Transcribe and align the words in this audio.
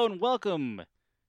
Hello 0.00 0.12
and 0.12 0.18
welcome 0.22 0.80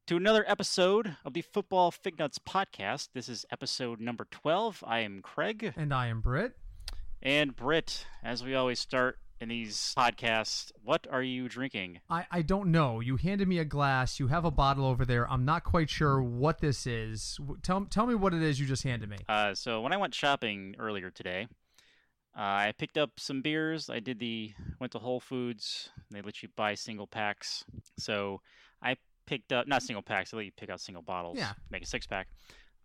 to 0.08 0.16
another 0.16 0.46
episode 0.48 1.18
of 1.26 1.34
the 1.34 1.42
Football 1.42 1.92
Fig 1.92 2.18
Nuts 2.18 2.40
podcast. 2.40 3.10
This 3.14 3.28
is 3.28 3.46
episode 3.52 4.00
number 4.00 4.26
12. 4.32 4.82
I 4.88 5.00
am 5.00 5.22
Craig. 5.22 5.74
And 5.76 5.94
I 5.94 6.08
am 6.08 6.22
Britt. 6.22 6.56
And 7.22 7.54
Britt, 7.54 8.06
as 8.24 8.46
we 8.46 8.56
always 8.56 8.80
start 8.80 9.20
in 9.42 9.50
these 9.50 9.94
podcasts, 9.98 10.72
what 10.86 11.06
are 11.12 11.22
you 11.22 11.50
drinking? 11.50 12.00
I, 12.10 12.26
I 12.32 12.44
don't 12.44 12.72
know. 12.72 13.02
You 13.02 13.18
handed 13.18 13.50
me 13.50 13.60
a 13.60 13.66
glass. 13.66 14.22
You 14.22 14.28
have 14.28 14.46
a 14.46 14.52
bottle 14.52 14.86
over 14.86 15.04
there. 15.04 15.30
I'm 15.30 15.44
not 15.44 15.66
quite 15.66 15.90
sure 15.90 16.24
what 16.24 16.62
this 16.62 16.88
is. 16.88 17.42
Tell, 17.64 17.84
tell 17.90 18.08
me 18.08 18.16
what 18.16 18.34
it 18.34 18.42
is 18.42 18.58
you 18.58 18.66
just 18.66 18.84
handed 18.84 19.10
me. 19.10 19.18
Uh, 19.28 19.54
so 19.54 19.82
when 19.82 19.92
I 19.92 19.98
went 19.98 20.16
shopping 20.16 20.78
earlier 20.80 21.10
today, 21.10 21.48
I 22.36 22.74
picked 22.78 22.98
up 22.98 23.20
some 23.20 23.42
beers. 23.42 23.90
I 23.90 24.00
did 24.00 24.20
the 24.20 24.54
went 24.80 24.92
to 24.94 25.00
Whole 25.00 25.20
Foods. 25.20 25.90
They 26.10 26.22
let 26.22 26.42
you 26.42 26.50
buy 26.56 26.76
single 26.76 27.08
packs. 27.08 27.66
So 27.98 28.42
I 28.82 28.96
picked 29.26 29.52
up 29.52 29.68
not 29.68 29.84
single 29.84 30.02
packs. 30.02 30.32
They 30.32 30.38
let 30.38 30.46
you 30.46 30.52
pick 30.56 30.70
out 30.70 30.80
single 30.80 31.04
bottles. 31.04 31.38
Yeah. 31.38 31.54
Make 31.70 31.84
a 31.84 31.86
six 31.86 32.08
pack. 32.08 32.28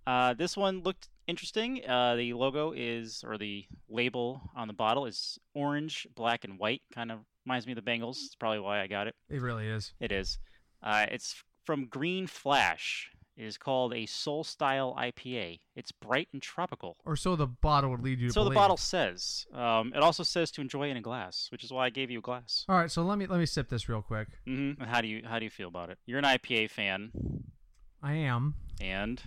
Uh, 0.07 0.35
this 0.35 0.57
one 0.57 0.83
looked 0.83 1.09
interesting. 1.27 1.89
Uh, 1.89 2.15
the 2.17 2.33
logo 2.33 2.73
is 2.73 3.25
or 3.27 3.39
the 3.39 3.65
label 3.89 4.41
on 4.55 4.69
the 4.69 4.75
bottle 4.75 5.07
is 5.07 5.39
orange, 5.55 6.07
black, 6.15 6.45
and 6.45 6.59
white. 6.59 6.83
Kind 6.95 7.11
of 7.11 7.21
reminds 7.45 7.67
me 7.67 7.73
of 7.73 7.85
the 7.85 7.91
Bengals. 7.91 8.25
It's 8.25 8.37
probably 8.37 8.61
why 8.61 8.81
I 8.81 8.87
got 8.87 9.07
it. 9.09 9.15
It 9.29 9.41
really 9.41 9.69
is. 9.69 9.93
It 10.01 10.13
is. 10.13 10.39
Uh, 10.83 11.07
it's 11.11 11.43
from 11.65 11.87
Green 11.87 12.27
Flash. 12.27 13.11
It 13.37 13.45
is 13.45 13.59
called 13.59 13.93
a 13.93 14.07
Soul 14.07 14.45
Style 14.45 14.97
IPA. 14.99 15.61
It's 15.75 15.93
bright 15.93 16.29
and 16.33 16.41
tropical. 16.41 16.97
Or 17.05 17.17
so 17.17 17.37
the 17.37 17.47
bottle 17.47 17.91
would 17.91 18.01
lead 18.01 18.19
you 18.19 18.29
to 18.29 18.33
So 18.33 18.45
the 18.45 18.51
bottle 18.51 18.79
says. 18.79 19.47
Um, 19.53 19.93
it 19.95 20.03
also 20.03 20.23
says 20.23 20.51
to 20.53 20.63
enjoy 20.63 20.89
in 20.89 20.97
a 20.97 21.03
glass, 21.03 21.49
which 21.53 21.63
is 21.63 21.71
why 21.71 21.85
I 21.87 21.91
gave 21.91 22.11
you 22.11 22.21
a 22.21 22.23
glass. 22.23 22.65
All 22.69 22.77
right, 22.77 22.91
so 22.91 23.03
let 23.03 23.19
me 23.19 23.27
let 23.27 23.39
me 23.39 23.45
sip 23.47 23.69
this 23.69 23.89
real 23.91 24.01
quick. 24.01 24.29
hmm 24.47 24.73
How 24.81 25.01
do 25.03 25.09
you 25.09 25.23
how 25.27 25.39
do 25.39 25.45
you 25.45 25.51
feel 25.51 25.69
about 25.69 25.91
it? 25.91 25.99
You're 26.07 26.19
an 26.19 26.25
IPA 26.25 26.71
fan, 26.71 27.11
I 28.03 28.15
am. 28.15 28.55
and 28.81 29.21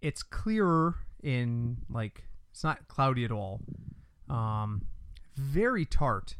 It's 0.00 0.22
clearer 0.22 0.94
in 1.22 1.78
like 1.90 2.24
it's 2.52 2.64
not 2.64 2.88
cloudy 2.88 3.24
at 3.24 3.30
all. 3.32 3.60
Um, 4.30 4.86
very 5.36 5.84
tart, 5.84 6.36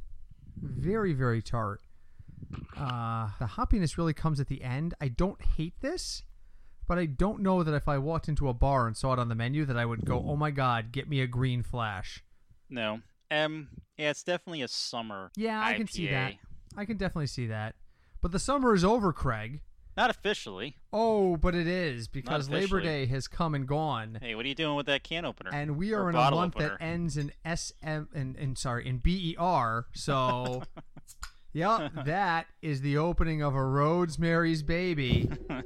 very 0.57 1.13
very 1.13 1.43
tart. 1.43 1.83
Uh, 2.77 3.29
the 3.39 3.47
hoppiness 3.47 3.99
really 3.99 4.15
comes 4.15 4.41
at 4.41 4.47
the 4.49 4.63
end. 4.63 4.95
I 5.01 5.09
don't 5.09 5.43
hate 5.43 5.75
this, 5.81 6.23
but 6.87 6.99
I 6.99 7.07
don't 7.07 7.41
know 7.41 7.63
that 7.63 7.75
if 7.75 7.89
I 7.89 7.99
walked 7.99 8.29
into 8.29 8.49
a 8.49 8.55
bar 8.55 8.87
and 8.87 8.97
saw 8.97 9.13
it 9.13 9.19
on 9.19 9.29
the 9.29 9.35
menu 9.35 9.65
that 9.65 9.77
I 9.77 9.85
would 9.87 10.05
go, 10.05 10.25
"Oh 10.27 10.37
my 10.37 10.51
god, 10.51 10.93
get 10.93 11.09
me 11.09 11.21
a 11.21 11.27
green 11.27 11.63
flash." 11.63 12.23
no, 12.71 13.01
um, 13.31 13.69
yeah, 13.97 14.11
it's 14.11 14.23
definitely 14.23 14.63
a 14.63 14.69
summer. 14.69 15.31
Yeah, 15.37 15.61
I 15.65 15.75
can 15.75 15.87
see 15.89 16.09
that. 16.09 16.35
I 16.77 16.85
can 16.85 16.97
definitely 16.97 17.27
see 17.29 17.47
that. 17.47 17.75
But 18.21 18.33
the 18.33 18.39
summer 18.39 18.75
is 18.75 18.85
over, 18.85 19.13
Craig. 19.13 19.61
Not 19.97 20.11
officially. 20.11 20.75
Oh, 20.93 21.37
but 21.37 21.55
it 21.55 21.69
is 21.69 22.09
because 22.09 22.49
Labor. 22.49 22.81
Day 22.81 23.07
has 23.07 23.29
come 23.29 23.55
and 23.55 23.65
gone. 23.65 24.19
Hey, 24.21 24.35
what 24.35 24.45
are 24.45 24.49
you 24.49 24.55
doing 24.57 24.75
with 24.75 24.87
that 24.87 25.05
can 25.05 25.25
opener? 25.25 25.51
and 25.55 25.77
we 25.77 25.93
Or 25.93 26.05
are 26.05 26.11
in 26.11 26.17
a 26.17 26.31
month 26.33 26.57
opener. 26.57 26.71
that 26.81 26.85
ends 26.85 27.17
in 27.17 27.31
SM 27.45 28.03
and, 28.13 28.35
and 28.35 28.59
sorry 28.59 28.89
in 28.89 28.99
BER. 28.99 29.87
So, 29.95 30.65
Yep, 31.53 31.93
that 32.07 32.47
is 32.61 32.81
the 32.81 32.97
opening 32.99 33.41
of 33.41 33.55
a 33.55 33.63
Rosemary's 33.65 34.65
Baby. 34.65 35.31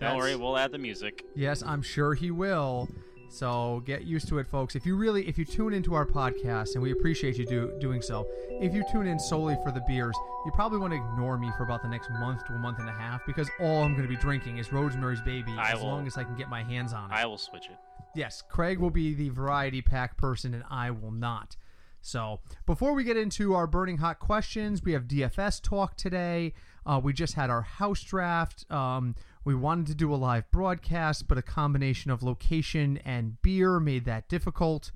Don't 0.00 0.16
worry, 0.18 0.36
we'll 0.36 0.56
add 0.58 0.72
the 0.72 0.78
music. 0.78 1.24
Yes, 1.34 1.62
I'm 1.62 1.82
sure 1.82 2.14
he 2.14 2.30
will. 2.30 2.88
So 3.30 3.82
get 3.84 4.04
used 4.04 4.28
to 4.28 4.38
it, 4.38 4.46
folks. 4.46 4.76
If 4.76 4.86
you 4.86 4.96
really, 4.96 5.26
if 5.26 5.38
you 5.38 5.44
tune 5.44 5.72
into 5.74 5.94
our 5.94 6.06
podcast, 6.06 6.74
and 6.74 6.82
we 6.82 6.92
appreciate 6.92 7.36
you 7.36 7.44
do, 7.46 7.72
doing 7.80 8.00
so, 8.00 8.28
if 8.60 8.72
you 8.74 8.84
tune 8.92 9.06
in 9.08 9.18
solely 9.18 9.56
for 9.64 9.72
the 9.72 9.82
beers, 9.88 10.14
you 10.44 10.52
probably 10.52 10.78
want 10.78 10.92
to 10.92 10.98
ignore 10.98 11.36
me 11.38 11.50
for 11.56 11.64
about 11.64 11.82
the 11.82 11.88
next 11.88 12.10
month 12.20 12.44
to 12.46 12.52
a 12.52 12.58
month 12.58 12.78
and 12.78 12.88
a 12.88 12.92
half 12.92 13.24
because 13.26 13.48
all 13.60 13.82
I'm 13.82 13.92
going 13.96 14.06
to 14.06 14.14
be 14.14 14.20
drinking 14.20 14.58
is 14.58 14.72
Rosemary's 14.72 15.20
Baby 15.22 15.52
I 15.58 15.72
as 15.72 15.80
will- 15.80 15.88
long 15.88 16.06
as 16.06 16.16
I 16.16 16.22
can 16.24 16.36
get 16.36 16.48
my 16.48 16.62
hands 16.62 16.92
on 16.92 17.10
it. 17.10 17.14
I 17.14 17.26
will 17.26 17.38
switch 17.38 17.66
it. 17.66 17.76
Yes, 18.14 18.42
Craig 18.48 18.78
will 18.78 18.90
be 18.90 19.14
the 19.14 19.30
variety 19.30 19.82
pack 19.82 20.16
person, 20.16 20.54
and 20.54 20.62
I 20.70 20.92
will 20.92 21.10
not. 21.10 21.56
So, 22.02 22.40
before 22.66 22.92
we 22.92 23.02
get 23.02 23.16
into 23.16 23.54
our 23.54 23.66
burning 23.66 23.96
hot 23.96 24.20
questions, 24.20 24.82
we 24.84 24.92
have 24.92 25.04
DFS 25.08 25.60
talk 25.60 25.96
today. 25.96 26.52
Uh, 26.86 27.00
we 27.02 27.12
just 27.14 27.34
had 27.34 27.48
our 27.50 27.62
house 27.62 28.02
draft. 28.02 28.70
Um, 28.70 29.16
we 29.44 29.54
wanted 29.54 29.86
to 29.88 29.94
do 29.94 30.12
a 30.12 30.16
live 30.16 30.50
broadcast, 30.50 31.28
but 31.28 31.38
a 31.38 31.42
combination 31.42 32.10
of 32.10 32.22
location 32.22 32.98
and 33.04 33.40
beer 33.42 33.78
made 33.78 34.04
that 34.06 34.28
difficult. 34.28 34.90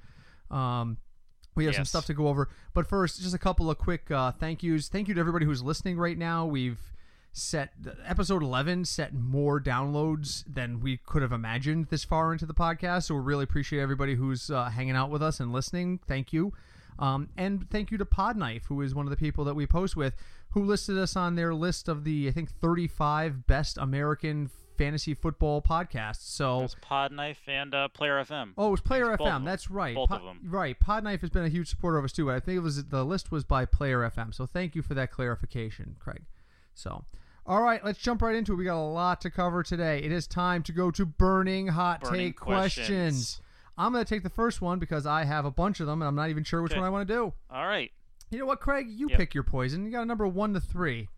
Um, 0.50 0.98
we 1.54 1.64
have 1.64 1.74
some 1.74 1.84
stuff 1.84 2.06
to 2.06 2.14
go 2.14 2.28
over, 2.28 2.48
but 2.72 2.86
first, 2.86 3.20
just 3.20 3.34
a 3.34 3.38
couple 3.38 3.68
of 3.68 3.78
quick 3.78 4.10
uh, 4.10 4.30
thank 4.30 4.62
yous. 4.62 4.88
Thank 4.88 5.08
you 5.08 5.14
to 5.14 5.20
everybody 5.20 5.44
who's 5.44 5.62
listening 5.62 5.98
right 5.98 6.16
now. 6.16 6.46
We've 6.46 6.78
set 7.32 7.72
episode 8.04 8.42
11 8.42 8.84
set 8.84 9.14
more 9.14 9.60
downloads 9.60 10.42
than 10.52 10.80
we 10.80 10.96
could 10.96 11.22
have 11.22 11.32
imagined 11.32 11.86
this 11.88 12.02
far 12.02 12.32
into 12.32 12.46
the 12.46 12.54
podcast 12.54 13.04
so 13.04 13.14
we 13.14 13.20
really 13.20 13.44
appreciate 13.44 13.80
everybody 13.80 14.14
who's 14.14 14.50
uh, 14.50 14.64
hanging 14.70 14.96
out 14.96 15.10
with 15.10 15.22
us 15.22 15.38
and 15.38 15.52
listening 15.52 16.00
thank 16.08 16.32
you 16.32 16.52
um, 16.98 17.28
and 17.36 17.68
thank 17.70 17.90
you 17.90 17.98
to 17.98 18.04
podknife 18.04 18.64
who 18.64 18.80
is 18.80 18.94
one 18.94 19.06
of 19.06 19.10
the 19.10 19.16
people 19.16 19.44
that 19.44 19.54
we 19.54 19.66
post 19.66 19.94
with 19.94 20.16
who 20.50 20.64
listed 20.64 20.96
us 20.98 21.16
on 21.16 21.34
their 21.34 21.54
list 21.54 21.88
of 21.88 22.04
the 22.04 22.28
i 22.28 22.30
think 22.30 22.50
35 22.50 23.46
best 23.46 23.76
american 23.78 24.50
fantasy 24.76 25.12
football 25.12 25.60
podcasts 25.60 26.20
so 26.22 26.60
It's 26.62 26.76
Podknife 26.76 27.48
and 27.48 27.74
uh, 27.74 27.88
Player 27.88 28.14
FM. 28.22 28.52
Oh, 28.56 28.68
it 28.68 28.70
was 28.70 28.80
Player 28.80 29.06
both 29.16 29.26
of 29.26 29.42
FM. 29.42 29.44
That's 29.44 29.68
right. 29.72 29.96
Both 29.96 30.12
of 30.12 30.22
them. 30.22 30.38
Right. 30.44 30.78
Podknife 30.78 31.20
has 31.22 31.30
been 31.30 31.44
a 31.44 31.48
huge 31.48 31.68
supporter 31.68 31.98
of 31.98 32.04
us 32.04 32.12
too. 32.12 32.30
I 32.30 32.38
think 32.38 32.58
it 32.58 32.60
was 32.60 32.84
the 32.84 33.04
list 33.04 33.32
was 33.32 33.42
by 33.42 33.64
Player 33.64 34.08
FM. 34.08 34.32
So 34.32 34.46
thank 34.46 34.76
you 34.76 34.82
for 34.82 34.94
that 34.94 35.10
clarification, 35.10 35.96
Craig. 35.98 36.22
So, 36.74 37.04
all 37.44 37.60
right, 37.60 37.84
let's 37.84 37.98
jump 37.98 38.22
right 38.22 38.36
into 38.36 38.52
it. 38.52 38.56
We 38.56 38.64
got 38.66 38.76
a 38.80 38.86
lot 38.86 39.20
to 39.22 39.30
cover 39.30 39.64
today. 39.64 39.98
It 39.98 40.12
is 40.12 40.28
time 40.28 40.62
to 40.62 40.70
go 40.70 40.92
to 40.92 41.04
burning 41.04 41.66
hot 41.66 42.02
Burning 42.02 42.28
take 42.28 42.36
questions. 42.36 42.86
questions. 42.86 43.40
I'm 43.76 43.92
going 43.92 44.04
to 44.04 44.08
take 44.08 44.22
the 44.22 44.30
first 44.30 44.62
one 44.62 44.78
because 44.78 45.06
I 45.06 45.24
have 45.24 45.44
a 45.44 45.50
bunch 45.50 45.80
of 45.80 45.88
them 45.88 46.02
and 46.02 46.08
I'm 46.08 46.14
not 46.14 46.30
even 46.30 46.44
sure 46.44 46.62
which 46.62 46.70
Okay. 46.70 46.78
one 46.78 46.86
I 46.86 46.90
want 46.90 47.08
to 47.08 47.12
do. 47.12 47.32
All 47.50 47.66
right, 47.66 47.90
You 48.30 48.38
know 48.38 48.46
what, 48.46 48.60
Craig? 48.60 48.86
You 48.88 49.08
Yep. 49.08 49.18
pick 49.18 49.34
your 49.34 49.42
poison. 49.44 49.84
You 49.84 49.90
got 49.92 50.02
a 50.02 50.06
number 50.06 50.26
one 50.26 50.52
to 50.54 50.60
three. 50.60 51.08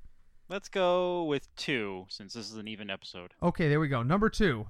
let's 0.48 0.69
go 0.69 1.22
with 1.25 1.54
two 1.54 2.06
since 2.09 2.32
this 2.34 2.50
is 2.50 2.56
an 2.56 2.66
even 2.66 2.91
episode. 2.91 3.34
Okay, 3.41 3.69
there 3.69 3.78
we 3.78 3.87
go. 3.87 4.03
Number 4.03 4.28
two. 4.28 4.66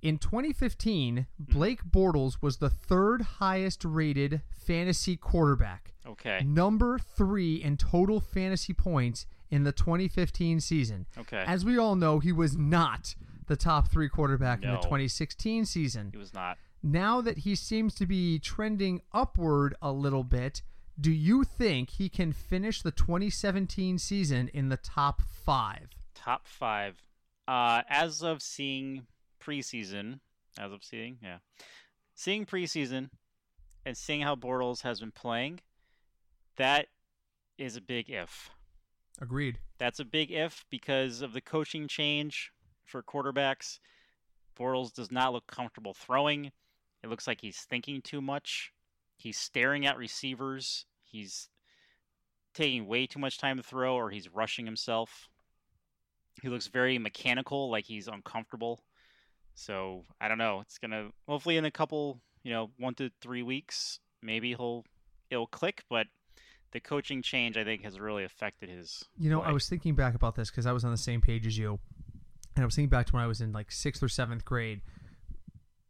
In 0.00 0.18
2015, 0.18 1.26
Hmm. 1.36 1.44
Blake 1.52 1.82
Bortles 1.84 2.40
was 2.40 2.58
the 2.58 2.70
third 2.70 3.22
highest 3.22 3.84
rated 3.84 4.42
fantasy 4.50 5.16
quarterback. 5.16 5.94
Okay. 6.06 6.42
Number 6.44 6.98
three 7.00 7.56
in 7.56 7.76
total 7.76 8.20
fantasy 8.20 8.72
points 8.72 9.26
in 9.50 9.64
the 9.64 9.72
2015 9.72 10.60
season. 10.60 11.06
Okay. 11.18 11.42
As 11.44 11.64
we 11.64 11.76
all 11.76 11.96
know, 11.96 12.20
he 12.20 12.30
was 12.30 12.56
not 12.56 13.16
the 13.48 13.56
top 13.56 13.88
three 13.88 14.08
quarterback 14.08 14.62
in 14.62 14.70
the 14.70 14.76
2016 14.78 15.64
season. 15.64 16.10
He 16.12 16.18
was 16.18 16.32
not. 16.34 16.56
Now 16.84 17.20
that 17.20 17.38
he 17.38 17.56
seems 17.56 17.94
to 17.96 18.06
be 18.06 18.38
trending 18.38 19.00
upward 19.12 19.74
a 19.82 19.90
little 19.90 20.22
bit, 20.24 20.62
do 21.00 21.10
you 21.10 21.44
think 21.44 21.90
he 21.90 22.08
can 22.08 22.32
finish 22.32 22.82
the 22.82 22.90
2017 22.90 23.98
season 23.98 24.48
in 24.52 24.68
the 24.68 24.76
top 24.76 25.22
five? 25.22 25.88
Top 26.14 26.46
five. 26.46 27.02
Uh, 27.46 27.82
as 27.88 28.22
of 28.22 28.42
seeing 28.42 29.06
preseason, 29.40 30.20
as 30.58 30.72
of 30.72 30.82
seeing, 30.82 31.18
yeah, 31.22 31.38
seeing 32.14 32.44
preseason, 32.46 33.10
and 33.84 33.96
seeing 33.96 34.22
how 34.22 34.34
Bortles 34.34 34.82
has 34.82 35.00
been 35.00 35.12
playing, 35.12 35.60
that 36.56 36.86
is 37.56 37.76
a 37.76 37.80
big 37.80 38.10
if. 38.10 38.50
Agreed. 39.20 39.58
That's 39.78 40.00
a 40.00 40.04
big 40.04 40.32
if 40.32 40.64
because 40.70 41.22
of 41.22 41.32
the 41.32 41.40
coaching 41.40 41.86
change 41.88 42.50
for 42.84 43.02
quarterbacks. 43.02 43.78
Bortles 44.58 44.92
does 44.92 45.12
not 45.12 45.32
look 45.32 45.46
comfortable 45.46 45.94
throwing. 45.94 46.46
It 47.02 47.10
looks 47.10 47.26
like 47.26 47.40
he's 47.40 47.58
thinking 47.58 48.02
too 48.02 48.20
much. 48.20 48.72
He's 49.16 49.38
staring 49.38 49.86
at 49.86 49.96
receivers. 49.96 50.84
He's 51.02 51.48
taking 52.54 52.86
way 52.86 53.06
too 53.06 53.18
much 53.18 53.38
time 53.38 53.56
to 53.56 53.62
throw 53.62 53.94
or 53.94 54.10
he's 54.10 54.32
rushing 54.32 54.64
himself. 54.64 55.28
He 56.42 56.48
looks 56.48 56.66
very 56.66 56.98
mechanical, 56.98 57.70
like 57.70 57.84
he's 57.84 58.08
uncomfortable. 58.08 58.82
So 59.54 60.04
I 60.20 60.28
don't 60.28 60.38
know. 60.38 60.60
It's 60.60 60.78
gonna 60.78 61.10
hopefully 61.26 61.56
in 61.56 61.64
a 61.64 61.70
couple, 61.70 62.20
you 62.42 62.52
know, 62.52 62.70
one 62.78 62.94
to 62.94 63.10
three 63.20 63.42
weeks, 63.42 64.00
maybe 64.22 64.50
he'll 64.50 64.84
it'll 65.30 65.46
click. 65.46 65.84
But 65.88 66.06
the 66.72 66.80
coaching 66.80 67.22
change, 67.22 67.56
I 67.56 67.64
think, 67.64 67.82
has 67.82 67.98
really 67.98 68.24
affected 68.24 68.68
his. 68.68 69.02
You 69.18 69.30
know, 69.30 69.40
I 69.40 69.52
was 69.52 69.68
thinking 69.68 69.94
back 69.94 70.14
about 70.14 70.34
this 70.34 70.50
because 70.50 70.66
I 70.66 70.72
was 70.72 70.84
on 70.84 70.90
the 70.90 70.98
same 70.98 71.22
page 71.22 71.46
as 71.46 71.56
you, 71.56 71.78
and 72.54 72.62
I 72.62 72.66
was 72.66 72.74
thinking 72.74 72.90
back 72.90 73.06
to 73.06 73.12
when 73.14 73.22
I 73.22 73.26
was 73.26 73.40
in 73.40 73.52
like 73.52 73.72
sixth 73.72 74.02
or 74.02 74.08
seventh 74.08 74.44
grade. 74.44 74.82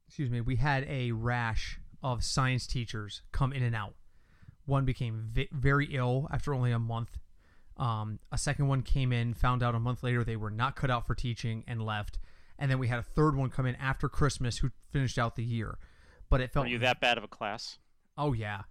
Excuse 0.06 0.30
me. 0.30 0.40
We 0.40 0.56
had 0.56 0.84
a 0.88 1.10
rash 1.10 1.80
of 2.06 2.22
science 2.22 2.68
teachers 2.68 3.22
come 3.32 3.52
in 3.52 3.64
and 3.64 3.74
out. 3.74 3.94
One 4.64 4.84
became 4.84 5.30
vi- 5.32 5.48
very 5.50 5.86
ill 5.86 6.28
after 6.30 6.54
only 6.54 6.70
a 6.70 6.78
month. 6.78 7.18
Um, 7.76 8.20
a 8.30 8.38
second 8.38 8.68
one 8.68 8.82
came 8.82 9.12
in, 9.12 9.34
found 9.34 9.60
out 9.60 9.74
a 9.74 9.80
month 9.80 10.04
later 10.04 10.22
they 10.22 10.36
were 10.36 10.50
not 10.50 10.76
cut 10.76 10.88
out 10.88 11.04
for 11.04 11.16
teaching 11.16 11.64
and 11.66 11.84
left. 11.84 12.20
And 12.60 12.70
then 12.70 12.78
we 12.78 12.86
had 12.86 13.00
a 13.00 13.02
third 13.02 13.34
one 13.34 13.50
come 13.50 13.66
in 13.66 13.74
after 13.74 14.08
Christmas 14.08 14.58
who 14.58 14.70
finished 14.92 15.18
out 15.18 15.34
the 15.34 15.42
year. 15.42 15.78
But 16.30 16.40
it 16.40 16.52
felt 16.52 16.66
Were 16.66 16.70
you 16.70 16.78
that 16.78 17.00
bad 17.00 17.18
of 17.18 17.24
a 17.24 17.28
class? 17.28 17.78
Oh 18.16 18.32
yeah, 18.32 18.62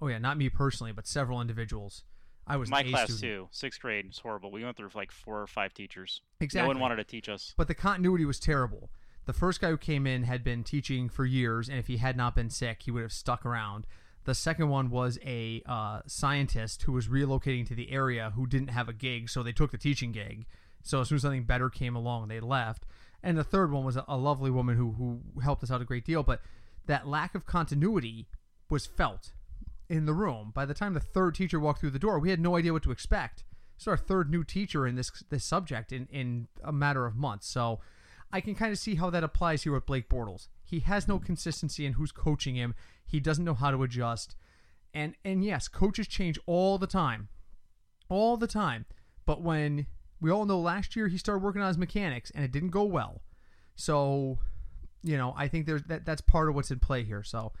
oh 0.00 0.08
yeah. 0.08 0.18
Not 0.18 0.38
me 0.38 0.48
personally, 0.48 0.92
but 0.92 1.06
several 1.06 1.42
individuals. 1.42 2.04
I 2.46 2.56
was 2.56 2.70
My 2.70 2.82
class 2.82 3.12
student. 3.12 3.20
too. 3.20 3.48
Sixth 3.50 3.80
grade 3.80 4.06
was 4.08 4.18
horrible. 4.18 4.50
We 4.50 4.64
went 4.64 4.78
through 4.78 4.88
like 4.94 5.12
four 5.12 5.42
or 5.42 5.46
five 5.46 5.74
teachers. 5.74 6.22
Exactly. 6.40 6.64
No 6.64 6.68
one 6.68 6.80
wanted 6.80 6.96
to 6.96 7.04
teach 7.04 7.28
us. 7.28 7.52
But 7.56 7.68
the 7.68 7.74
continuity 7.74 8.24
was 8.24 8.40
terrible. 8.40 8.88
The 9.28 9.34
first 9.34 9.60
guy 9.60 9.68
who 9.68 9.76
came 9.76 10.06
in 10.06 10.22
had 10.22 10.42
been 10.42 10.64
teaching 10.64 11.10
for 11.10 11.26
years, 11.26 11.68
and 11.68 11.78
if 11.78 11.86
he 11.86 11.98
had 11.98 12.16
not 12.16 12.34
been 12.34 12.48
sick, 12.48 12.84
he 12.84 12.90
would 12.90 13.02
have 13.02 13.12
stuck 13.12 13.44
around. 13.44 13.86
The 14.24 14.34
second 14.34 14.70
one 14.70 14.88
was 14.88 15.18
a 15.22 15.62
uh, 15.66 16.00
scientist 16.06 16.84
who 16.84 16.92
was 16.92 17.08
relocating 17.08 17.66
to 17.66 17.74
the 17.74 17.90
area 17.90 18.32
who 18.34 18.46
didn't 18.46 18.68
have 18.68 18.88
a 18.88 18.94
gig, 18.94 19.28
so 19.28 19.42
they 19.42 19.52
took 19.52 19.70
the 19.70 19.76
teaching 19.76 20.12
gig. 20.12 20.46
So 20.82 21.02
as 21.02 21.10
soon 21.10 21.16
as 21.16 21.22
something 21.22 21.44
better 21.44 21.68
came 21.68 21.94
along, 21.94 22.28
they 22.28 22.40
left. 22.40 22.86
And 23.22 23.36
the 23.36 23.44
third 23.44 23.70
one 23.70 23.84
was 23.84 23.98
a, 23.98 24.04
a 24.08 24.16
lovely 24.16 24.50
woman 24.50 24.76
who 24.76 24.92
who 24.92 25.20
helped 25.42 25.62
us 25.62 25.70
out 25.70 25.82
a 25.82 25.84
great 25.84 26.06
deal. 26.06 26.22
But 26.22 26.40
that 26.86 27.06
lack 27.06 27.34
of 27.34 27.44
continuity 27.44 28.28
was 28.70 28.86
felt 28.86 29.32
in 29.90 30.06
the 30.06 30.14
room. 30.14 30.52
By 30.54 30.64
the 30.64 30.72
time 30.72 30.94
the 30.94 31.00
third 31.00 31.34
teacher 31.34 31.60
walked 31.60 31.80
through 31.80 31.90
the 31.90 31.98
door, 31.98 32.18
we 32.18 32.30
had 32.30 32.40
no 32.40 32.56
idea 32.56 32.72
what 32.72 32.82
to 32.84 32.92
expect. 32.92 33.44
It's 33.76 33.86
our 33.86 33.98
third 33.98 34.30
new 34.30 34.42
teacher 34.42 34.86
in 34.86 34.94
this 34.94 35.22
this 35.28 35.44
subject 35.44 35.92
in, 35.92 36.08
in 36.10 36.48
a 36.64 36.72
matter 36.72 37.04
of 37.04 37.14
months. 37.14 37.46
So 37.46 37.80
I 38.32 38.40
can 38.40 38.54
kind 38.54 38.72
of 38.72 38.78
see 38.78 38.96
how 38.96 39.10
that 39.10 39.24
applies 39.24 39.62
here 39.62 39.72
with 39.72 39.86
Blake 39.86 40.08
Bortles. 40.08 40.48
He 40.62 40.80
has 40.80 41.08
no 41.08 41.18
consistency 41.18 41.86
in 41.86 41.94
who's 41.94 42.12
coaching 42.12 42.54
him. 42.56 42.74
He 43.06 43.20
doesn't 43.20 43.44
know 43.44 43.54
how 43.54 43.70
to 43.70 43.82
adjust. 43.82 44.36
And 44.92 45.14
and 45.24 45.44
yes, 45.44 45.68
coaches 45.68 46.06
change 46.06 46.38
all 46.46 46.78
the 46.78 46.86
time. 46.86 47.28
All 48.08 48.36
the 48.36 48.46
time. 48.46 48.86
But 49.26 49.42
when 49.42 49.86
we 50.20 50.30
all 50.30 50.44
know 50.44 50.58
last 50.58 50.96
year 50.96 51.08
he 51.08 51.18
started 51.18 51.42
working 51.42 51.62
on 51.62 51.68
his 51.68 51.78
mechanics 51.78 52.30
and 52.34 52.44
it 52.44 52.52
didn't 52.52 52.70
go 52.70 52.84
well. 52.84 53.22
So, 53.76 54.38
you 55.02 55.16
know, 55.16 55.34
I 55.36 55.48
think 55.48 55.66
there's 55.66 55.84
that 55.84 56.04
that's 56.04 56.20
part 56.20 56.48
of 56.48 56.54
what's 56.54 56.70
in 56.70 56.80
play 56.80 57.04
here. 57.04 57.22
So 57.22 57.52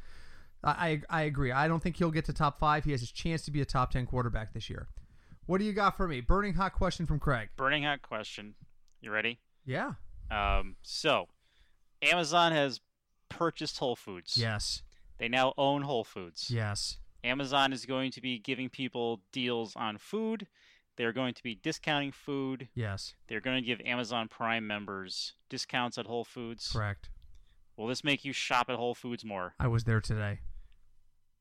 I, 0.64 1.02
I 1.08 1.22
agree. 1.22 1.52
I 1.52 1.68
don't 1.68 1.82
think 1.82 1.96
he'll 1.96 2.10
get 2.10 2.24
to 2.24 2.32
top 2.32 2.58
five. 2.58 2.84
He 2.84 2.90
has 2.90 3.00
his 3.00 3.12
chance 3.12 3.42
to 3.42 3.50
be 3.50 3.60
a 3.60 3.64
top 3.64 3.92
ten 3.92 4.06
quarterback 4.06 4.52
this 4.52 4.68
year. 4.68 4.88
What 5.46 5.58
do 5.58 5.64
you 5.64 5.72
got 5.72 5.96
for 5.96 6.08
me? 6.08 6.20
Burning 6.20 6.54
hot 6.54 6.72
question 6.72 7.06
from 7.06 7.20
Craig. 7.20 7.50
Burning 7.56 7.84
hot 7.84 8.02
question. 8.02 8.54
You 9.00 9.10
ready? 9.12 9.38
Yeah. 9.64 9.92
Um, 10.30 10.76
so, 10.82 11.28
Amazon 12.02 12.52
has 12.52 12.80
purchased 13.28 13.78
Whole 13.78 13.96
Foods. 13.96 14.36
Yes. 14.36 14.82
They 15.18 15.28
now 15.28 15.54
own 15.58 15.82
Whole 15.82 16.04
Foods. 16.04 16.50
Yes. 16.50 16.98
Amazon 17.24 17.72
is 17.72 17.84
going 17.84 18.10
to 18.12 18.20
be 18.20 18.38
giving 18.38 18.68
people 18.68 19.20
deals 19.32 19.74
on 19.74 19.98
food. 19.98 20.46
They're 20.96 21.12
going 21.12 21.34
to 21.34 21.42
be 21.42 21.54
discounting 21.54 22.12
food. 22.12 22.68
Yes. 22.74 23.14
They're 23.28 23.40
going 23.40 23.56
to 23.56 23.66
give 23.66 23.80
Amazon 23.84 24.28
Prime 24.28 24.66
members 24.66 25.34
discounts 25.48 25.98
at 25.98 26.06
Whole 26.06 26.24
Foods. 26.24 26.70
Correct. 26.72 27.10
Will 27.76 27.86
this 27.86 28.02
make 28.02 28.24
you 28.24 28.32
shop 28.32 28.68
at 28.68 28.76
Whole 28.76 28.94
Foods 28.94 29.24
more? 29.24 29.54
I 29.60 29.68
was 29.68 29.84
there 29.84 30.00
today. 30.00 30.40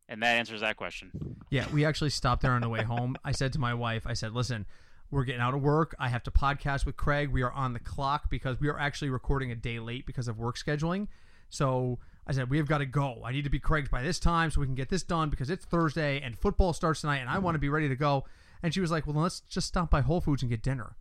And 0.07 0.22
that 0.22 0.38
answers 0.38 0.62
that 0.62 0.78
question. 0.78 1.36
Yeah, 1.50 1.66
we 1.74 1.86
actually 1.86 2.12
stopped 2.12 2.44
there 2.44 2.51
on 2.51 2.62
the 2.62 2.69
way 2.69 2.83
home. 2.83 3.18
I 3.25 3.31
said 3.31 3.51
to 3.54 3.60
my 3.60 3.74
wife, 3.74 4.06
I 4.06 4.13
said, 4.13 4.33
listen, 4.33 4.66
we're 5.09 5.24
getting 5.24 5.42
out 5.42 5.54
of 5.54 5.62
work. 5.62 5.95
I 6.00 6.09
have 6.09 6.24
to 6.24 6.31
podcast 6.31 6.86
with 6.86 6.98
Craig. 6.98 7.30
We 7.30 7.42
are 7.42 7.51
on 7.51 7.74
the 7.74 7.80
clock 7.80 8.30
because 8.30 8.59
we 8.59 8.68
are 8.68 8.77
actually 8.80 9.09
recording 9.09 9.51
a 9.51 9.56
day 9.56 9.80
late 9.80 10.06
because 10.06 10.27
of 10.27 10.38
work 10.38 10.57
scheduling. 10.57 11.07
So 11.50 12.00
I 12.25 12.33
said, 12.33 12.50
we 12.50 12.57
have 12.57 12.68
got 12.68 12.80
to 12.80 12.86
go. 12.86 13.21
I 13.24 13.31
need 13.31 13.44
to 13.45 13.50
be 13.50 13.59
Craig's 13.59 13.88
by 13.89 14.01
this 14.04 14.19
time 14.19 14.51
so 14.51 14.59
we 14.59 14.68
can 14.68 14.75
get 14.75 14.89
this 14.89 15.04
done 15.04 15.30
because 15.30 15.50
it's 15.50 15.65
Thursday 15.65 16.19
and 16.21 16.38
football 16.38 16.74
starts 16.74 17.01
tonight 17.01 17.19
and 17.19 17.30
I 17.30 17.39
want 17.39 17.56
to 17.56 17.59
be 17.59 17.69
ready 17.69 17.88
to 17.88 17.95
go. 17.95 18.25
And 18.62 18.74
she 18.74 18.81
was 18.81 18.92
like, 18.92 19.07
well, 19.07 19.15
let's 19.21 19.39
just 19.42 19.68
stop 19.68 19.89
by 19.89 20.01
Whole 20.01 20.19
Foods 20.19 20.42
and 20.44 20.50
get 20.50 20.62
dinner. 20.62 20.98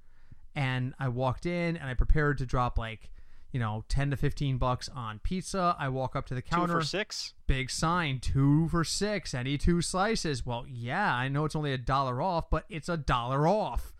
And 0.54 0.94
I 0.98 1.08
walked 1.08 1.44
in 1.46 1.76
and 1.76 1.88
I 1.88 1.94
prepared 1.94 2.38
to 2.38 2.46
drop 2.46 2.78
like, 2.78 3.10
you 3.50 3.58
know, 3.58 3.84
10 3.88 4.10
to 4.10 4.16
15 4.16 4.58
bucks 4.58 4.88
on 4.94 5.18
pizza. 5.18 5.74
I 5.78 5.88
walk 5.88 6.14
up 6.14 6.26
to 6.26 6.34
the 6.34 6.42
counter 6.42 6.74
Two 6.74 6.80
for 6.80 6.86
six? 6.86 7.34
big 7.46 7.70
sign 7.70 8.20
two 8.20 8.68
for 8.68 8.84
six 8.84 9.32
any 9.34 9.56
two 9.56 9.80
slices 9.80 10.44
well 10.44 10.64
yeah 10.68 11.14
i 11.14 11.28
know 11.28 11.44
it's 11.44 11.54
only 11.54 11.72
a 11.72 11.78
dollar 11.78 12.20
off 12.20 12.50
but 12.50 12.64
it's 12.68 12.88
a 12.88 12.96
dollar 12.96 13.46
off 13.46 13.92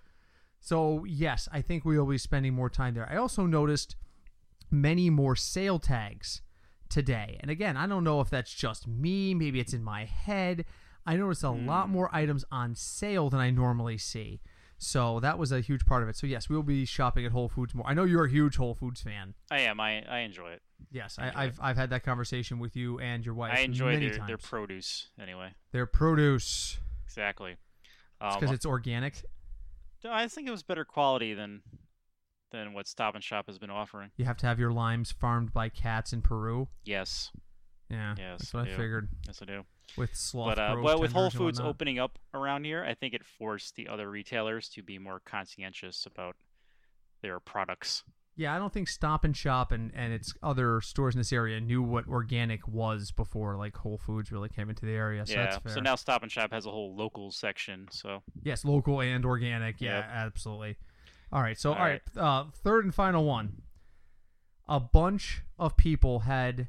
so 0.66 1.04
yes 1.06 1.48
i 1.52 1.60
think 1.62 1.84
we 1.84 1.96
will 1.96 2.06
be 2.06 2.18
spending 2.18 2.52
more 2.52 2.68
time 2.68 2.92
there 2.94 3.08
i 3.10 3.16
also 3.16 3.46
noticed 3.46 3.94
many 4.68 5.08
more 5.08 5.36
sale 5.36 5.78
tags 5.78 6.42
today 6.88 7.36
and 7.40 7.50
again 7.50 7.76
i 7.76 7.86
don't 7.86 8.02
know 8.02 8.20
if 8.20 8.28
that's 8.28 8.52
just 8.52 8.86
me 8.88 9.32
maybe 9.32 9.60
it's 9.60 9.72
in 9.72 9.84
my 9.84 10.04
head 10.04 10.64
i 11.06 11.16
noticed 11.16 11.44
a 11.44 11.50
lot 11.50 11.88
more 11.88 12.08
items 12.12 12.44
on 12.50 12.74
sale 12.74 13.30
than 13.30 13.38
i 13.38 13.48
normally 13.48 13.96
see 13.96 14.40
so 14.78 15.20
that 15.20 15.38
was 15.38 15.52
a 15.52 15.60
huge 15.60 15.86
part 15.86 16.02
of 16.02 16.08
it 16.08 16.16
so 16.16 16.26
yes 16.26 16.48
we 16.48 16.56
will 16.56 16.62
be 16.64 16.84
shopping 16.84 17.24
at 17.24 17.30
whole 17.30 17.48
foods 17.48 17.72
more 17.72 17.86
i 17.88 17.94
know 17.94 18.04
you're 18.04 18.24
a 18.24 18.30
huge 18.30 18.56
whole 18.56 18.74
foods 18.74 19.00
fan 19.00 19.34
I 19.50 19.60
am. 19.60 19.80
I, 19.80 20.02
I 20.08 20.18
enjoy 20.20 20.50
it. 20.50 20.62
yes 20.90 21.16
I, 21.18 21.32
i've 21.44 21.58
i've 21.62 21.76
had 21.76 21.90
that 21.90 22.02
conversation 22.02 22.58
with 22.58 22.74
you 22.76 22.98
and 22.98 23.24
your 23.24 23.34
wife 23.34 23.56
I 23.56 23.60
enjoy 23.60 23.98
their, 24.00 24.10
times. 24.10 24.26
their 24.26 24.36
produce 24.38 25.08
anyway. 25.20 25.52
Their 25.72 25.86
produce. 25.86 26.78
Exactly. 27.06 27.52
It's 27.52 28.34
Um, 28.34 28.40
because 28.40 28.54
it's 28.54 28.66
organic. 28.66 29.22
I 30.10 30.28
think 30.28 30.48
it 30.48 30.50
was 30.50 30.62
better 30.62 30.84
quality 30.84 31.34
than 31.34 31.62
than 32.52 32.72
what 32.72 32.86
Stop 32.86 33.14
and 33.14 33.24
Shop 33.24 33.46
has 33.46 33.58
been 33.58 33.70
offering. 33.70 34.10
You 34.16 34.24
have 34.24 34.36
to 34.38 34.46
have 34.46 34.58
your 34.58 34.72
limes 34.72 35.10
farmed 35.12 35.52
by 35.52 35.68
cats 35.68 36.12
in 36.12 36.22
Peru. 36.22 36.68
Yes, 36.84 37.30
Yeah, 37.90 38.14
Yes, 38.16 38.38
that's 38.38 38.54
what 38.54 38.68
I 38.68 38.72
I 38.72 38.76
figured. 38.76 39.08
yes, 39.26 39.40
I 39.42 39.44
do. 39.46 39.64
With 39.96 40.14
sloth 40.14 40.56
But 40.56 40.58
uh, 40.58 40.76
but 40.82 41.00
with 41.00 41.12
Whole 41.12 41.30
Foods 41.30 41.60
opening 41.60 41.98
up 41.98 42.18
around 42.34 42.64
here, 42.64 42.84
I 42.84 42.94
think 42.94 43.14
it 43.14 43.24
forced 43.24 43.76
the 43.76 43.88
other 43.88 44.10
retailers 44.10 44.68
to 44.70 44.82
be 44.82 44.98
more 44.98 45.20
conscientious 45.24 46.06
about 46.06 46.36
their 47.22 47.38
products. 47.40 48.02
Yeah, 48.36 48.54
I 48.54 48.58
don't 48.58 48.72
think 48.72 48.88
Stop 48.88 49.24
and 49.24 49.36
Shop 49.36 49.72
and 49.72 49.90
and 49.94 50.12
its 50.12 50.34
other 50.42 50.80
stores 50.80 51.14
in 51.14 51.20
this 51.20 51.32
area 51.32 51.60
knew 51.60 51.82
what 51.82 52.06
organic 52.06 52.68
was 52.68 53.10
before 53.10 53.56
like 53.56 53.76
Whole 53.76 53.98
Foods 53.98 54.30
really 54.30 54.48
came 54.50 54.68
into 54.68 54.84
the 54.84 54.92
area. 54.92 55.24
So 55.26 55.32
yeah. 55.34 55.44
that's 55.44 55.56
fair. 55.58 55.72
So 55.72 55.80
now 55.80 55.94
Stop 55.96 56.22
and 56.22 56.30
Shop 56.30 56.52
has 56.52 56.66
a 56.66 56.70
whole 56.70 56.94
local 56.94 57.30
section. 57.30 57.88
So 57.90 58.22
yes, 58.42 58.64
local 58.64 59.00
and 59.00 59.24
organic. 59.24 59.80
Yeah, 59.80 59.96
Yep. 59.98 60.04
absolutely. 60.12 60.76
All 61.32 61.42
right, 61.42 61.58
so 61.58 61.72
All 61.72 61.78
all 61.78 61.84
right, 61.84 62.02
Uh, 62.16 62.44
third 62.52 62.84
and 62.84 62.94
final 62.94 63.24
one. 63.24 63.62
A 64.68 64.80
bunch 64.80 65.42
of 65.58 65.76
people 65.76 66.20
had 66.20 66.68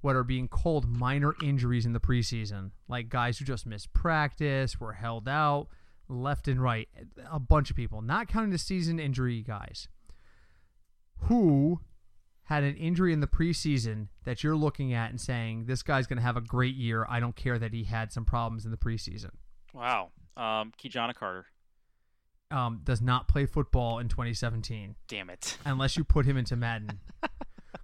what 0.00 0.16
are 0.16 0.24
being 0.24 0.48
called 0.48 0.88
minor 0.88 1.34
injuries 1.42 1.84
in 1.84 1.92
the 1.92 2.00
preseason, 2.00 2.70
like 2.88 3.08
guys 3.08 3.38
who 3.38 3.44
just 3.44 3.66
missed 3.66 3.92
practice, 3.92 4.80
were 4.80 4.94
held 4.94 5.28
out 5.28 5.68
left 6.08 6.48
and 6.48 6.62
right. 6.62 6.88
A 7.30 7.38
bunch 7.38 7.70
of 7.70 7.76
people, 7.76 8.00
not 8.00 8.28
counting 8.28 8.50
the 8.50 8.58
season 8.58 8.98
injury 8.98 9.42
guys, 9.42 9.88
who 11.22 11.80
had 12.44 12.64
an 12.64 12.76
injury 12.76 13.12
in 13.12 13.20
the 13.20 13.26
preseason 13.26 14.08
that 14.24 14.42
you're 14.42 14.56
looking 14.56 14.92
at 14.92 15.10
and 15.10 15.20
saying 15.20 15.66
this 15.66 15.82
guy's 15.82 16.06
going 16.06 16.16
to 16.16 16.22
have 16.22 16.36
a 16.36 16.40
great 16.40 16.74
year. 16.74 17.06
I 17.08 17.20
don't 17.20 17.36
care 17.36 17.58
that 17.58 17.72
he 17.72 17.84
had 17.84 18.12
some 18.12 18.24
problems 18.24 18.64
in 18.64 18.70
the 18.70 18.76
preseason. 18.76 19.30
wow. 19.72 20.10
Um, 20.36 20.72
Carter. 21.14 21.46
Um, 22.50 22.80
does 22.82 23.00
not 23.00 23.28
play 23.28 23.46
football 23.46 23.98
in 24.00 24.08
2017 24.08 24.96
Damn 25.06 25.30
it. 25.30 25.56
unless 25.64 25.96
you 25.96 26.02
put 26.02 26.26
him 26.26 26.36
into 26.36 26.56
Madden. 26.56 26.98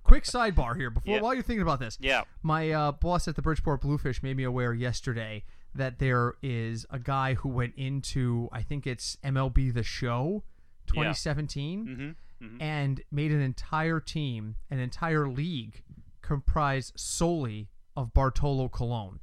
Quick 0.03 0.25
sidebar 0.25 0.77
here 0.77 0.91
before 0.91 1.15
Yeah. 1.17 1.21
while 1.21 1.35
you're 1.35 1.43
thinking 1.45 1.63
about 1.63 1.79
this. 1.79 1.97
Yeah. 2.01 2.23
My 2.43 2.71
uh, 2.73 2.93
boss 2.93 3.29
at 3.29 3.37
the 3.37 3.43
Bridgeport 3.43 3.81
Bluefish 3.83 4.23
made 4.23 4.37
me 4.37 4.43
aware 4.45 4.73
yesterday 4.75 5.45
that 5.75 5.99
there 6.01 6.35
is 6.43 6.87
a 6.91 6.99
guy 6.99 7.35
who 7.35 7.49
went 7.49 7.75
into 7.77 8.49
I 8.51 8.63
think 8.63 8.87
it's 8.87 9.17
MLB 9.23 9.73
The 9.75 9.83
Show 9.85 10.43
2017 10.89 11.87
Mm-hmm. 11.87 12.11
Mm-hmm. 12.43 12.61
and 12.61 13.01
made 13.11 13.33
an 13.33 13.41
entire 13.41 14.01
team, 14.01 14.57
an 14.71 14.79
entire 14.79 15.29
league 15.29 15.83
comprised 16.23 16.93
solely 16.97 17.69
of 17.97 18.13
Bartolo 18.13 18.69
Colon. 18.69 19.21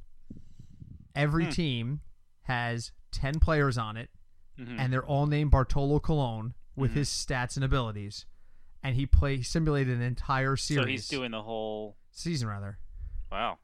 Every 1.14 1.44
Hmm. 1.44 1.50
team 1.50 2.00
has 2.42 2.92
10 3.12 3.38
players 3.40 3.78
on 3.78 3.96
it 3.96 4.10
hmm 4.56 4.78
and 4.78 4.92
they're 4.92 5.04
all 5.04 5.26
named 5.26 5.50
Bartolo 5.50 5.98
Colon 5.98 6.54
with 6.76 6.92
Mhm. 6.92 6.94
his 6.94 7.08
stats 7.08 7.56
and 7.56 7.64
abilities. 7.64 8.24
And 8.84 8.94
he 8.96 9.04
play 9.06 9.42
simulated 9.42 9.96
an 9.96 10.02
entire 10.02 10.56
series. 10.56 10.84
So 10.84 10.88
he's 10.88 11.08
doing 11.08 11.30
the 11.32 11.42
whole. 11.42 11.96
season 12.12 12.46
rather. 12.48 12.78
Wow. 13.32 13.58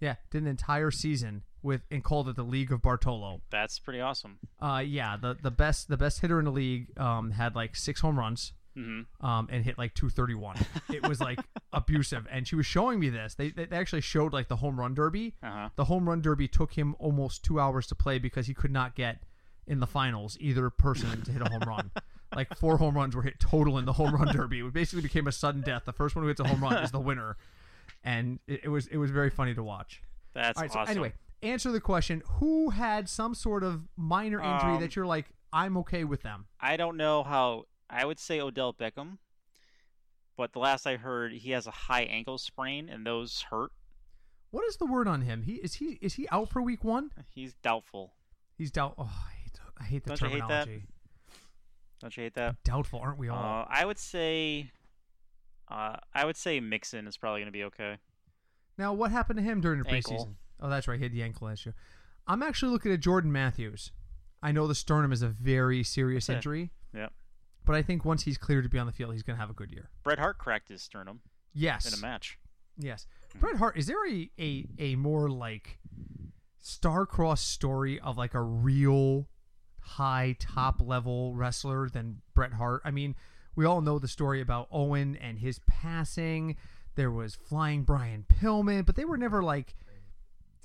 Yeah, 0.00 0.16
did 0.30 0.42
an 0.42 0.48
entire 0.48 0.90
season 0.90 1.44
with 1.62 1.82
and 1.90 2.04
called 2.04 2.28
it 2.28 2.36
the 2.36 2.42
League 2.44 2.70
of 2.72 2.82
Bartolo. 2.82 3.40
That's 3.48 3.78
pretty 3.78 4.00
awesome. 4.00 4.38
Uh, 4.60 4.82
yeah, 4.84 5.16
the 5.16 5.34
the 5.34 5.50
best 5.50 5.88
the 5.88 5.96
best 5.96 6.20
hitter 6.20 6.38
in 6.38 6.44
the 6.44 6.52
league 6.52 6.98
um 6.98 7.30
had 7.30 7.54
like 7.54 7.74
six 7.76 8.00
home 8.02 8.18
runs 8.18 8.52
Mm-hmm. 8.76 9.24
um 9.26 9.48
and 9.50 9.64
hit 9.64 9.78
like 9.78 9.94
231. 9.94 10.56
it 10.92 11.06
was 11.06 11.20
like 11.20 11.38
abusive, 11.72 12.26
and 12.30 12.46
she 12.48 12.56
was 12.56 12.66
showing 12.66 12.98
me 12.98 13.08
this. 13.08 13.34
They 13.34 13.50
they 13.50 13.68
actually 13.70 14.00
showed 14.00 14.32
like 14.32 14.48
the 14.48 14.56
home 14.56 14.78
run 14.80 14.94
derby. 14.94 15.34
Uh 15.42 15.50
huh. 15.50 15.68
The 15.76 15.84
home 15.84 16.08
run 16.08 16.20
derby 16.22 16.48
took 16.48 16.72
him 16.74 16.94
almost 16.98 17.44
two 17.44 17.60
hours 17.60 17.86
to 17.88 17.94
play 17.94 18.18
because 18.18 18.46
he 18.46 18.54
could 18.54 18.72
not 18.72 18.94
get 18.94 19.22
in 19.66 19.80
the 19.80 19.86
finals 19.86 20.36
either 20.40 20.68
person 20.70 21.22
to 21.22 21.32
hit 21.32 21.40
a 21.42 21.48
home 21.48 21.62
run. 21.66 21.90
Like 22.34 22.56
four 22.56 22.78
home 22.78 22.96
runs 22.96 23.14
were 23.14 23.22
hit 23.22 23.38
total 23.38 23.78
in 23.78 23.84
the 23.84 23.92
home 23.92 24.12
run 24.12 24.26
derby. 24.34 24.58
It 24.58 24.72
basically 24.72 25.02
became 25.02 25.28
a 25.28 25.32
sudden 25.32 25.60
death. 25.60 25.84
The 25.84 25.92
first 25.92 26.16
one 26.16 26.24
who 26.24 26.28
hits 26.28 26.40
a 26.40 26.48
home 26.48 26.60
run 26.60 26.82
is 26.82 26.90
the 26.90 26.98
winner, 26.98 27.36
and 28.02 28.40
it, 28.48 28.62
it 28.64 28.68
was 28.68 28.88
it 28.88 28.96
was 28.96 29.12
very 29.12 29.30
funny 29.30 29.54
to 29.54 29.62
watch. 29.62 30.02
That's 30.34 30.60
right. 30.60 30.68
awesome. 30.68 30.86
So 30.86 30.90
anyway, 30.90 31.12
answer 31.44 31.70
the 31.70 31.80
question: 31.80 32.24
Who 32.40 32.70
had 32.70 33.08
some 33.08 33.34
sort 33.36 33.62
of 33.62 33.82
minor 33.96 34.40
injury 34.40 34.72
Um, 34.74 34.80
that 34.80 34.96
you're 34.96 35.06
like, 35.06 35.26
I'm 35.52 35.76
okay 35.78 36.02
with 36.02 36.22
them? 36.22 36.46
I 36.60 36.76
don't 36.76 36.96
know 36.96 37.22
how. 37.22 37.66
I 37.90 38.04
would 38.04 38.18
say 38.18 38.40
Odell 38.40 38.72
Beckham, 38.72 39.18
but 40.36 40.52
the 40.52 40.58
last 40.58 40.86
I 40.86 40.96
heard, 40.96 41.32
he 41.32 41.50
has 41.52 41.66
a 41.66 41.70
high 41.70 42.02
ankle 42.02 42.38
sprain, 42.38 42.88
and 42.88 43.06
those 43.06 43.42
hurt. 43.50 43.70
What 44.50 44.64
is 44.66 44.76
the 44.76 44.86
word 44.86 45.08
on 45.08 45.22
him? 45.22 45.42
He 45.42 45.54
is 45.54 45.74
he 45.74 45.98
is 46.00 46.14
he 46.14 46.28
out 46.30 46.48
for 46.50 46.62
week 46.62 46.84
one? 46.84 47.10
He's 47.28 47.54
doubtful. 47.54 48.14
He's 48.56 48.70
down. 48.70 48.94
Oh, 48.98 49.04
I 49.04 49.32
hate 49.42 49.58
I 49.80 49.84
hate 49.84 50.04
the 50.04 50.10
Don't 50.16 50.20
you 50.22 50.28
hate 50.28 50.48
that? 50.48 50.64
terminology. 50.64 50.86
Don't 52.00 52.16
you 52.16 52.22
hate 52.24 52.34
that? 52.34 52.56
Doubtful, 52.64 53.00
aren't 53.00 53.18
we 53.18 53.28
all? 53.28 53.38
Uh, 53.38 53.64
I 53.68 53.84
would 53.84 53.98
say, 53.98 54.70
uh, 55.68 55.96
I 56.14 56.24
would 56.24 56.36
say 56.36 56.60
Mixon 56.60 57.06
is 57.06 57.16
probably 57.16 57.40
going 57.40 57.46
to 57.46 57.52
be 57.52 57.64
okay. 57.64 57.96
now, 58.78 58.92
what 58.92 59.10
happened 59.10 59.38
to 59.38 59.42
him 59.42 59.60
during 59.60 59.82
the 59.82 59.88
Ankle. 59.88 60.12
preseason? 60.16 60.34
Oh, 60.60 60.68
that's 60.68 60.86
right. 60.86 60.98
He 60.98 61.04
had 61.04 61.12
the 61.12 61.22
ankle 61.22 61.48
issue. 61.48 61.72
I'm 62.26 62.42
actually 62.42 62.72
looking 62.72 62.92
at 62.92 63.00
Jordan 63.00 63.32
Matthews. 63.32 63.90
I 64.42 64.52
know 64.52 64.66
the 64.66 64.74
sternum 64.74 65.12
is 65.12 65.22
a 65.22 65.28
very 65.28 65.82
serious 65.82 66.28
Yeah. 66.28 66.36
injury, 66.36 66.70
Yep. 66.92 67.12
But 67.64 67.74
I 67.74 67.82
think 67.82 68.04
once 68.04 68.22
he's 68.24 68.38
cleared 68.38 68.64
to 68.64 68.70
be 68.70 68.78
on 68.78 68.86
the 68.86 68.92
field, 68.92 69.12
he's 69.12 69.22
going 69.22 69.36
to 69.36 69.40
have 69.40 69.50
a 69.50 69.54
good 69.54 69.70
year. 69.70 69.90
Bret 70.02 70.18
Hart 70.18 70.38
cracked 70.38 70.68
his 70.68 70.82
sternum 70.82 71.20
Yes. 71.52 71.86
in 71.86 71.98
a 71.98 72.02
match. 72.02 72.38
Yes. 72.78 73.06
Mhm. 73.36 73.40
Bret 73.40 73.56
Hart, 73.56 73.76
is 73.76 73.86
there 73.86 74.06
a, 74.08 74.30
a, 74.38 74.66
a 74.78 74.96
more 74.96 75.28
like 75.30 75.78
star-crossed 76.60 77.48
story 77.48 78.00
of 78.00 78.16
like 78.16 78.34
a 78.34 78.42
real 78.42 79.28
high 79.80 80.34
top 80.38 80.80
level 80.80 81.34
wrestler 81.34 81.88
than 81.88 82.22
Bret 82.34 82.54
Hart? 82.54 82.82
I 82.84 82.90
mean, 82.90 83.14
we 83.54 83.64
all 83.64 83.80
know 83.80 83.98
the 83.98 84.08
story 84.08 84.40
about 84.40 84.68
Owen 84.72 85.16
and 85.16 85.38
his 85.38 85.60
passing. 85.66 86.56
There 86.96 87.10
was 87.10 87.34
Flying 87.34 87.82
Brian 87.82 88.24
Pillman, 88.28 88.84
but 88.86 88.96
they 88.96 89.04
were 89.04 89.18
never 89.18 89.42
like 89.42 89.74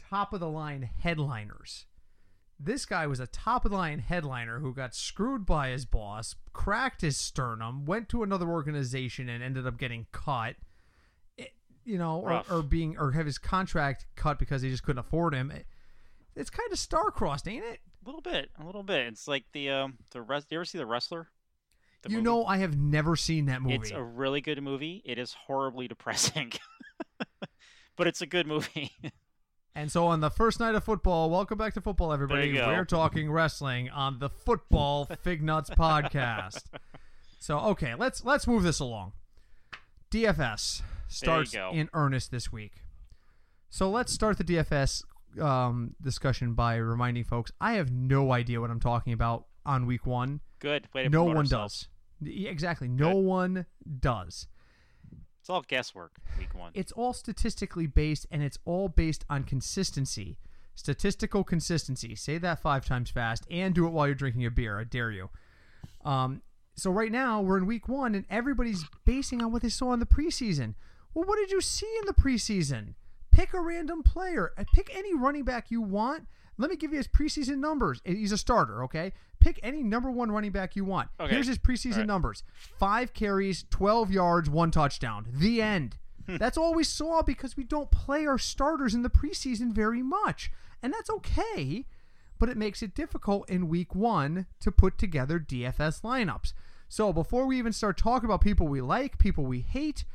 top 0.10 0.34
of 0.34 0.40
the 0.40 0.50
line 0.50 0.90
headliners. 1.00 1.86
This 2.60 2.86
guy 2.86 3.08
was 3.08 3.20
a 3.22 3.28
top 3.28 3.64
of 3.64 3.72
the 3.72 3.78
line 3.78 4.00
headliner 4.00 4.60
who 4.60 4.74
got 4.74 4.94
screwed 4.94 5.46
by 5.46 5.70
his 5.70 5.86
boss, 5.86 6.36
cracked 6.52 7.02
his 7.02 7.16
sternum, 7.16 7.86
went 7.86 8.10
to 8.10 8.22
another 8.24 8.50
organization 8.50 9.30
and 9.30 9.42
ended 9.42 9.66
up 9.66 9.78
getting 9.78 10.08
cut. 10.12 10.56
It- 11.38 11.54
you 11.86 11.98
know, 11.98 12.20
or, 12.20 12.44
or 12.52 12.62
being 12.62 12.98
or 12.98 13.12
have 13.14 13.26
his 13.26 13.38
contract 13.38 14.06
cut 14.16 14.38
because 14.40 14.62
they 14.62 14.70
just 14.70 14.84
couldn't 14.84 15.00
afford 15.00 15.34
him. 15.34 15.52
It- 15.52 15.68
it's 16.36 16.50
kind 16.50 16.72
of 16.72 16.78
star-crossed, 16.80 17.48
ain't 17.48 17.64
it? 17.66 17.80
A 18.04 18.06
little 18.06 18.22
bit, 18.22 18.50
a 18.60 18.66
little 18.66 18.84
bit. 18.84 19.08
It's 19.08 19.28
like 19.28 19.46
the 19.54 19.70
um 19.72 19.98
the 20.12 20.22
res- 20.22 20.46
You 20.50 20.58
ever 20.58 20.66
see 20.66 20.78
the 20.78 20.86
wrestler? 20.86 21.28
The 22.02 22.10
you 22.10 22.18
movie? 22.18 22.24
know, 22.26 22.46
I 22.46 22.58
have 22.58 22.78
never 22.78 23.16
seen 23.16 23.46
that 23.48 23.62
movie. 23.62 23.76
it's 23.76 23.92
a 23.92 24.02
really 24.04 24.40
good 24.42 24.62
movie. 24.64 25.02
It 25.06 25.18
is 25.18 25.34
horribly 25.34 25.88
depressing, 25.90 26.54
but 27.98 28.08
it's 28.08 28.22
a 28.22 28.26
good 28.26 28.48
movie. 28.48 28.92
And 29.76 29.92
so 29.92 30.08
on 30.08 30.20
the 30.20 30.30
first 30.30 30.60
night 30.60 30.76
of 30.76 30.84
football, 30.84 31.30
welcome 31.30 31.58
back 31.58 31.74
to 31.76 31.82
football, 31.82 32.12
everybody. 32.12 32.54
We're 32.54 32.86
talking 32.86 33.32
wrestling 33.32 33.90
on 33.90 34.20
the 34.20 34.30
Football 34.30 35.06
Fig 35.24 35.42
Nuts 35.42 35.70
podcast. 35.70 36.64
So 37.40 37.60
okay, 37.60 37.96
let's 37.96 38.26
let's 38.26 38.48
move 38.48 38.64
this 38.64 38.80
along. 38.80 39.14
DFS 40.12 40.82
starts 41.08 41.54
in 41.54 41.90
earnest 41.94 42.32
this 42.32 42.52
week. 42.52 42.84
So 43.70 43.90
let's 43.90 44.12
start 44.12 44.38
the 44.38 44.44
DFS 44.44 45.04
um, 45.40 45.96
discussion 46.02 46.54
by 46.56 46.76
reminding 46.76 47.24
folks 47.24 47.52
I 47.62 47.74
have 47.74 47.92
no 47.92 48.32
idea 48.34 48.60
what 48.60 48.72
I'm 48.72 48.80
talking 48.80 49.14
about 49.14 49.46
on 49.66 49.86
week 49.86 50.06
one. 50.06 50.42
good 50.60 50.88
No 51.12 51.24
one 51.24 51.38
ourselves. 51.38 51.88
does. 52.22 52.36
Exactly, 52.46 52.88
no 52.90 53.14
Good. 53.14 53.24
one 53.26 53.66
does. 54.00 54.48
It's 55.50 55.56
all 55.56 55.66
guesswork. 55.68 56.12
Week 56.38 56.54
one. 56.54 56.70
it's 56.76 56.92
all 56.92 57.12
statistically 57.12 57.88
based 57.88 58.28
and 58.30 58.44
it's 58.44 58.60
all 58.66 58.88
based 58.88 59.26
on 59.32 59.46
consistency. 59.46 60.38
Statistical 60.76 61.44
consistency. 61.44 62.14
Say 62.14 62.38
that 62.38 62.60
five 62.60 62.86
times 62.86 63.10
fast 63.10 63.48
and 63.50 63.74
do 63.74 63.88
it 63.88 63.90
while 63.90 64.06
you're 64.06 64.14
drinking 64.14 64.46
a 64.46 64.52
beer. 64.52 64.80
I 64.80 64.84
dare 64.84 65.10
you. 65.10 65.32
Um, 66.06 66.44
so 66.76 66.92
right 66.92 67.12
now 67.12 67.42
we're 67.42 67.58
in 67.58 67.66
week 67.66 67.90
one 67.90 68.14
and 68.14 68.26
everybody's 68.30 68.86
basing 69.06 69.42
on 69.42 69.52
what 69.52 69.64
they 69.64 69.70
saw 69.70 69.92
in 69.92 70.00
the 70.00 70.06
preseason. 70.06 70.76
Well 71.16 71.26
what 71.26 71.38
did 71.38 71.50
you 71.50 71.62
see 71.62 71.92
in 72.00 72.06
the 72.06 72.14
preseason? 72.14 72.94
Pick 73.32 73.56
a 73.56 73.60
random 73.60 74.04
player. 74.04 74.54
Pick 74.76 74.96
any 74.96 75.16
running 75.16 75.46
back 75.46 75.72
you 75.72 75.82
want 75.82 76.28
let 76.60 76.70
me 76.70 76.76
give 76.76 76.92
you 76.92 76.98
his 76.98 77.08
preseason 77.08 77.58
numbers 77.58 78.02
he's 78.06 78.32
a 78.32 78.38
starter 78.38 78.84
okay 78.84 79.12
pick 79.40 79.60
any 79.64 79.82
number 79.82 80.12
one 80.12 80.32
running 80.32 80.52
back 80.52 80.76
you 80.76 80.86
want 80.86 81.10
Okay. 81.20 81.34
here's 81.34 81.48
his 81.48 81.58
preseason 81.58 81.98
right. 81.98 82.08
numbers 82.08 82.44
five 82.78 83.14
carries 83.14 83.66
12 83.72 84.12
yards 84.12 84.50
one 84.50 84.70
touchdown 84.70 85.26
the 85.32 85.62
end 85.62 85.98
hmm. 86.28 86.38
that's 86.38 86.58
all 86.58 86.74
we 86.76 86.84
saw 86.84 87.22
because 87.22 87.58
we 87.58 87.64
don't 87.64 87.90
play 87.90 88.28
our 88.28 88.38
starters 88.38 88.94
in 88.94 89.04
the 89.04 89.10
preseason 89.10 89.72
very 89.72 90.02
much. 90.04 90.52
And 90.82 90.94
that's 90.94 91.10
okay, 91.10 91.86
but 92.38 92.50
it 92.50 92.58
makes 92.58 92.82
it 92.82 92.96
difficult 92.96 93.50
in 93.50 93.68
week 93.68 93.94
one 93.94 94.46
to 94.62 94.72
put 94.72 94.98
together 94.98 95.40
DFS 95.40 96.02
lineups. 96.02 96.54
So 96.88 97.14
before 97.14 97.46
we 97.46 97.58
even 97.60 97.74
start 97.74 97.98
talking 97.98 98.26
about 98.26 98.42
people 98.42 98.68
we 98.68 98.82
like, 98.82 99.20
people 99.20 99.46
we 99.46 99.62
hate, 99.62 100.06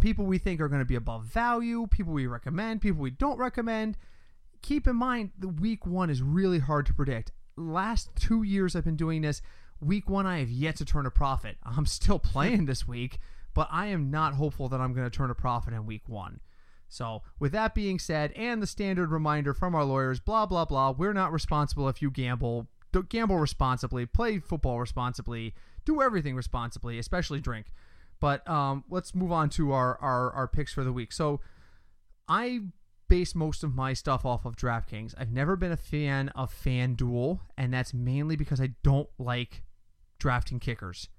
people 0.00 0.24
we 0.24 0.38
think 0.38 0.60
are 0.60 0.68
going 0.68 0.80
to 0.80 0.86
be 0.86 0.94
above 0.94 1.24
value, 1.24 1.86
people 1.88 2.12
we 2.12 2.26
recommend, 2.26 2.80
people 2.80 3.02
we 3.02 3.10
don't 3.10 3.38
recommend, 3.38 3.96
keep 4.62 4.86
in 4.86 4.96
mind 4.96 5.32
the 5.38 5.48
week 5.48 5.86
one 5.86 6.08
is 6.08 6.22
really 6.22 6.60
hard 6.60 6.86
to 6.86 6.94
predict. 6.94 7.32
Last 7.56 8.10
two 8.16 8.42
years 8.42 8.74
I've 8.74 8.84
been 8.84 8.96
doing 8.96 9.22
this. 9.22 9.42
Week 9.80 10.08
one, 10.08 10.26
I 10.26 10.38
have 10.38 10.50
yet 10.50 10.76
to 10.76 10.84
turn 10.84 11.06
a 11.06 11.10
profit. 11.10 11.56
I'm 11.64 11.86
still 11.86 12.18
playing 12.18 12.66
this 12.66 12.86
week, 12.86 13.18
but 13.52 13.68
I 13.70 13.86
am 13.86 14.10
not 14.10 14.34
hopeful 14.34 14.68
that 14.68 14.80
I'm 14.80 14.94
going 14.94 15.08
to 15.08 15.16
turn 15.16 15.30
a 15.30 15.34
profit 15.34 15.74
in 15.74 15.84
week 15.86 16.08
one. 16.08 16.40
So, 16.88 17.22
with 17.38 17.52
that 17.52 17.74
being 17.74 17.98
said, 17.98 18.32
and 18.32 18.62
the 18.62 18.66
standard 18.66 19.10
reminder 19.10 19.54
from 19.54 19.74
our 19.74 19.84
lawyers, 19.84 20.20
blah, 20.20 20.44
blah, 20.44 20.66
blah, 20.66 20.90
we're 20.90 21.14
not 21.14 21.32
responsible 21.32 21.88
if 21.88 22.02
you 22.02 22.10
gamble. 22.10 22.68
Don't 22.92 23.08
gamble 23.08 23.38
responsibly, 23.38 24.04
play 24.04 24.38
football 24.38 24.78
responsibly, 24.78 25.54
do 25.86 26.02
everything 26.02 26.36
responsibly, 26.36 26.98
especially 26.98 27.40
drink. 27.40 27.72
But 28.20 28.48
um, 28.48 28.84
let's 28.90 29.14
move 29.14 29.32
on 29.32 29.48
to 29.50 29.72
our, 29.72 29.98
our, 30.02 30.30
our 30.32 30.46
picks 30.46 30.74
for 30.74 30.84
the 30.84 30.92
week. 30.92 31.12
So, 31.12 31.40
I 32.28 32.60
base 33.12 33.34
most 33.34 33.62
of 33.62 33.74
my 33.74 33.92
stuff 33.92 34.24
off 34.24 34.46
of 34.46 34.56
DraftKings. 34.56 35.12
I've 35.18 35.30
never 35.30 35.54
been 35.54 35.70
a 35.70 35.76
fan 35.76 36.30
of 36.30 36.50
FanDuel, 36.50 37.40
and 37.58 37.70
that's 37.70 37.92
mainly 37.92 38.36
because 38.36 38.58
I 38.58 38.70
don't 38.82 39.10
like 39.18 39.64
drafting 40.18 40.58
kickers. 40.58 41.10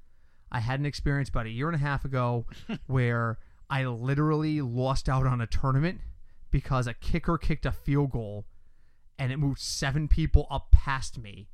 I 0.52 0.60
had 0.60 0.80
an 0.80 0.88
experience 0.88 1.30
about 1.30 1.46
a 1.46 1.52
year 1.52 1.68
and 1.68 1.76
a 1.76 1.80
half 1.80 2.04
ago 2.04 2.48
where 2.88 3.38
I 3.70 3.86
literally 3.86 4.60
lost 4.60 5.08
out 5.08 5.28
on 5.28 5.40
a 5.40 5.46
tournament 5.46 6.02
because 6.50 6.88
a 6.88 6.96
kicker 6.96 7.38
kicked 7.38 7.68
a 7.68 7.72
field 7.72 8.10
goal 8.10 8.48
and 9.20 9.32
it 9.32 9.38
moved 9.38 9.60
seven 9.60 10.08
people 10.08 10.48
up 10.50 10.72
past 10.72 11.20
me 11.20 11.48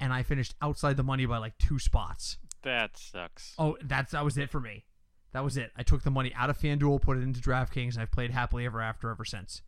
and 0.00 0.12
I 0.12 0.24
finished 0.24 0.56
outside 0.60 0.96
the 0.96 1.04
money 1.04 1.24
by 1.24 1.38
like 1.38 1.56
two 1.58 1.78
spots. 1.78 2.38
That 2.64 2.96
sucks. 2.96 3.54
Oh, 3.60 3.76
that's 3.80 4.10
that 4.10 4.24
was 4.24 4.36
it 4.38 4.50
for 4.50 4.58
me. 4.58 4.86
That 5.34 5.44
was 5.44 5.56
it. 5.56 5.70
I 5.76 5.84
took 5.84 6.02
the 6.02 6.10
money 6.10 6.32
out 6.34 6.50
of 6.50 6.58
FanDuel, 6.58 7.00
put 7.00 7.16
it 7.16 7.22
into 7.22 7.38
DraftKings, 7.38 7.92
and 7.92 8.02
I've 8.02 8.10
played 8.10 8.32
happily 8.32 8.66
ever 8.66 8.80
after 8.80 9.08
ever 9.08 9.24
since. 9.24 9.62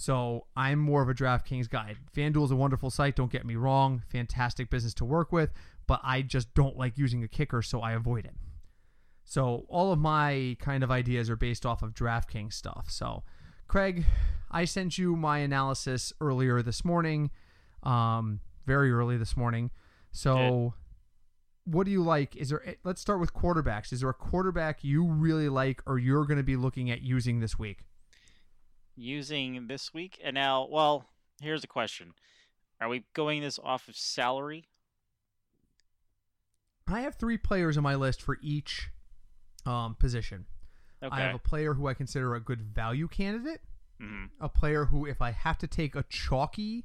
So 0.00 0.46
I'm 0.56 0.78
more 0.78 1.02
of 1.02 1.10
a 1.10 1.14
DraftKings 1.14 1.68
guy. 1.68 1.94
FanDuel 2.16 2.46
is 2.46 2.50
a 2.50 2.56
wonderful 2.56 2.88
site, 2.88 3.16
don't 3.16 3.30
get 3.30 3.44
me 3.44 3.56
wrong. 3.56 4.02
Fantastic 4.08 4.70
business 4.70 4.94
to 4.94 5.04
work 5.04 5.30
with, 5.30 5.52
but 5.86 6.00
I 6.02 6.22
just 6.22 6.54
don't 6.54 6.74
like 6.74 6.96
using 6.96 7.22
a 7.22 7.28
kicker, 7.28 7.60
so 7.60 7.82
I 7.82 7.92
avoid 7.92 8.24
it. 8.24 8.34
So 9.24 9.66
all 9.68 9.92
of 9.92 9.98
my 9.98 10.56
kind 10.58 10.82
of 10.82 10.90
ideas 10.90 11.28
are 11.28 11.36
based 11.36 11.66
off 11.66 11.82
of 11.82 11.92
DraftKings 11.92 12.54
stuff. 12.54 12.86
So, 12.88 13.24
Craig, 13.68 14.06
I 14.50 14.64
sent 14.64 14.96
you 14.96 15.16
my 15.16 15.38
analysis 15.40 16.14
earlier 16.18 16.62
this 16.62 16.82
morning, 16.82 17.30
um, 17.82 18.40
very 18.64 18.90
early 18.90 19.18
this 19.18 19.36
morning. 19.36 19.70
So, 20.12 20.72
what 21.64 21.84
do 21.84 21.90
you 21.90 22.02
like? 22.02 22.36
Is 22.36 22.48
there? 22.48 22.76
Let's 22.84 23.02
start 23.02 23.20
with 23.20 23.34
quarterbacks. 23.34 23.92
Is 23.92 24.00
there 24.00 24.08
a 24.08 24.14
quarterback 24.14 24.82
you 24.82 25.04
really 25.04 25.50
like, 25.50 25.82
or 25.86 25.98
you're 25.98 26.24
going 26.24 26.38
to 26.38 26.42
be 26.42 26.56
looking 26.56 26.90
at 26.90 27.02
using 27.02 27.40
this 27.40 27.58
week? 27.58 27.84
Using 29.02 29.66
this 29.66 29.94
week 29.94 30.20
and 30.22 30.34
now, 30.34 30.68
well, 30.70 31.06
here's 31.40 31.64
a 31.64 31.66
question: 31.66 32.12
Are 32.82 32.88
we 32.88 33.04
going 33.14 33.40
this 33.40 33.58
off 33.58 33.88
of 33.88 33.96
salary? 33.96 34.68
I 36.86 37.00
have 37.00 37.14
three 37.14 37.38
players 37.38 37.76
on 37.76 37.82
my 37.82 37.94
list 37.94 38.20
for 38.20 38.36
each 38.42 38.90
um, 39.64 39.94
position. 39.94 40.44
Okay. 41.02 41.16
I 41.16 41.20
have 41.20 41.34
a 41.34 41.38
player 41.38 41.74
who 41.74 41.88
I 41.88 41.94
consider 41.94 42.34
a 42.34 42.40
good 42.40 42.60
value 42.60 43.08
candidate, 43.08 43.60
hmm 43.98 44.24
a 44.38 44.48
player 44.50 44.86
who, 44.86 45.06
if 45.06 45.22
I 45.22 45.30
have 45.30 45.56
to 45.58 45.66
take 45.66 45.94
a 45.94 46.02
chalky 46.10 46.84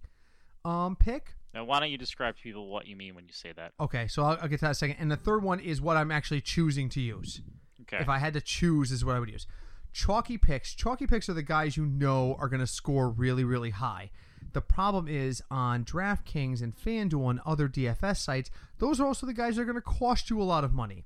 um, 0.63 0.95
pick, 0.95 1.33
Now, 1.53 1.65
why 1.65 1.79
don't 1.81 1.91
you 1.91 1.97
describe 1.97 2.37
to 2.37 2.41
people 2.41 2.67
what 2.69 2.87
you 2.87 2.95
mean 2.95 3.15
when 3.15 3.25
you 3.25 3.33
say 3.33 3.51
that? 3.57 3.73
okay, 3.79 4.07
so 4.07 4.23
I'll, 4.23 4.37
I'll 4.41 4.47
get 4.47 4.59
to 4.59 4.61
that 4.61 4.67
in 4.67 4.71
a 4.71 4.75
second. 4.75 4.95
And 4.99 5.11
the 5.11 5.17
third 5.17 5.43
one 5.43 5.59
is 5.59 5.81
what 5.81 5.97
I'm 5.97 6.11
actually 6.11 6.41
choosing 6.41 6.87
to 6.89 7.01
use. 7.01 7.41
Okay. 7.81 7.97
If 8.01 8.07
I 8.07 8.19
had 8.19 8.33
to 8.35 8.41
choose, 8.41 8.91
is 8.91 9.03
what 9.03 9.15
I 9.15 9.19
would 9.19 9.29
use. 9.29 9.47
Chalky 9.95 10.37
picks. 10.37 10.75
Chalky 10.75 11.07
picks 11.07 11.29
are 11.29 11.33
the 11.33 11.41
guys 11.41 11.77
you 11.77 11.85
know 11.85 12.35
are 12.37 12.49
going 12.49 12.59
to 12.59 12.67
score 12.67 13.09
really, 13.09 13.45
really 13.45 13.69
high. 13.69 14.11
The 14.51 14.59
problem 14.59 15.07
is 15.07 15.41
on 15.49 15.85
DraftKings 15.85 16.61
and 16.61 16.75
FanDuel 16.75 17.29
and 17.29 17.39
other 17.45 17.69
DFS 17.69 18.17
sites, 18.17 18.51
those 18.79 18.99
are 18.99 19.07
also 19.07 19.25
the 19.25 19.33
guys 19.33 19.55
that 19.55 19.61
are 19.61 19.65
going 19.65 19.75
to 19.75 19.81
cost 19.81 20.29
you 20.29 20.41
a 20.41 20.43
lot 20.43 20.65
of 20.65 20.73
money. 20.73 21.05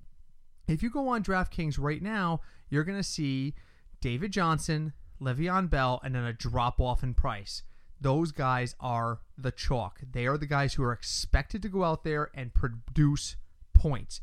If 0.67 0.81
you 0.81 0.89
go 0.89 1.07
on 1.07 1.23
DraftKings 1.23 1.77
right 1.77 2.01
now, 2.01 2.41
you're 2.71 2.83
going 2.83 2.97
to 2.97 3.03
see 3.03 3.53
David 4.01 4.31
Johnson, 4.31 4.93
Le'Veon 5.21 5.69
Bell, 5.69 6.01
and 6.03 6.15
then 6.15 6.23
a 6.23 6.33
drop 6.33 6.81
off 6.81 7.03
in 7.03 7.13
price. 7.13 7.61
Those 8.01 8.31
guys 8.31 8.75
are 8.79 9.19
the 9.37 9.51
chalk. 9.51 9.99
They 10.13 10.25
are 10.25 10.37
the 10.37 10.47
guys 10.47 10.73
who 10.73 10.83
are 10.83 10.93
expected 10.93 11.61
to 11.61 11.69
go 11.69 11.83
out 11.83 12.03
there 12.03 12.31
and 12.33 12.55
produce 12.55 13.35
points 13.71 14.21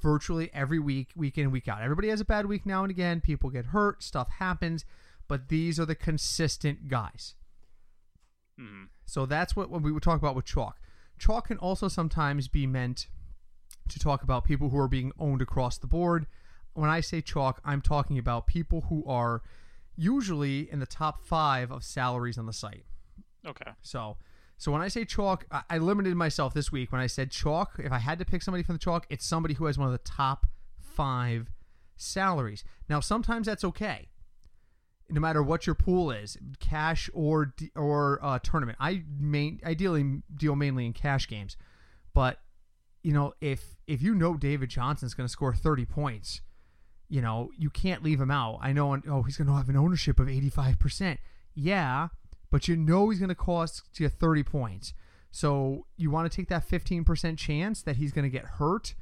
virtually 0.00 0.50
every 0.52 0.78
week, 0.78 1.10
week 1.14 1.38
in 1.38 1.50
week 1.50 1.68
out. 1.68 1.82
Everybody 1.82 2.08
has 2.08 2.20
a 2.20 2.24
bad 2.24 2.46
week 2.46 2.66
now 2.66 2.82
and 2.82 2.90
again. 2.90 3.20
People 3.20 3.50
get 3.50 3.66
hurt, 3.66 4.02
stuff 4.02 4.28
happens, 4.38 4.84
but 5.28 5.48
these 5.48 5.78
are 5.78 5.86
the 5.86 5.94
consistent 5.94 6.88
guys. 6.88 7.34
hmm 8.58 8.84
So 9.06 9.26
that's 9.26 9.54
what 9.56 9.70
when 9.70 9.82
we 9.82 9.92
would 9.92 10.02
talk 10.02 10.18
about 10.18 10.34
with 10.34 10.44
chalk. 10.44 10.80
chalk 11.18 11.48
can 11.48 11.58
also 11.58 11.88
sometimes 11.88 12.48
be 12.48 12.66
meant 12.66 13.08
to 13.88 13.98
talk 13.98 14.22
about 14.22 14.44
people 14.44 14.70
who 14.70 14.78
are 14.78 14.88
being 14.88 15.12
owned 15.18 15.42
across 15.42 15.78
the 15.78 15.86
board. 15.86 16.26
When 16.74 16.90
I 16.90 17.00
say 17.00 17.20
chalk, 17.20 17.60
I'm 17.64 17.80
talking 17.80 18.18
about 18.18 18.46
people 18.46 18.82
who 18.88 19.04
are 19.06 19.42
usually 19.96 20.70
in 20.70 20.78
the 20.78 20.86
top 20.86 21.24
five 21.24 21.70
of 21.70 21.84
salaries 21.84 22.38
on 22.38 22.46
the 22.46 22.52
site. 22.52 22.84
Okay. 23.46 23.72
So, 23.82 24.16
so 24.60 24.70
when 24.70 24.82
I 24.82 24.88
say 24.88 25.06
chalk, 25.06 25.46
I, 25.70 25.78
limited 25.78 26.14
myself 26.16 26.52
this 26.52 26.70
week. 26.70 26.92
When 26.92 27.00
I 27.00 27.06
said 27.06 27.30
chalk, 27.30 27.76
if 27.78 27.90
I 27.92 27.98
had 27.98 28.18
to 28.18 28.26
pick 28.26 28.42
somebody 28.42 28.62
from 28.62 28.74
the 28.74 28.78
chalk, 28.78 29.06
it's 29.08 29.24
somebody 29.24 29.54
who 29.54 29.64
has 29.64 29.78
one 29.78 29.86
of 29.86 29.92
the 29.92 29.98
top 30.04 30.46
five 30.78 31.50
salaries. 31.96 32.62
Now, 32.86 33.00
sometimes 33.00 33.46
that's 33.46 33.64
okay. 33.64 34.10
No 35.08 35.18
matter 35.18 35.42
what 35.42 35.66
your 35.66 35.74
pool 35.74 36.10
is, 36.10 36.36
cash 36.58 37.08
or 37.14 37.54
or 37.74 38.18
uh, 38.22 38.38
tournament. 38.40 38.76
I 38.78 39.04
main 39.18 39.60
ideally 39.64 40.20
deal 40.36 40.54
mainly 40.56 40.84
in 40.84 40.92
cash 40.92 41.26
games, 41.26 41.56
but 42.12 42.38
you 43.02 43.14
know 43.14 43.32
if 43.40 43.76
if 43.86 44.02
you 44.02 44.14
know 44.14 44.34
David 44.36 44.68
Johnson's 44.68 45.14
going 45.14 45.26
to 45.26 45.32
score 45.32 45.54
thirty 45.54 45.86
points, 45.86 46.42
you 47.08 47.22
know 47.22 47.50
you 47.56 47.70
can't 47.70 48.04
leave 48.04 48.20
him 48.20 48.30
out. 48.30 48.58
I 48.60 48.74
know. 48.74 49.00
Oh, 49.08 49.22
he's 49.22 49.38
going 49.38 49.48
to 49.48 49.54
have 49.54 49.70
an 49.70 49.76
ownership 49.76 50.20
of 50.20 50.28
eighty 50.28 50.50
five 50.50 50.78
percent. 50.78 51.18
Yeah, 51.54 52.08
but 52.50 52.68
you 52.68 52.76
know 52.76 53.10
he's 53.10 53.18
going 53.18 53.28
to 53.28 53.34
cost 53.34 53.82
you 53.98 54.08
30 54.08 54.42
points. 54.42 54.92
So 55.30 55.86
you 55.96 56.10
want 56.10 56.30
to 56.30 56.34
take 56.34 56.48
that 56.48 56.68
15% 56.68 57.38
chance 57.38 57.82
that 57.82 57.96
he's 57.96 58.12
going 58.12 58.24
to 58.24 58.30
get 58.30 58.44
hurt 58.44 58.94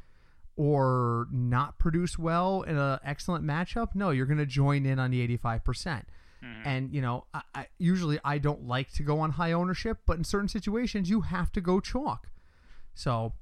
or 0.57 1.27
not 1.33 1.79
produce 1.79 2.19
well 2.19 2.63
in 2.63 2.77
an 2.77 2.99
excellent 3.05 3.45
matchup? 3.45 3.95
No, 3.95 4.11
you're 4.11 4.27
going 4.27 4.39
to 4.39 4.47
join 4.47 4.85
in 4.85 4.99
on 4.99 5.11
the 5.11 5.27
85%. 5.39 5.65
percent 5.65 6.09
mm-hmm. 6.45 6.69
And, 6.69 6.93
you 6.93 7.01
know, 7.01 7.25
I, 7.33 7.43
I, 7.55 7.67
usually 7.79 8.19
I 8.25 8.39
don't 8.39 8.67
like 8.67 8.93
to 8.95 9.03
go 9.03 9.21
on 9.21 9.31
high 9.33 9.53
ownership, 9.53 9.99
but 10.05 10.19
in 10.19 10.25
certain 10.25 10.49
situations, 10.49 11.09
you 11.09 11.23
have 11.23 11.51
to 11.53 11.61
go 11.61 11.81
chalk. 11.81 12.29
So 12.95 13.33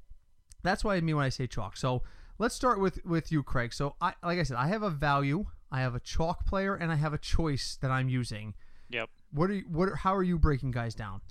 that's 0.63 0.83
what 0.83 0.95
I 0.95 1.01
mean 1.01 1.17
when 1.17 1.25
I 1.25 1.29
say 1.29 1.47
chalk. 1.47 1.75
So 1.75 2.03
let's 2.37 2.55
start 2.55 2.79
with, 2.79 3.03
with 3.03 3.31
you, 3.31 3.43
Craig. 3.43 3.73
So, 3.73 3.95
I, 3.99 4.13
like 4.23 4.39
I 4.39 4.43
said, 4.43 4.57
I 4.57 4.67
have 4.67 4.83
a 4.83 4.89
value, 4.89 5.47
I 5.71 5.81
have 5.81 5.95
a 5.95 5.99
chalk 5.99 6.45
player, 6.45 6.75
and 6.75 6.91
I 6.91 6.95
have 6.95 7.13
a 7.13 7.17
choice 7.17 7.77
that 7.81 7.91
I'm 7.91 8.07
using. 8.07 8.53
Yep. 8.89 9.09
What 9.31 9.49
are 9.49 9.55
you, 9.55 9.65
what? 9.69 9.89
How 9.99 10.15
are 10.15 10.23
you 10.23 10.37
breaking 10.37 10.71
guys 10.71 10.95
down? 10.95 11.21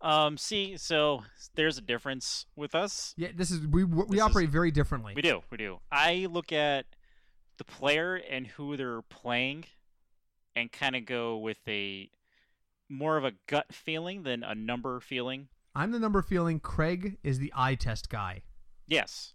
Um. 0.00 0.36
See, 0.36 0.76
so 0.76 1.22
there's 1.54 1.78
a 1.78 1.80
difference 1.80 2.46
with 2.56 2.74
us. 2.74 3.14
Yeah, 3.16 3.28
this 3.34 3.50
is 3.50 3.66
we 3.66 3.84
we 3.84 4.16
This 4.16 4.20
operate 4.20 4.50
very 4.50 4.70
differently. 4.70 5.14
We 5.14 5.22
do. 5.22 5.42
We 5.50 5.56
do. 5.56 5.80
I 5.90 6.26
look 6.30 6.52
at 6.52 6.86
the 7.56 7.64
player 7.64 8.16
and 8.16 8.46
who 8.46 8.76
they're 8.76 9.02
playing, 9.02 9.64
and 10.54 10.70
kind 10.70 10.96
of 10.96 11.06
go 11.06 11.38
with 11.38 11.58
a 11.66 12.10
more 12.88 13.16
of 13.16 13.24
a 13.24 13.32
gut 13.46 13.72
feeling 13.72 14.22
than 14.22 14.42
a 14.42 14.54
number 14.54 15.00
feeling. 15.00 15.48
I'm 15.74 15.90
the 15.90 15.98
number 15.98 16.22
feeling. 16.22 16.60
Craig 16.60 17.18
is 17.24 17.38
the 17.38 17.52
eye 17.56 17.74
test 17.74 18.08
guy. 18.08 18.42
Yes. 18.86 19.32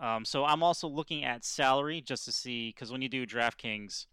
Um, 0.00 0.24
so 0.24 0.44
I'm 0.44 0.62
also 0.62 0.86
looking 0.86 1.24
at 1.24 1.44
salary 1.44 2.00
just 2.00 2.24
to 2.26 2.32
see 2.32 2.68
because 2.70 2.92
when 2.92 3.02
you 3.02 3.08
do 3.08 3.26
DraftKings, 3.26 4.06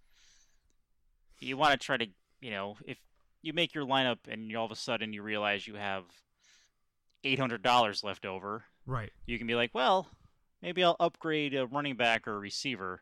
you 1.39 1.57
want 1.57 1.73
to 1.73 1.77
try 1.77 1.97
to 1.97 2.07
you 2.41 2.51
know 2.51 2.77
if 2.85 2.97
you 3.45 3.53
make 3.53 3.73
your 3.73 3.85
lineup 3.85 4.17
and 4.27 4.49
you, 4.49 4.57
all 4.57 4.65
of 4.65 4.71
a 4.71 4.75
sudden 4.75 5.13
you 5.13 5.21
realize 5.21 5.67
you 5.67 5.75
have 5.75 6.03
eight 7.23 7.39
hundred 7.39 7.61
dollars 7.61 8.03
left 8.03 8.25
over, 8.25 8.63
Right. 8.85 9.11
you 9.25 9.37
can 9.37 9.47
be 9.47 9.55
like, 9.55 9.73
well, 9.73 10.07
maybe 10.61 10.83
I'll 10.83 10.95
upgrade 10.99 11.53
a 11.55 11.65
running 11.67 11.95
back 11.95 12.27
or 12.27 12.35
a 12.35 12.39
receiver 12.39 13.01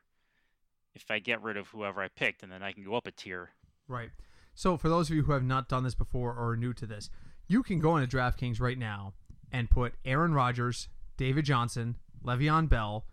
if 0.95 1.09
I 1.09 1.19
get 1.19 1.41
rid 1.41 1.57
of 1.57 1.67
whoever 1.69 2.01
I 2.01 2.07
picked, 2.07 2.43
and 2.43 2.51
then 2.51 2.61
I 2.61 2.71
can 2.71 2.83
go 2.83 2.95
up 2.95 3.07
a 3.07 3.11
tier. 3.11 3.49
Right. 3.87 4.11
So 4.53 4.77
for 4.77 4.89
those 4.89 5.09
of 5.09 5.15
you 5.15 5.23
who 5.23 5.31
have 5.31 5.43
not 5.43 5.67
done 5.67 5.83
this 5.83 5.95
before 5.95 6.31
or 6.33 6.51
are 6.51 6.57
new 6.57 6.73
to 6.73 6.85
this, 6.85 7.09
you 7.47 7.63
can 7.63 7.79
go 7.79 7.97
into 7.97 8.15
DraftKings 8.15 8.61
right 8.61 8.77
now 8.77 9.13
and 9.51 9.69
put 9.69 9.93
Aaron 10.05 10.33
Rodgers, 10.33 10.87
David 11.17 11.45
Johnson, 11.45 11.97
Le'Veon 12.23 12.69
Bell, 12.69 13.05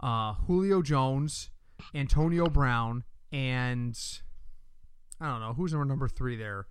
uh, 0.00 0.34
Julio 0.46 0.80
Jones, 0.82 1.50
Antonio 1.94 2.46
Brown, 2.48 3.04
and 3.32 3.98
I 5.20 5.28
don't 5.28 5.40
know 5.40 5.54
who's 5.54 5.72
number 5.72 5.84
number 5.86 6.08
three 6.08 6.36
there. 6.36 6.66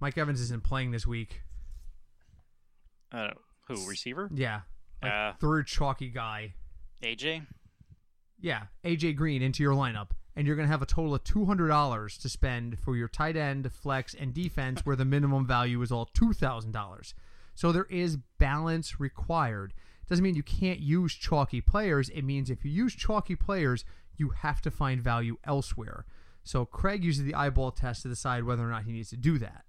Mike 0.00 0.16
Evans 0.18 0.40
isn't 0.40 0.62
playing 0.62 0.90
this 0.90 1.06
week. 1.06 1.42
Uh, 3.10 3.30
who 3.66 3.88
receiver? 3.88 4.28
Yeah, 4.32 4.60
like 5.02 5.12
Uh, 5.12 5.32
third 5.34 5.66
chalky 5.66 6.08
guy. 6.10 6.54
AJ. 7.02 7.46
Yeah, 8.40 8.66
AJ 8.84 9.16
Green 9.16 9.42
into 9.42 9.62
your 9.62 9.74
lineup, 9.74 10.10
and 10.36 10.46
you're 10.46 10.56
going 10.56 10.66
to 10.68 10.70
have 10.72 10.82
a 10.82 10.86
total 10.86 11.14
of 11.14 11.24
two 11.24 11.44
hundred 11.46 11.68
dollars 11.68 12.16
to 12.18 12.28
spend 12.28 12.78
for 12.78 12.96
your 12.96 13.08
tight 13.08 13.36
end, 13.36 13.72
flex, 13.72 14.14
and 14.14 14.32
defense, 14.34 14.80
where 14.84 14.96
the 14.96 15.04
minimum 15.04 15.46
value 15.46 15.80
is 15.82 15.90
all 15.90 16.06
two 16.06 16.32
thousand 16.32 16.72
dollars. 16.72 17.14
So 17.54 17.72
there 17.72 17.86
is 17.90 18.16
balance 18.38 19.00
required. 19.00 19.74
Doesn't 20.08 20.22
mean 20.22 20.36
you 20.36 20.42
can't 20.44 20.78
use 20.80 21.12
chalky 21.14 21.60
players. 21.60 22.08
It 22.10 22.22
means 22.22 22.48
if 22.50 22.64
you 22.64 22.70
use 22.70 22.94
chalky 22.94 23.34
players, 23.36 23.84
you 24.16 24.30
have 24.30 24.60
to 24.62 24.70
find 24.70 25.02
value 25.02 25.36
elsewhere. 25.44 26.06
So 26.44 26.64
Craig 26.64 27.04
uses 27.04 27.24
the 27.24 27.34
eyeball 27.34 27.72
test 27.72 28.02
to 28.02 28.08
decide 28.08 28.44
whether 28.44 28.62
or 28.66 28.70
not 28.70 28.84
he 28.84 28.92
needs 28.92 29.10
to 29.10 29.16
do 29.16 29.38
that. 29.38 29.64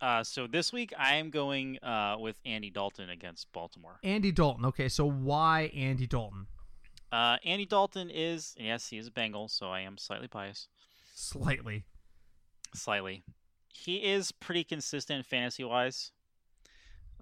Uh, 0.00 0.22
so 0.22 0.46
this 0.46 0.72
week 0.72 0.92
I 0.98 1.14
am 1.14 1.30
going 1.30 1.78
uh, 1.82 2.16
with 2.18 2.38
Andy 2.44 2.70
Dalton 2.70 3.10
against 3.10 3.50
Baltimore. 3.52 3.98
Andy 4.02 4.30
Dalton. 4.32 4.64
Okay, 4.66 4.88
so 4.88 5.08
why 5.08 5.70
Andy 5.74 6.06
Dalton? 6.06 6.46
Uh, 7.12 7.36
Andy 7.44 7.64
Dalton 7.66 8.10
is 8.10 8.54
yes, 8.58 8.88
he 8.88 8.98
is 8.98 9.06
a 9.06 9.10
Bengal, 9.10 9.48
so 9.48 9.70
I 9.70 9.80
am 9.80 9.96
slightly 9.96 10.26
biased. 10.26 10.68
Slightly. 11.14 11.84
Slightly. 12.74 13.22
He 13.72 13.96
is 13.96 14.32
pretty 14.32 14.64
consistent 14.64 15.24
fantasy 15.24 15.64
wise. 15.64 16.12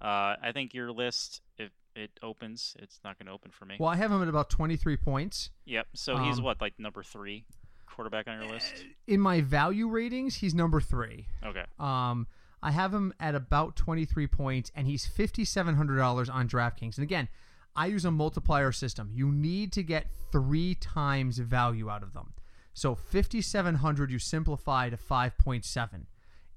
Uh, 0.01 0.35
I 0.41 0.51
think 0.53 0.73
your 0.73 0.91
list, 0.91 1.41
if 1.57 1.71
it 1.95 2.11
opens, 2.21 2.75
it's 2.79 2.99
not 3.03 3.17
going 3.17 3.27
to 3.27 3.31
open 3.31 3.51
for 3.51 3.65
me. 3.65 3.77
Well, 3.79 3.89
I 3.89 3.95
have 3.95 4.11
him 4.11 4.21
at 4.21 4.27
about 4.27 4.49
23 4.49 4.97
points. 4.97 5.49
Yep. 5.65 5.87
So 5.93 6.17
he's 6.17 6.39
Um, 6.39 6.43
what, 6.43 6.59
like 6.59 6.73
number 6.77 7.03
three 7.03 7.45
quarterback 7.85 8.27
on 8.27 8.41
your 8.41 8.51
list? 8.51 8.85
In 9.07 9.21
my 9.21 9.39
value 9.41 9.87
ratings, 9.87 10.35
he's 10.35 10.53
number 10.53 10.81
three. 10.81 11.27
Okay. 11.45 11.63
Um, 11.79 12.27
I 12.65 12.71
have 12.71 12.95
him 12.95 13.13
at 13.19 13.35
about 13.35 13.75
23 13.75 14.25
points, 14.25 14.71
and 14.75 14.87
he's 14.87 15.07
$5,700 15.07 16.33
on 16.33 16.49
DraftKings. 16.49 16.97
And 16.97 17.03
again, 17.03 17.29
I 17.75 17.85
use 17.85 18.05
a 18.05 18.09
multiplier 18.11 18.71
system. 18.71 19.11
You 19.13 19.31
need 19.31 19.71
to 19.73 19.83
get 19.83 20.07
three 20.31 20.73
times 20.73 21.37
value 21.37 21.91
out 21.91 22.01
of 22.01 22.13
them. 22.13 22.33
So 22.73 22.95
5,700, 22.95 24.09
you 24.09 24.17
simplify 24.17 24.89
to 24.89 24.97
5.7. 24.97 26.07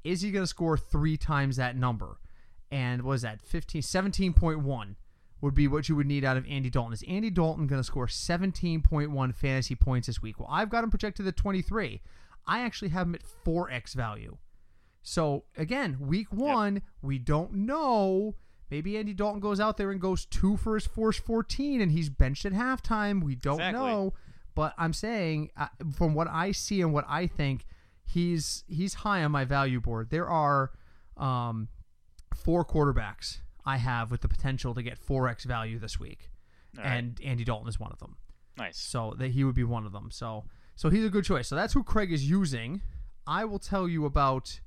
Is 0.02 0.22
he 0.22 0.30
going 0.30 0.44
to 0.44 0.46
score 0.46 0.78
three 0.78 1.18
times 1.18 1.56
that 1.56 1.76
number? 1.76 2.16
And 2.70 3.02
what 3.02 3.12
is 3.12 3.22
that? 3.22 3.42
15, 3.42 3.82
17.1 3.82 4.94
would 5.42 5.54
be 5.54 5.68
what 5.68 5.90
you 5.90 5.96
would 5.96 6.06
need 6.06 6.24
out 6.24 6.38
of 6.38 6.46
Andy 6.48 6.70
Dalton. 6.70 6.94
Is 6.94 7.04
Andy 7.06 7.28
Dalton 7.28 7.66
going 7.66 7.80
to 7.80 7.84
score 7.84 8.06
17.1 8.06 9.34
fantasy 9.34 9.74
points 9.74 10.06
this 10.06 10.22
week? 10.22 10.40
Well, 10.40 10.48
I've 10.50 10.70
got 10.70 10.84
him 10.84 10.90
projected 10.90 11.26
at 11.26 11.36
23. 11.36 12.00
I 12.46 12.60
actually 12.60 12.88
have 12.88 13.08
him 13.08 13.14
at 13.14 13.22
4x 13.44 13.92
value. 13.92 14.38
So 15.02 15.44
again, 15.56 15.96
week 16.00 16.32
one, 16.32 16.82
we 17.02 17.18
don't 17.18 17.52
know. 17.54 18.34
Maybe 18.70 18.98
Andy 18.98 19.14
Dalton 19.14 19.40
goes 19.40 19.60
out 19.60 19.76
there 19.78 19.90
and 19.90 20.00
goes 20.00 20.26
two 20.26 20.56
for 20.58 20.74
his 20.74 20.86
first 20.86 21.20
14 21.24 21.80
and 21.80 21.90
he's 21.92 22.10
benched 22.10 22.44
at 22.44 22.52
halftime. 22.52 23.22
We 23.22 23.34
don't 23.34 23.54
Exactly. 23.60 23.80
know. 23.80 24.14
But 24.54 24.74
I'm 24.76 24.92
saying, 24.92 25.50
uh, 25.56 25.68
from 25.94 26.14
what 26.14 26.28
I 26.28 26.52
see 26.52 26.80
and 26.82 26.92
what 26.92 27.04
I 27.08 27.26
think, 27.28 27.64
he's 28.04 28.64
he's 28.66 28.94
high 28.94 29.22
on 29.22 29.30
my 29.32 29.44
value 29.44 29.80
board. 29.80 30.10
There 30.10 30.28
are 30.28 30.72
um, 31.16 31.68
four 32.34 32.64
quarterbacks 32.64 33.38
I 33.64 33.76
have 33.76 34.10
with 34.10 34.20
the 34.22 34.28
potential 34.28 34.74
to 34.74 34.82
get 34.82 34.98
4x 35.00 35.44
value 35.44 35.78
this 35.78 35.98
week. 36.00 36.30
Right. 36.76 36.86
and 36.86 37.18
Andy 37.24 37.44
Dalton 37.44 37.68
is 37.68 37.80
one 37.80 37.92
of 37.92 37.98
them. 37.98 38.16
Nice. 38.58 38.76
So 38.78 39.14
that 39.18 39.30
he 39.30 39.44
would 39.44 39.54
be 39.54 39.64
one 39.64 39.86
of 39.86 39.92
them. 39.92 40.10
So 40.10 40.44
so 40.74 40.90
he's 40.90 41.04
a 41.04 41.08
good 41.10 41.24
choice. 41.24 41.48
So 41.48 41.54
that's 41.56 41.72
who 41.72 41.82
Craig 41.82 42.12
is 42.12 42.28
using. 42.28 42.82
I 43.26 43.44
will 43.46 43.58
tell 43.58 43.88
you 43.88 44.04
about 44.04 44.60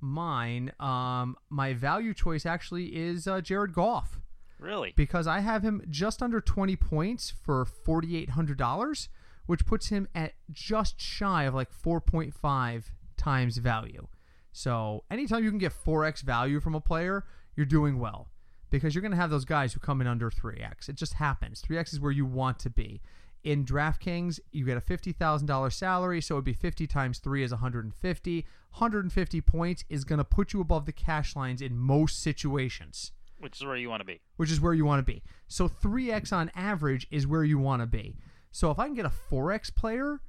mine. 0.00 0.72
Um, 0.80 1.36
my 1.50 1.74
value 1.74 2.14
choice 2.14 2.46
actually 2.46 2.96
is 2.96 3.26
uh, 3.26 3.40
Jared 3.40 3.72
Goff 3.72 4.20
Really? 4.58 4.92
because 4.96 5.26
I 5.26 5.40
have 5.40 5.62
him 5.62 5.82
just 5.90 6.22
under 6.22 6.40
20 6.40 6.76
points 6.76 7.32
for 7.44 7.64
$4,800, 7.64 9.08
which 9.46 9.66
puts 9.66 9.88
him 9.88 10.08
at 10.14 10.34
just 10.52 11.00
shy 11.00 11.44
of 11.44 11.54
like 11.54 11.70
4.5 11.72 12.84
times 13.16 13.56
value. 13.58 14.06
So 14.52 15.04
anytime 15.10 15.44
you 15.44 15.50
can 15.50 15.58
get 15.58 15.72
4x 15.72 16.22
value 16.22 16.60
from 16.60 16.74
a 16.74 16.80
player, 16.80 17.24
you're 17.56 17.66
doing 17.66 17.98
well 17.98 18.28
because 18.70 18.94
you're 18.94 19.02
going 19.02 19.12
to 19.12 19.16
have 19.18 19.30
those 19.30 19.44
guys 19.44 19.72
who 19.72 19.80
come 19.80 20.00
in 20.00 20.06
under 20.06 20.30
3x. 20.30 20.88
It 20.88 20.96
just 20.96 21.14
happens. 21.14 21.62
3x 21.62 21.92
is 21.94 22.00
where 22.00 22.12
you 22.12 22.26
want 22.26 22.58
to 22.60 22.70
be. 22.70 23.00
In 23.44 23.64
DraftKings, 23.64 24.40
you 24.50 24.64
get 24.64 24.76
a 24.76 24.80
$50,000 24.80 25.72
salary, 25.72 26.20
so 26.20 26.34
it 26.34 26.38
would 26.38 26.44
be 26.44 26.52
50 26.52 26.86
times 26.86 27.18
3 27.18 27.42
is 27.44 27.50
150. 27.52 28.46
150 28.72 29.40
points 29.40 29.84
is 29.88 30.04
going 30.04 30.18
to 30.18 30.24
put 30.24 30.52
you 30.52 30.60
above 30.60 30.86
the 30.86 30.92
cash 30.92 31.34
lines 31.36 31.62
in 31.62 31.76
most 31.76 32.20
situations 32.22 33.12
Which 33.38 33.56
is 33.60 33.64
where 33.66 33.76
you 33.76 33.88
want 33.88 34.00
to 34.00 34.04
be. 34.04 34.20
which 34.36 34.50
is 34.50 34.60
where 34.60 34.74
you 34.74 34.84
want 34.84 34.98
to 34.98 35.12
be. 35.12 35.22
So 35.46 35.68
3x 35.68 36.32
on 36.32 36.50
average 36.54 37.06
is 37.10 37.26
where 37.26 37.44
you 37.44 37.58
want 37.58 37.80
to 37.82 37.86
be. 37.86 38.16
So 38.50 38.70
if 38.70 38.78
I 38.78 38.86
can 38.86 38.94
get 38.94 39.06
a 39.06 39.12
4x 39.30 39.74
player, 39.74 40.20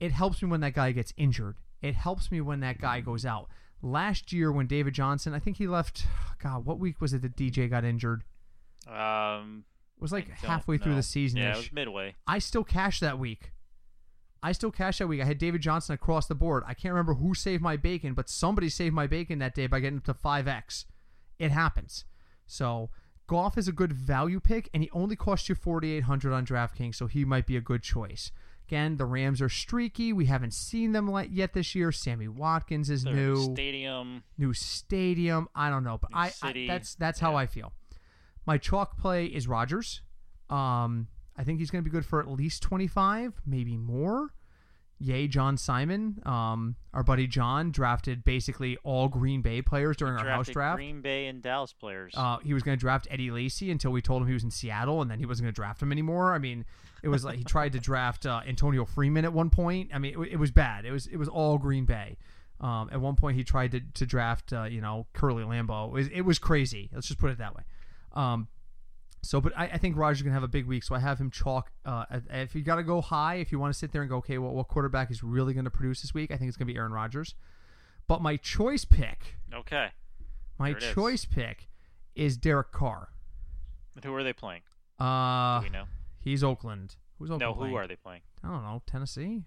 it 0.00 0.12
helps 0.12 0.42
me 0.42 0.48
when 0.48 0.60
that 0.60 0.74
guy 0.74 0.92
gets 0.92 1.12
injured. 1.16 1.56
It 1.80 1.94
helps 1.94 2.30
me 2.32 2.40
when 2.40 2.60
that 2.60 2.78
guy 2.80 3.00
goes 3.00 3.24
out. 3.24 3.48
last 3.80 4.32
year 4.32 4.50
when 4.50 4.66
David 4.66 4.92
Johnson, 4.94 5.32
I 5.32 5.38
think 5.38 5.56
he 5.58 5.66
left. 5.68 6.04
God, 6.42 6.64
what 6.66 6.78
week 6.80 7.00
was 7.00 7.14
it 7.14 7.22
that 7.22 7.36
DJ 7.36 7.70
got 7.70 7.84
injured? 7.84 8.24
Um, 8.88 9.64
It 9.98 10.02
was 10.02 10.12
like 10.12 10.30
halfway 10.30 10.78
through 10.78 10.94
the 10.94 11.02
season. 11.02 11.40
Yeah, 11.40 11.54
it 11.54 11.56
was 11.56 11.72
midway. 11.72 12.14
I 12.24 12.38
still 12.38 12.62
cashed 12.62 13.00
that 13.00 13.18
week. 13.18 13.50
I 14.40 14.52
still 14.52 14.70
cashed 14.70 15.00
that 15.00 15.08
week. 15.08 15.20
I 15.20 15.24
had 15.24 15.38
David 15.38 15.60
Johnson 15.60 15.94
across 15.94 16.28
the 16.28 16.36
board. 16.36 16.62
I 16.68 16.74
can't 16.74 16.92
remember 16.94 17.14
who 17.14 17.34
saved 17.34 17.60
my 17.60 17.76
bacon, 17.76 18.14
but 18.14 18.28
somebody 18.30 18.68
saved 18.68 18.94
my 18.94 19.08
bacon 19.08 19.40
that 19.40 19.56
day 19.56 19.66
by 19.66 19.80
getting 19.80 19.98
up 19.98 20.04
to 20.04 20.14
5x. 20.14 20.84
It 21.40 21.50
happens. 21.50 22.04
So, 22.46 22.90
Goff 23.26 23.58
is 23.58 23.66
a 23.66 23.72
good 23.72 23.92
value 23.92 24.38
pick, 24.38 24.70
and 24.72 24.84
he 24.84 24.90
only 24.92 25.16
cost 25.16 25.48
you 25.48 25.56
4800 25.56 26.32
on 26.32 26.46
DraftKings, 26.46 26.94
so 26.94 27.08
he 27.08 27.24
might 27.24 27.46
be 27.46 27.56
a 27.56 27.60
good 27.60 27.82
choice. 27.82 28.30
Again, 28.68 28.98
the 28.98 29.04
Rams 29.04 29.42
are 29.42 29.48
streaky. 29.48 30.12
We 30.12 30.26
haven't 30.26 30.54
seen 30.54 30.92
them 30.92 31.10
yet 31.30 31.54
this 31.54 31.74
year. 31.74 31.90
Sammy 31.90 32.28
Watkins 32.28 32.88
is 32.88 33.02
Their 33.02 33.14
new 33.14 33.52
stadium. 33.52 34.22
new 34.36 34.52
stadium. 34.52 35.48
I 35.56 35.70
don't 35.70 35.82
know, 35.82 35.98
but 35.98 36.10
I, 36.14 36.32
I 36.42 36.66
that's 36.68 36.94
that's 36.94 37.18
how 37.18 37.34
I 37.34 37.46
feel. 37.46 37.72
My 38.48 38.56
chalk 38.56 38.96
play 38.96 39.26
is 39.26 39.46
Rodgers. 39.46 40.00
Um, 40.48 41.08
I 41.36 41.44
think 41.44 41.58
he's 41.58 41.70
going 41.70 41.84
to 41.84 41.88
be 41.88 41.92
good 41.92 42.06
for 42.06 42.18
at 42.18 42.28
least 42.28 42.62
twenty 42.62 42.86
five, 42.86 43.34
maybe 43.44 43.76
more. 43.76 44.30
Yay, 44.98 45.28
John 45.28 45.58
Simon. 45.58 46.22
Um, 46.24 46.74
our 46.94 47.02
buddy 47.02 47.26
John 47.26 47.70
drafted 47.70 48.24
basically 48.24 48.78
all 48.84 49.08
Green 49.08 49.42
Bay 49.42 49.60
players 49.60 49.98
during 49.98 50.16
our 50.16 50.26
house 50.26 50.48
draft. 50.48 50.78
Green 50.78 51.02
Bay 51.02 51.26
and 51.26 51.42
Dallas 51.42 51.74
players. 51.74 52.14
Uh, 52.16 52.38
he 52.38 52.54
was 52.54 52.62
going 52.62 52.74
to 52.74 52.80
draft 52.80 53.06
Eddie 53.10 53.30
Lacy 53.30 53.70
until 53.70 53.90
we 53.90 54.00
told 54.00 54.22
him 54.22 54.28
he 54.28 54.34
was 54.34 54.44
in 54.44 54.50
Seattle, 54.50 55.02
and 55.02 55.10
then 55.10 55.18
he 55.18 55.26
wasn't 55.26 55.44
going 55.44 55.52
to 55.52 55.54
draft 55.54 55.82
him 55.82 55.92
anymore. 55.92 56.32
I 56.32 56.38
mean, 56.38 56.64
it 57.02 57.08
was 57.08 57.26
like 57.26 57.36
he 57.36 57.44
tried 57.44 57.72
to 57.72 57.78
draft 57.78 58.24
uh, 58.24 58.40
Antonio 58.48 58.86
Freeman 58.86 59.26
at 59.26 59.32
one 59.34 59.50
point. 59.50 59.90
I 59.92 59.98
mean, 59.98 60.14
it, 60.14 60.32
it 60.32 60.36
was 60.38 60.52
bad. 60.52 60.86
It 60.86 60.90
was 60.90 61.06
it 61.06 61.18
was 61.18 61.28
all 61.28 61.58
Green 61.58 61.84
Bay. 61.84 62.16
Um, 62.62 62.88
at 62.90 62.98
one 62.98 63.14
point, 63.14 63.36
he 63.36 63.44
tried 63.44 63.72
to, 63.72 63.80
to 63.92 64.06
draft 64.06 64.54
uh, 64.54 64.64
you 64.64 64.80
know 64.80 65.06
Curly 65.12 65.44
Lambeau. 65.44 65.88
It 65.88 65.92
was, 65.92 66.08
it 66.08 66.22
was 66.22 66.38
crazy. 66.38 66.88
Let's 66.94 67.08
just 67.08 67.20
put 67.20 67.30
it 67.30 67.36
that 67.36 67.54
way. 67.54 67.64
Um, 68.18 68.48
so, 69.22 69.40
but 69.40 69.52
I, 69.56 69.66
I 69.66 69.78
think 69.78 69.96
Rodgers 69.96 70.22
going 70.22 70.30
to 70.30 70.34
have 70.34 70.42
a 70.42 70.48
big 70.48 70.66
week. 70.66 70.82
So 70.82 70.94
I 70.94 70.98
have 70.98 71.18
him 71.18 71.30
chalk. 71.30 71.70
Uh, 71.84 72.04
if 72.30 72.54
you 72.54 72.62
got 72.62 72.76
to 72.76 72.82
go 72.82 73.00
high, 73.00 73.36
if 73.36 73.52
you 73.52 73.58
want 73.58 73.72
to 73.72 73.78
sit 73.78 73.92
there 73.92 74.02
and 74.02 74.10
go, 74.10 74.16
okay, 74.16 74.38
well, 74.38 74.52
what 74.52 74.68
quarterback 74.68 75.10
is 75.10 75.22
really 75.22 75.54
going 75.54 75.64
to 75.64 75.70
produce 75.70 76.02
this 76.02 76.14
week? 76.14 76.30
I 76.30 76.36
think 76.36 76.48
it's 76.48 76.56
going 76.56 76.66
to 76.66 76.72
be 76.72 76.78
Aaron 76.78 76.92
Rodgers. 76.92 77.34
But 78.06 78.22
my 78.22 78.36
choice 78.36 78.84
pick, 78.84 79.36
okay. 79.54 79.88
my 80.58 80.70
it 80.70 80.82
is. 80.82 80.94
choice 80.94 81.24
pick, 81.24 81.68
is 82.14 82.36
Derek 82.36 82.72
Carr. 82.72 83.10
And 83.94 84.04
who 84.04 84.14
are 84.14 84.24
they 84.24 84.32
playing? 84.32 84.62
Uh, 84.98 85.60
Do 85.60 85.64
we 85.64 85.70
know? 85.70 85.84
he's 86.20 86.42
Oakland. 86.42 86.96
Who's 87.18 87.30
Oakland? 87.30 87.40
No, 87.40 87.54
playing? 87.54 87.70
who 87.70 87.76
are 87.76 87.86
they 87.86 87.96
playing? 87.96 88.22
I 88.42 88.48
don't 88.48 88.62
know. 88.62 88.82
Tennessee. 88.86 89.44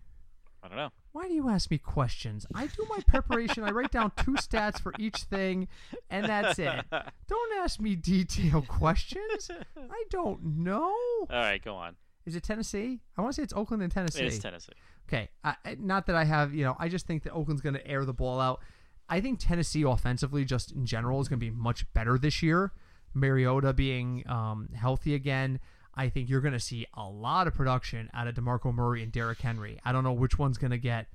I 0.63 0.67
don't 0.67 0.77
know. 0.77 0.91
Why 1.13 1.27
do 1.27 1.33
you 1.33 1.49
ask 1.49 1.69
me 1.69 1.77
questions? 1.77 2.45
I 2.55 2.67
do 2.67 2.85
my 2.89 2.99
preparation. 3.05 3.63
I 3.63 3.71
write 3.71 3.91
down 3.91 4.11
two 4.17 4.33
stats 4.33 4.79
for 4.79 4.93
each 4.97 5.17
thing, 5.23 5.67
and 6.09 6.25
that's 6.25 6.57
it. 6.57 6.85
Don't 6.89 7.53
ask 7.59 7.79
me 7.79 7.95
detailed 7.95 8.67
questions. 8.67 9.51
I 9.75 10.03
don't 10.09 10.43
know. 10.43 10.79
All 10.83 11.27
right, 11.29 11.61
go 11.61 11.75
on. 11.75 11.95
Is 12.25 12.35
it 12.35 12.43
Tennessee? 12.43 13.01
I 13.17 13.21
want 13.21 13.33
to 13.33 13.35
say 13.35 13.43
it's 13.43 13.53
Oakland 13.53 13.83
and 13.83 13.91
Tennessee. 13.91 14.21
It 14.21 14.27
is 14.27 14.39
Tennessee. 14.39 14.73
Okay, 15.09 15.29
I, 15.43 15.55
not 15.79 16.05
that 16.05 16.15
I 16.15 16.23
have, 16.23 16.53
you 16.53 16.63
know, 16.63 16.77
I 16.79 16.87
just 16.87 17.07
think 17.07 17.23
that 17.23 17.33
Oakland's 17.33 17.61
going 17.61 17.75
to 17.75 17.85
air 17.85 18.05
the 18.05 18.13
ball 18.13 18.39
out. 18.39 18.61
I 19.09 19.19
think 19.19 19.39
Tennessee 19.39 19.83
offensively, 19.83 20.45
just 20.45 20.71
in 20.71 20.85
general, 20.85 21.19
is 21.19 21.27
going 21.27 21.39
to 21.39 21.45
be 21.45 21.49
much 21.49 21.91
better 21.93 22.17
this 22.17 22.41
year. 22.41 22.71
Mariota 23.13 23.73
being 23.73 24.23
um, 24.29 24.69
healthy 24.73 25.13
again, 25.15 25.59
I 26.01 26.09
think 26.09 26.29
you're 26.29 26.41
going 26.41 26.53
to 26.53 26.59
see 26.59 26.87
a 26.95 27.03
lot 27.07 27.45
of 27.47 27.53
production 27.53 28.09
out 28.13 28.27
of 28.27 28.33
Demarco 28.33 28.73
Murray 28.73 29.03
and 29.03 29.11
Derrick 29.11 29.39
Henry. 29.41 29.79
I 29.85 29.91
don't 29.91 30.03
know 30.03 30.13
which 30.13 30.39
one's 30.39 30.57
going 30.57 30.71
to 30.71 30.77
get 30.77 31.07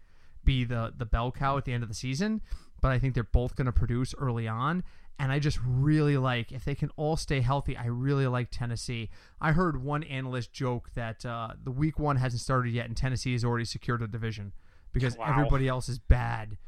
be 0.44 0.62
the 0.64 0.92
the 0.96 1.04
bell 1.04 1.32
cow 1.32 1.56
at 1.58 1.64
the 1.64 1.72
end 1.72 1.82
of 1.82 1.88
the 1.88 1.94
season, 1.94 2.40
but 2.80 2.92
I 2.92 2.98
think 3.00 3.14
they're 3.14 3.24
both 3.24 3.56
going 3.56 3.66
to 3.66 3.72
produce 3.72 4.14
early 4.16 4.46
on. 4.46 4.84
And 5.18 5.32
I 5.32 5.38
just 5.40 5.58
really 5.66 6.16
like 6.16 6.52
if 6.52 6.64
they 6.64 6.74
can 6.76 6.90
all 6.96 7.16
stay 7.16 7.40
healthy. 7.40 7.76
I 7.76 7.86
really 7.86 8.26
like 8.28 8.48
Tennessee. 8.50 9.10
I 9.40 9.52
heard 9.52 9.82
one 9.82 10.04
analyst 10.04 10.52
joke 10.52 10.90
that 10.94 11.26
uh, 11.26 11.48
the 11.64 11.70
week 11.72 11.98
one 11.98 12.16
hasn't 12.16 12.42
started 12.42 12.72
yet, 12.72 12.86
and 12.86 12.96
Tennessee 12.96 13.32
has 13.32 13.44
already 13.44 13.64
secured 13.64 14.02
a 14.02 14.06
division 14.06 14.52
because 14.92 15.16
Wow. 15.16 15.26
everybody 15.30 15.66
else 15.66 15.88
is 15.88 15.98
bad. 15.98 16.58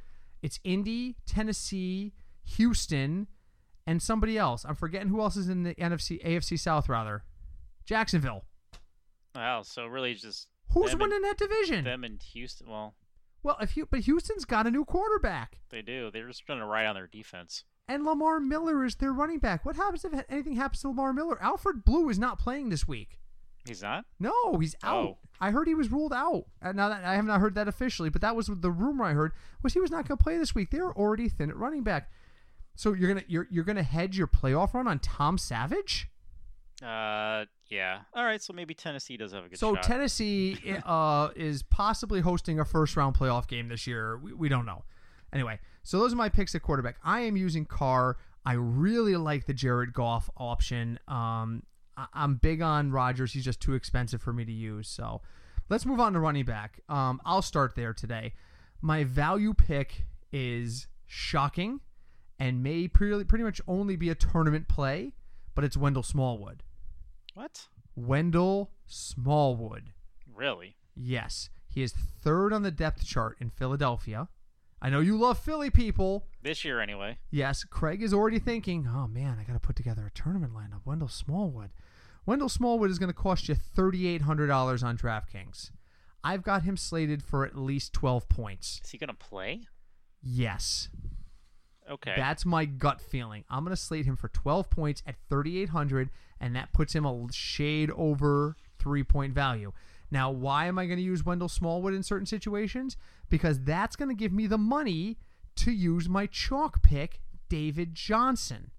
It's 0.42 0.59
Indy, 0.64 1.16
Tennessee, 1.24 2.14
Houston, 2.57 3.28
and 3.87 4.02
somebody 4.02 4.37
else. 4.37 4.64
I'm 4.64 4.74
forgetting 4.74 5.09
who 5.09 5.20
else 5.20 5.37
is 5.37 5.48
in 5.48 5.62
the 5.62 5.74
NFC, 5.76 6.20
AFC 6.24 6.59
South 6.59 6.88
rather. 6.88 7.22
Jacksonville. 7.88 8.44
Wow. 9.35 9.62
So 9.62 9.87
really, 9.87 10.14
just 10.14 10.48
Who's 10.74 10.90
them 10.90 11.01
and- 11.01 11.11
winning 11.11 11.22
that 11.22 11.38
division? 11.38 11.85
them 11.85 12.05
and 12.05 12.22
Houston. 12.22 12.68
Well, 12.68 12.94
Well, 13.42 13.57
if 13.62 13.77
you 13.77 13.87
but 13.90 14.01
Houston's 14.01 14.44
got 14.44 14.66
a 14.66 14.70
new 14.70 14.85
quarterback. 14.85 15.61
they 15.70 15.81
do. 15.81 16.11
They're 16.11 16.29
just 16.29 16.46
going 16.46 16.59
to 16.61 16.66
ride 16.66 16.87
on 16.87 16.94
their 16.94 17.07
defense. 17.07 17.64
And 17.88 18.05
Lamar 18.05 18.38
Miller 18.40 18.85
is 18.85 18.96
their 18.96 19.12
running 19.14 19.38
back. 19.38 19.64
What 19.64 19.77
happens 19.77 20.05
if 20.05 20.12
anything 20.29 20.57
happens 20.57 20.83
to 20.83 20.88
Lamar 20.88 21.14
Miller? 21.14 21.40
Alfred 21.42 21.85
Blue 21.87 22.11
is 22.11 22.18
not 22.18 22.38
playing 22.38 22.68
this 22.68 22.87
week. 22.87 23.18
He's 23.66 23.81
not. 23.83 24.05
No, 24.20 24.59
he's 24.59 24.74
out. 24.83 25.07
Oh. 25.07 25.18
I 25.40 25.51
heard 25.53 25.66
he 25.68 25.74
was 25.74 25.90
ruled 25.90 26.12
out. 26.12 26.44
Uh, 26.61 26.72
Now 26.72 26.90
that 26.90 27.03
I 27.05 27.14
have 27.14 27.24
not 27.24 27.40
heard 27.40 27.55
that 27.55 27.68
officially, 27.68 28.11
but 28.11 28.20
that 28.20 28.37
was 28.37 28.48
the 28.53 28.70
rumor 28.70 29.05
I 29.05 29.12
heard 29.14 29.33
was 29.62 29.72
he 29.72 29.81
was 29.81 29.90
not 29.90 30.07
going 30.07 30.18
to 30.18 30.22
play 30.22 30.37
this 30.37 30.55
week. 30.55 30.70
They're 30.70 30.92
already 30.92 31.29
thin 31.31 31.48
at 31.48 31.57
running 31.57 31.83
back. 31.83 32.11
So 32.77 32.92
you're 32.92 33.09
gonna 33.09 33.24
you're 33.27 33.46
you're 33.51 33.64
gonna 33.64 33.83
hedge 33.83 34.16
your 34.16 34.29
playoff 34.29 34.72
run 34.74 34.87
on 34.87 35.01
Tom 35.01 35.37
Savage. 35.37 36.09
Uh, 36.83 37.46
yeah. 37.68 38.00
All 38.14 38.24
right. 38.24 38.42
So 38.42 38.52
maybe 38.52 38.74
Tennessee 38.74 39.16
does 39.16 39.33
have 39.33 39.44
a 39.44 39.48
good 39.48 39.59
So 39.59 39.74
shot. 39.74 39.83
Tennessee 39.83 40.59
uh, 40.85 41.28
is 41.37 41.62
possibly 41.62 42.20
hosting 42.20 42.61
a 42.61 42.64
first 42.64 42.96
round 42.96 43.16
playoff 43.16 43.46
game 43.46 43.68
this 43.68 43.87
year. 43.87 44.18
We, 44.18 44.33
we 44.33 44.48
don't 44.48 44.66
know. 44.66 44.85
Anyway, 45.33 45.59
so 45.83 45.98
those 45.98 46.12
are 46.12 46.16
my 46.16 46.28
picks 46.28 46.54
at 46.54 46.62
quarterback. 46.62 46.96
I 47.04 47.20
am 47.20 47.37
using 47.37 47.66
Carr. 47.66 48.16
I 48.46 48.54
really 48.54 49.16
like 49.16 49.46
the 49.46 49.52
Jared 49.52 49.92
Goff 49.92 50.31
option. 50.37 50.98
Um, 51.07 51.62
I, 51.96 52.07
I'm 52.14 52.37
big 52.37 52.62
on 52.62 52.90
Rodgers. 52.90 53.33
He's 53.33 53.44
just 53.44 53.61
too 53.61 53.74
expensive 53.74 54.22
for 54.22 54.33
me 54.33 54.44
to 54.44 54.52
use. 54.52 54.88
So 54.88 55.20
let's 55.68 55.85
move 55.85 56.00
on 56.00 56.14
to 56.14 56.20
running 56.20 56.44
back. 56.44 56.81
Um, 56.88 57.20
I'll 57.26 57.42
start 57.42 57.74
there 57.74 57.92
today. 57.92 58.33
My 58.81 59.04
value 59.04 59.52
pick 59.54 60.07
is 60.33 60.87
shocking 61.07 61.81
and 62.38 62.62
may 62.62 62.88
pretty, 62.88 63.24
pretty 63.24 63.44
much 63.44 63.61
only 63.66 63.96
be 63.96 64.09
a 64.09 64.14
tournament 64.14 64.68
play, 64.68 65.12
but 65.54 65.64
it's 65.64 65.76
Wendell 65.76 66.02
Smallwood. 66.04 66.62
What? 67.38 67.68
Wendell 67.94 68.72
Smallwood. 68.88 69.92
Really? 70.35 70.74
Yes, 70.96 71.51
he 71.68 71.85
is 71.85 71.92
third 71.92 72.53
on 72.53 72.62
the 72.62 72.72
depth 72.72 73.07
chart 73.07 73.37
in 73.38 73.48
Philadelphia. 73.48 74.27
I 74.83 74.90
know 74.90 74.98
you 74.98 75.16
love 75.16 75.38
Philly 75.38 75.70
people. 75.70 76.27
This 76.42 76.64
year, 76.64 76.81
anyway. 76.81 77.18
Yes, 77.31 77.62
Craig 77.62 78.03
is 78.03 78.12
already 78.12 78.40
thinking, 78.40 78.88
oh 78.92 79.07
man, 79.07 79.38
I 79.40 79.44
got 79.44 79.53
to 79.53 79.61
put 79.61 79.77
together 79.77 80.05
a 80.05 80.11
tournament 80.11 80.53
lineup. 80.53 80.81
Wendell 80.85 81.07
Smallwood. 81.07 81.70
Wendell 82.27 82.48
Smallwood 82.48 82.90
is 82.90 82.98
going 82.98 83.09
to 83.09 83.14
cost 83.14 83.48
you 83.48 83.55
$3,800 83.55 84.83
on 84.83 84.98
DraftKings. 84.98 85.70
I've 86.24 86.42
got 86.42 86.64
him 86.64 86.77
slated 86.77 87.22
for 87.22 87.46
at 87.46 87.57
least 87.57 87.92
12 87.92 88.29
points. 88.29 88.81
Is 88.83 88.90
he 88.90 88.98
going 88.98 89.09
to 89.09 89.14
play? 89.14 89.61
Yes. 90.20 90.88
Okay. 91.90 92.14
That's 92.16 92.44
my 92.44 92.64
gut 92.64 93.01
feeling. 93.01 93.44
I'm 93.48 93.64
going 93.64 93.74
to 93.74 93.81
slate 93.81 94.05
him 94.05 94.16
for 94.16 94.29
12 94.29 94.70
points 94.70 95.03
at 95.07 95.16
3,800, 95.31 96.11
and 96.40 96.55
that 96.55 96.72
puts 96.72 96.94
him 96.94 97.05
a 97.05 97.27
shade 97.33 97.90
over 97.96 98.57
three 98.79 99.03
point 99.03 99.33
value. 99.35 99.72
Now, 100.11 100.31
why 100.31 100.66
am 100.66 100.79
I 100.79 100.87
going 100.87 100.98
to 100.98 101.05
use 101.05 101.24
Wendell 101.24 101.48
Smallwood 101.48 101.94
in 101.94 102.03
certain 102.03 102.27
situations? 102.27 102.96
Because 103.29 103.61
that's 103.61 103.96
going 103.96 104.09
to 104.09 104.14
give 104.14 104.33
me 104.33 104.46
the 104.46 104.59
money 104.59 105.18
to 105.57 105.70
use 105.70 106.09
my 106.09 106.27
chalk 106.27 106.83
pick, 106.83 107.20
David 107.48 107.94
Johnson. 107.94 108.70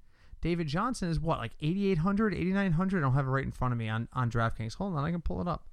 David 0.41 0.67
Johnson 0.67 1.09
is 1.09 1.19
what, 1.19 1.39
like 1.39 1.51
8,800, 1.61 2.33
8,900? 2.33 2.97
I 2.97 3.01
don't 3.01 3.13
have 3.13 3.27
it 3.27 3.29
right 3.29 3.43
in 3.43 3.51
front 3.51 3.73
of 3.73 3.77
me 3.77 3.89
on, 3.89 4.07
on 4.13 4.31
DraftKings. 4.31 4.75
Hold 4.75 4.95
on, 4.95 5.03
I 5.03 5.11
can 5.11 5.21
pull 5.21 5.41
it 5.41 5.47
up. 5.47 5.67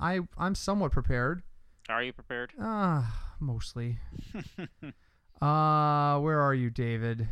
I, 0.00 0.20
I'm 0.38 0.54
somewhat 0.54 0.92
prepared. 0.92 1.42
Are 1.88 2.02
you 2.02 2.12
prepared? 2.12 2.52
Ah, 2.58 3.28
mostly. 3.38 3.98
uh, 5.40 6.18
where 6.18 6.40
are 6.40 6.54
you, 6.54 6.70
David? 6.70 7.28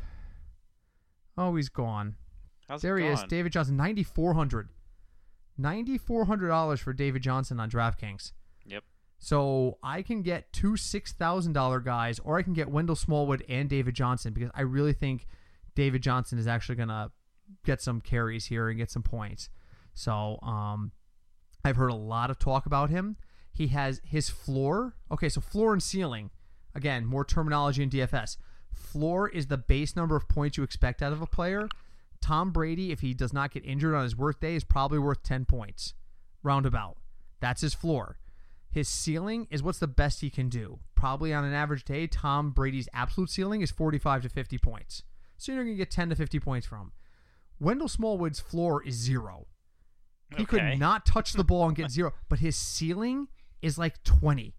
Oh, 1.36 1.54
he's 1.56 1.68
gone. 1.68 2.16
How's 2.68 2.82
there 2.82 2.98
he 2.98 3.06
is. 3.06 3.22
David 3.24 3.52
Johnson, 3.52 3.76
ninety 3.76 4.02
four 4.02 4.34
hundred. 4.34 4.68
Ninety 5.56 5.98
four 5.98 6.24
hundred 6.24 6.48
dollars 6.48 6.80
for 6.80 6.92
David 6.92 7.22
Johnson 7.22 7.60
on 7.60 7.70
DraftKings. 7.70 8.32
Yep. 8.66 8.82
So 9.18 9.78
I 9.82 10.02
can 10.02 10.22
get 10.22 10.52
two 10.52 10.76
six 10.76 11.12
thousand 11.12 11.52
dollar 11.52 11.80
guys, 11.80 12.18
or 12.18 12.38
I 12.38 12.42
can 12.42 12.52
get 12.52 12.70
Wendell 12.70 12.96
Smallwood 12.96 13.44
and 13.48 13.68
David 13.68 13.94
Johnson 13.94 14.32
because 14.32 14.50
I 14.54 14.62
really 14.62 14.92
think 14.92 15.26
David 15.74 16.02
Johnson 16.02 16.38
is 16.38 16.46
actually 16.46 16.76
gonna 16.76 17.10
get 17.64 17.80
some 17.80 18.00
carries 18.00 18.46
here 18.46 18.68
and 18.68 18.78
get 18.78 18.90
some 18.90 19.02
points. 19.02 19.48
So 19.92 20.38
um, 20.42 20.92
I've 21.64 21.76
heard 21.76 21.90
a 21.90 21.96
lot 21.96 22.30
of 22.30 22.38
talk 22.38 22.66
about 22.66 22.90
him. 22.90 23.16
He 23.52 23.68
has 23.68 24.00
his 24.04 24.28
floor. 24.28 24.96
Okay, 25.10 25.28
so 25.28 25.40
floor 25.40 25.72
and 25.72 25.82
ceiling. 25.82 26.30
Again, 26.74 27.04
more 27.06 27.24
terminology 27.24 27.82
in 27.82 27.90
DFS. 27.90 28.36
Floor 28.72 29.28
is 29.28 29.46
the 29.46 29.56
base 29.58 29.94
number 29.94 30.16
of 30.16 30.28
points 30.28 30.56
you 30.56 30.64
expect 30.64 31.02
out 31.02 31.12
of 31.12 31.22
a 31.22 31.26
player. 31.26 31.68
Tom 32.20 32.50
Brady, 32.52 32.90
if 32.90 33.00
he 33.00 33.14
does 33.14 33.32
not 33.32 33.52
get 33.52 33.64
injured 33.64 33.94
on 33.94 34.02
his 34.02 34.16
workday, 34.16 34.54
is 34.56 34.64
probably 34.64 34.98
worth 34.98 35.22
10 35.22 35.44
points. 35.44 35.94
Roundabout. 36.42 36.96
That's 37.40 37.60
his 37.60 37.74
floor. 37.74 38.18
His 38.70 38.88
ceiling 38.88 39.46
is 39.50 39.62
what's 39.62 39.78
the 39.78 39.86
best 39.86 40.20
he 40.20 40.30
can 40.30 40.48
do. 40.48 40.80
probably 40.96 41.34
on 41.34 41.44
an 41.44 41.52
average 41.52 41.84
day, 41.84 42.06
Tom 42.06 42.50
Brady's 42.50 42.88
absolute 42.94 43.28
ceiling 43.28 43.60
is 43.60 43.70
45 43.70 44.22
to 44.22 44.28
50 44.30 44.56
points. 44.58 45.02
So 45.36 45.52
you're 45.52 45.62
going 45.62 45.74
to 45.76 45.78
get 45.78 45.90
10 45.90 46.08
to 46.08 46.16
50 46.16 46.40
points 46.40 46.66
from. 46.66 46.92
Wendell 47.60 47.88
Smallwood's 47.88 48.40
floor 48.40 48.82
is 48.82 48.94
zero. 48.94 49.46
He 50.30 50.44
Okay. 50.44 50.46
could 50.46 50.78
not 50.78 51.04
touch 51.04 51.34
the 51.34 51.44
ball 51.44 51.66
and 51.66 51.76
get 51.76 51.90
zero, 51.90 52.14
but 52.30 52.38
his 52.38 52.56
ceiling 52.56 53.28
is 53.60 53.76
like 53.76 54.02
20. 54.02 54.54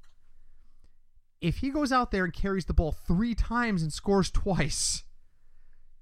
If 1.41 1.57
he 1.57 1.69
goes 1.69 1.91
out 1.91 2.11
there 2.11 2.23
and 2.23 2.33
carries 2.33 2.65
the 2.65 2.73
ball 2.73 2.91
three 2.91 3.35
times 3.35 3.81
and 3.83 3.91
scores 3.93 4.31
twice, 4.31 5.03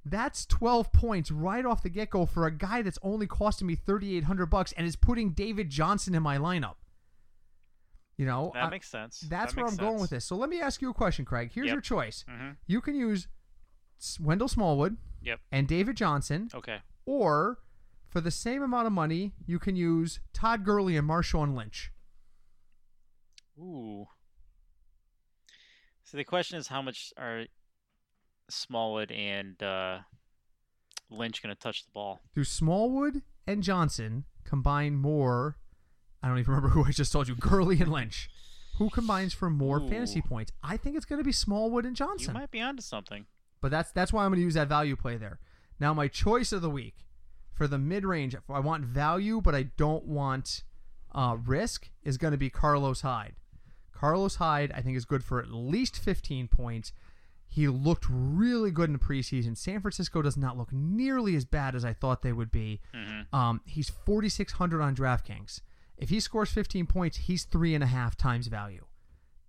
that's 0.05 0.45
12 0.45 0.91
points 0.93 1.31
right 1.31 1.65
off 1.65 1.81
the 1.81 1.89
get 1.89 2.09
go 2.09 2.25
for 2.25 2.45
a 2.45 2.51
guy 2.51 2.81
that's 2.81 2.99
only 3.01 3.25
costing 3.27 3.67
me 3.67 3.75
3800 3.75 4.45
bucks 4.47 4.73
and 4.73 4.85
is 4.85 4.95
putting 4.95 5.31
David 5.31 5.69
Johnson 5.69 6.13
in 6.15 6.21
my 6.23 6.37
lineup. 6.37 6.75
You 8.17 8.25
know, 8.27 8.51
That 8.53 8.65
I- 8.65 8.69
makes 8.69 8.89
sense. 8.89 9.21
that's 9.21 9.53
That 9.53 9.57
where 9.57 9.65
I'm 9.65 9.71
makes 9.73 9.79
going 9.81 9.99
with 9.99 10.11
this. 10.11 10.23
So 10.25 10.35
let 10.35 10.49
me 10.49 10.61
ask 10.61 10.81
you 10.81 10.89
a 10.89 10.93
question, 10.93 11.25
Craig. 11.25 11.51
Here's 11.53 11.65
Yep. 11.67 11.73
your 11.73 11.81
choice. 11.81 12.23
Mhm. 12.29 12.57
You 12.67 12.79
can 12.79 12.95
use 12.95 13.27
Wendell 14.19 14.47
Smallwood 14.47 14.97
Yep. 15.21 15.39
and 15.51 15.67
David 15.67 15.97
Johnson, 15.97 16.49
Okay. 16.53 16.81
or 17.05 17.59
for 18.09 18.21
the 18.21 18.29
same 18.29 18.61
amount 18.61 18.85
of 18.85 18.93
money, 18.93 19.33
you 19.47 19.57
can 19.57 19.75
use 19.75 20.19
Todd 20.31 20.63
Gurley 20.63 20.95
and 20.95 21.09
Marshawn 21.09 21.55
Lynch. 21.55 21.91
Ooh. 23.57 24.07
So 26.13 26.17
the 26.17 26.23
question 26.23 26.59
is, 26.59 26.67
how 26.67 26.83
much 26.83 27.11
are 27.17 27.45
Smallwood 28.47 29.11
and 29.11 29.63
uh, 29.63 30.01
Lynch 31.09 31.41
going 31.41 31.55
to 31.55 31.59
touch 31.59 31.85
the 31.85 31.91
ball? 31.91 32.19
Do 32.35 32.43
Smallwood 32.43 33.23
and 33.47 33.63
Johnson 33.63 34.25
combine 34.43 34.93
more? 34.93 35.57
I 36.21 36.27
don't 36.27 36.37
even 36.37 36.53
remember 36.53 36.69
who 36.75 36.85
I 36.85 36.91
just 36.91 37.11
told 37.11 37.27
you. 37.27 37.35
Gurley 37.35 37.81
and 37.81 37.91
Lynch. 37.91 38.29
Who 38.77 38.91
combines 38.91 39.33
for 39.33 39.49
more 39.49 39.81
Ooh. 39.81 39.89
fantasy 39.89 40.21
points? 40.21 40.51
I 40.61 40.77
think 40.77 40.97
it's 40.97 41.05
going 41.05 41.17
to 41.17 41.23
be 41.23 41.31
Smallwood 41.31 41.83
and 41.83 41.95
Johnson. 41.95 42.35
You 42.35 42.41
might 42.41 42.51
be 42.51 42.61
onto 42.61 42.83
something. 42.83 43.25
But 43.59 43.71
that's 43.71 43.91
that's 43.91 44.13
why 44.13 44.23
I'm 44.23 44.29
going 44.29 44.39
to 44.39 44.45
use 44.45 44.53
that 44.53 44.67
value 44.67 44.95
play 44.95 45.17
there. 45.17 45.39
Now 45.79 45.95
my 45.95 46.07
choice 46.07 46.51
of 46.51 46.61
the 46.61 46.69
week 46.69 47.07
for 47.55 47.65
the 47.65 47.79
mid 47.79 48.05
range, 48.05 48.35
I 48.47 48.59
want 48.59 48.85
value 48.85 49.41
but 49.41 49.55
I 49.55 49.63
don't 49.77 50.05
want 50.05 50.63
uh, 51.11 51.37
risk, 51.43 51.89
is 52.03 52.19
going 52.19 52.33
to 52.33 52.37
be 52.37 52.51
Carlos 52.51 53.01
Hyde. 53.01 53.33
Carlos 54.03 54.35
Hyde, 54.35 54.69
I 54.75 54.81
think, 54.81 54.97
is 54.97 55.05
good 55.05 55.23
for 55.23 55.39
at 55.39 55.49
least 55.49 55.97
15 55.97 56.49
points. 56.49 56.91
He 57.47 57.69
looked 57.69 58.05
really 58.09 58.69
good 58.69 58.89
in 58.89 58.93
the 58.93 58.99
preseason. 58.99 59.55
San 59.55 59.79
Francisco 59.79 60.21
does 60.21 60.35
not 60.35 60.57
look 60.57 60.73
nearly 60.73 61.37
as 61.37 61.45
bad 61.45 61.73
as 61.73 61.85
I 61.85 61.93
thought 61.93 62.21
they 62.21 62.33
would 62.33 62.51
be. 62.51 62.81
Mhm. 62.93 63.33
Um, 63.33 63.61
he's 63.63 63.89
4,600 63.89 64.81
on 64.81 64.93
DraftKings. 64.93 65.61
If 65.97 66.09
he 66.09 66.19
scores 66.19 66.51
15 66.51 66.85
points, 66.85 67.15
he's 67.15 67.45
three 67.45 67.73
and 67.73 67.81
a 67.81 67.87
half 67.87 68.17
times 68.17 68.47
value. 68.47 68.85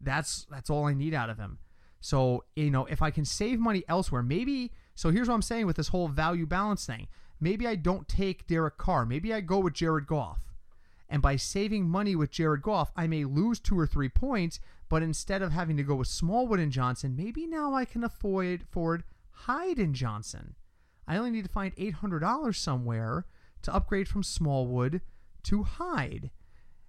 That's 0.01 0.45
that's 0.45 0.71
all 0.71 0.85
I 0.85 0.95
need 0.95 1.15
out 1.15 1.31
of 1.31 1.39
him. 1.39 1.59
So 2.01 2.45
you 2.55 2.71
know, 2.71 2.85
if 2.87 3.03
I 3.03 3.11
can 3.11 3.25
save 3.25 3.59
money 3.59 3.83
elsewhere, 3.89 4.23
maybe. 4.23 4.71
So 4.95 5.11
here's 5.11 5.27
what 5.27 5.35
I'm 5.35 5.43
saying 5.43 5.67
with 5.67 5.75
this 5.75 5.89
whole 5.89 6.07
value 6.07 6.47
balance 6.47 6.87
thing. 6.87 7.09
Maybe 7.41 7.67
I 7.67 7.75
don't 7.75 8.07
take 8.07 8.47
Derek 8.47 8.77
Carr. 8.77 9.05
Maybe 9.05 9.35
I 9.35 9.41
go 9.41 9.59
with 9.59 9.75
Jared 9.75 10.07
Goff. 10.07 10.54
And 11.15 11.23
by 11.23 11.37
saving 11.37 11.89
money 11.89 12.17
with 12.17 12.33
Jared 12.33 12.63
Goff, 12.63 12.91
I 12.97 13.07
may 13.07 13.25
lose 13.25 13.61
two 13.61 13.79
or 13.79 13.87
three 13.87 14.09
points. 14.09 14.59
But 14.89 15.01
instead 15.01 15.43
of 15.43 15.53
having 15.53 15.77
to 15.77 15.85
go 15.85 15.95
with 15.95 16.09
Smallwood 16.09 16.59
and 16.59 16.73
Johnson, 16.73 17.15
maybe 17.15 17.47
now 17.47 17.73
I 17.73 17.85
can 17.85 18.03
afford 18.03 18.63
afford 18.63 19.05
Hyde 19.31 19.79
and 19.79 19.95
Johnson. 19.95 20.57
I 21.07 21.17
only 21.17 21.31
need 21.31 21.45
to 21.45 21.53
find 21.53 21.73
eight 21.77 21.95
hundred 21.95 22.19
dollars 22.19 22.59
somewhere 22.59 23.27
to 23.63 23.73
upgrade 23.73 24.09
from 24.09 24.25
Smallwood 24.25 25.03
to 25.45 25.63
Hyde. 25.63 26.33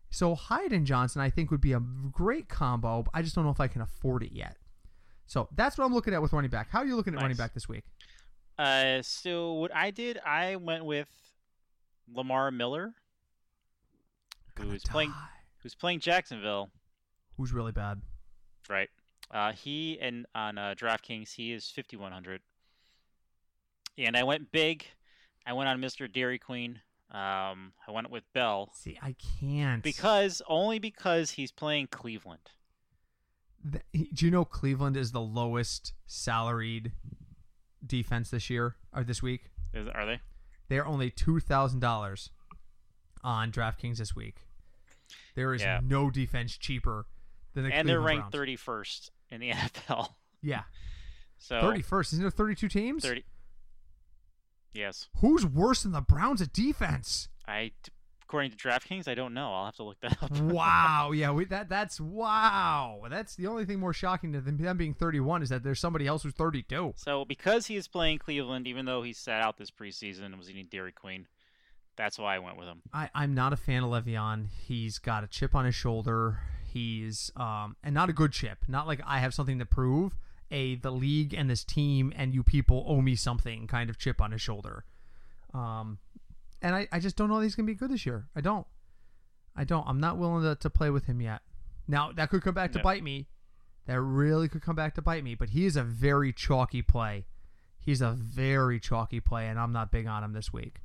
So 0.09 0.33
Hyde 0.33 0.73
and 0.73 0.87
Johnson, 0.87 1.21
I 1.21 1.29
think, 1.29 1.51
would 1.51 1.61
be 1.61 1.73
a 1.73 1.79
great 2.11 2.49
combo. 2.49 3.03
But 3.03 3.11
I 3.13 3.21
just 3.21 3.35
don't 3.35 3.43
know 3.45 3.51
if 3.51 3.61
I 3.61 3.67
can 3.67 3.83
afford 3.83 4.23
it 4.23 4.31
yet. 4.31 4.57
So 5.27 5.49
that's 5.55 5.77
what 5.77 5.85
I'm 5.85 5.93
looking 5.93 6.15
at 6.15 6.21
with 6.23 6.33
running 6.33 6.49
back. 6.49 6.71
How 6.71 6.79
are 6.79 6.85
you 6.87 6.95
looking 6.95 7.13
at 7.13 7.21
running 7.21 7.37
back 7.37 7.53
this 7.53 7.69
week? 7.69 7.83
Uh, 8.57 9.03
so 9.03 9.53
what 9.53 9.71
I 9.75 9.91
did, 9.91 10.17
I 10.25 10.55
went 10.55 10.83
with 10.83 11.09
Lamar 12.11 12.49
Miller, 12.49 12.95
Who's 14.59 14.83
playing 14.83 15.13
who's 15.61 15.75
playing 15.75 15.99
Jacksonville. 15.99 16.69
Who's 17.37 17.51
really 17.51 17.71
bad? 17.71 18.01
Right. 18.69 18.89
Uh, 19.31 19.51
he 19.51 19.97
and 19.99 20.25
on 20.35 20.57
uh, 20.57 20.75
DraftKings, 20.77 21.33
he 21.33 21.51
is 21.51 21.69
5100. 21.69 22.41
And 23.97 24.15
I 24.15 24.23
went 24.23 24.51
big. 24.51 24.85
I 25.45 25.53
went 25.53 25.67
on 25.69 25.81
Mr. 25.81 26.11
Dairy 26.11 26.37
Queen. 26.39 26.79
Um, 27.11 27.73
I 27.87 27.91
went 27.91 28.09
with 28.09 28.23
Bell 28.33 28.71
See, 28.73 28.97
I 29.01 29.15
can't 29.39 29.83
because 29.83 30.41
only 30.47 30.79
because 30.79 31.31
he's 31.31 31.51
playing 31.51 31.87
Cleveland. 31.87 32.49
Th- 33.71 34.09
Do 34.13 34.25
you 34.25 34.31
know 34.31 34.43
Cleveland 34.43 34.97
is 34.97 35.11
the 35.11 35.21
lowest 35.21 35.93
salaried 36.07 36.91
defense 37.85 38.31
this 38.31 38.49
year 38.49 38.75
or 38.93 39.03
this 39.03 39.21
week? 39.21 39.51
Is, 39.73 39.87
are 39.93 40.05
they? 40.05 40.19
They're 40.67 40.85
only 40.85 41.11
two 41.11 41.39
thousand 41.39 41.79
dollars 41.79 42.31
on 43.23 43.51
DraftKings 43.51 43.97
this 43.97 44.15
week. 44.15 44.44
There 45.35 45.53
is 45.53 45.61
Yeah. 45.61 45.81
no 45.83 46.09
defense 46.09 46.57
cheaper 46.57 47.05
than 47.53 47.63
the 47.65 47.73
and 47.73 47.87
they're 47.87 48.01
ranked 48.01 48.31
Browns. 48.31 48.47
31st 48.49 49.09
in 49.31 49.41
the 49.41 49.51
NFL. 49.51 50.15
Yeah, 50.41 50.63
So 51.37 51.59
thirty 51.61 51.81
first. 51.81 52.13
Isn't 52.13 52.23
there 52.23 52.31
thirty 52.31 52.55
two 52.55 52.67
teams? 52.69 53.03
30. 53.03 53.23
Yes. 54.73 55.07
Who's 55.17 55.45
worse 55.45 55.83
than 55.83 55.91
the 55.93 56.01
Browns 56.01 56.41
at 56.41 56.51
defense? 56.51 57.29
I, 57.47 57.71
according 58.23 58.51
to 58.51 58.57
DraftKings, 58.57 59.07
I 59.07 59.13
don't 59.15 59.33
know. 59.33 59.53
I'll 59.53 59.65
have 59.65 59.75
to 59.77 59.83
look 59.83 59.99
that 60.01 60.21
up. 60.21 60.31
wow, 60.41 61.11
yeah, 61.15 61.31
we, 61.31 61.45
that 61.45 61.69
that's 61.69 61.99
wow. 61.99 63.01
That's 63.09 63.35
the 63.35 63.47
only 63.47 63.65
thing 63.65 63.79
more 63.79 63.93
shocking 63.93 64.33
to 64.33 64.41
them, 64.41 64.57
them 64.57 64.77
being 64.77 64.93
thirty 64.93 65.19
one 65.19 65.41
is 65.41 65.49
that 65.49 65.63
there's 65.63 65.79
somebody 65.79 66.07
else 66.07 66.23
who's 66.23 66.33
thirty 66.33 66.61
two. 66.63 66.93
So 66.97 67.23
because 67.25 67.67
he 67.67 67.75
is 67.77 67.87
playing 67.87 68.19
Cleveland, 68.19 68.67
even 68.67 68.85
though 68.85 69.01
he 69.01 69.13
sat 69.13 69.41
out 69.41 69.57
this 69.57 69.71
preseason 69.71 70.25
and 70.25 70.37
was 70.37 70.49
eating 70.49 70.67
Dairy 70.69 70.91
Queen, 70.91 71.25
that's 71.97 72.17
why 72.17 72.35
I 72.35 72.39
went 72.39 72.57
with 72.57 72.67
him. 72.67 72.81
I, 72.93 73.09
I'm 73.13 73.33
not 73.33 73.53
a 73.53 73.57
fan 73.57 73.83
of 73.83 73.89
Le'Veon. 73.89 74.47
He's 74.67 74.99
got 74.99 75.23
a 75.23 75.27
chip 75.27 75.55
on 75.55 75.65
his 75.65 75.75
shoulder. 75.75 76.39
He's 76.71 77.31
um 77.35 77.77
and 77.83 77.95
not 77.95 78.09
a 78.09 78.13
good 78.13 78.31
chip. 78.31 78.59
Not 78.67 78.85
like 78.87 78.99
I 79.05 79.19
have 79.19 79.33
something 79.33 79.59
to 79.59 79.65
prove. 79.65 80.15
A 80.51 80.75
the 80.75 80.91
league 80.91 81.33
and 81.33 81.49
this 81.49 81.63
team 81.63 82.13
and 82.15 82.33
you 82.33 82.43
people 82.43 82.85
owe 82.87 83.01
me 83.01 83.15
something 83.15 83.65
kind 83.67 83.89
of 83.89 83.97
chip 83.97 84.21
on 84.21 84.31
his 84.31 84.41
shoulder. 84.41 84.83
Um 85.53 85.99
and 86.61 86.75
I, 86.75 86.87
I 86.91 86.99
just 86.99 87.15
don't 87.15 87.29
know 87.29 87.37
that 87.39 87.43
he's 87.43 87.55
gonna 87.55 87.67
be 87.67 87.75
good 87.75 87.91
this 87.91 88.05
year. 88.05 88.27
I 88.35 88.41
don't. 88.41 88.67
I 89.55 89.63
don't. 89.63 89.87
I'm 89.87 89.99
not 89.99 90.17
willing 90.17 90.43
to, 90.43 90.55
to 90.55 90.69
play 90.69 90.89
with 90.89 91.05
him 91.05 91.21
yet. 91.21 91.41
Now 91.87 92.11
that 92.11 92.29
could 92.29 92.41
come 92.41 92.55
back 92.55 92.73
to 92.73 92.79
bite 92.79 93.03
me. 93.03 93.27
That 93.87 94.01
really 94.01 94.49
could 94.49 94.61
come 94.61 94.75
back 94.75 94.95
to 94.95 95.01
bite 95.01 95.23
me. 95.23 95.35
But 95.35 95.51
he 95.51 95.65
is 95.65 95.75
a 95.77 95.83
very 95.83 96.33
chalky 96.33 96.81
play. 96.81 97.25
He's 97.79 98.01
a 98.01 98.11
very 98.11 98.79
chalky 98.79 99.19
play, 99.19 99.47
and 99.47 99.59
I'm 99.59 99.71
not 99.71 99.91
big 99.91 100.07
on 100.07 100.23
him 100.23 100.33
this 100.33 100.51
week. 100.51 100.81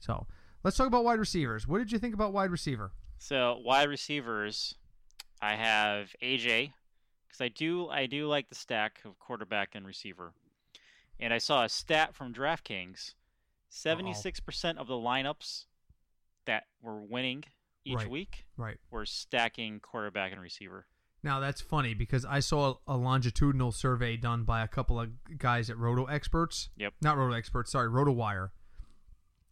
So 0.00 0.26
let's 0.64 0.76
talk 0.76 0.86
about 0.86 1.04
wide 1.04 1.18
receivers. 1.18 1.66
What 1.66 1.78
did 1.78 1.92
you 1.92 1.98
think 1.98 2.14
about 2.14 2.32
wide 2.32 2.50
receiver? 2.50 2.92
So 3.18 3.60
wide 3.64 3.88
receivers, 3.88 4.74
I 5.40 5.54
have 5.54 6.14
AJ 6.22 6.72
because 7.26 7.40
I 7.40 7.48
do 7.48 7.88
I 7.88 8.06
do 8.06 8.26
like 8.26 8.48
the 8.48 8.54
stack 8.54 9.00
of 9.04 9.18
quarterback 9.18 9.70
and 9.74 9.86
receiver, 9.86 10.32
and 11.20 11.32
I 11.32 11.38
saw 11.38 11.64
a 11.64 11.68
stat 11.68 12.14
from 12.14 12.32
DraftKings: 12.32 13.14
seventy 13.68 14.14
six 14.14 14.40
percent 14.40 14.78
of 14.78 14.86
the 14.86 14.94
lineups 14.94 15.64
that 16.44 16.64
were 16.82 17.00
winning 17.02 17.44
each 17.84 17.96
Right. 17.96 18.10
week 18.10 18.46
Right. 18.56 18.78
were 18.90 19.06
stacking 19.06 19.80
quarterback 19.80 20.32
and 20.32 20.40
receiver. 20.40 20.86
Now 21.22 21.40
that's 21.40 21.60
funny 21.60 21.94
because 21.94 22.24
I 22.24 22.40
saw 22.40 22.76
a 22.86 22.96
longitudinal 22.96 23.72
survey 23.72 24.16
done 24.16 24.44
by 24.44 24.62
a 24.62 24.68
couple 24.68 25.00
of 25.00 25.10
guys 25.38 25.68
at 25.68 25.76
RotoExperts. 25.76 26.68
Yep. 26.76 26.94
Not 27.00 27.16
RotoExperts, 27.16 27.68
sorry, 27.68 27.88
RotoWire. 27.90 28.50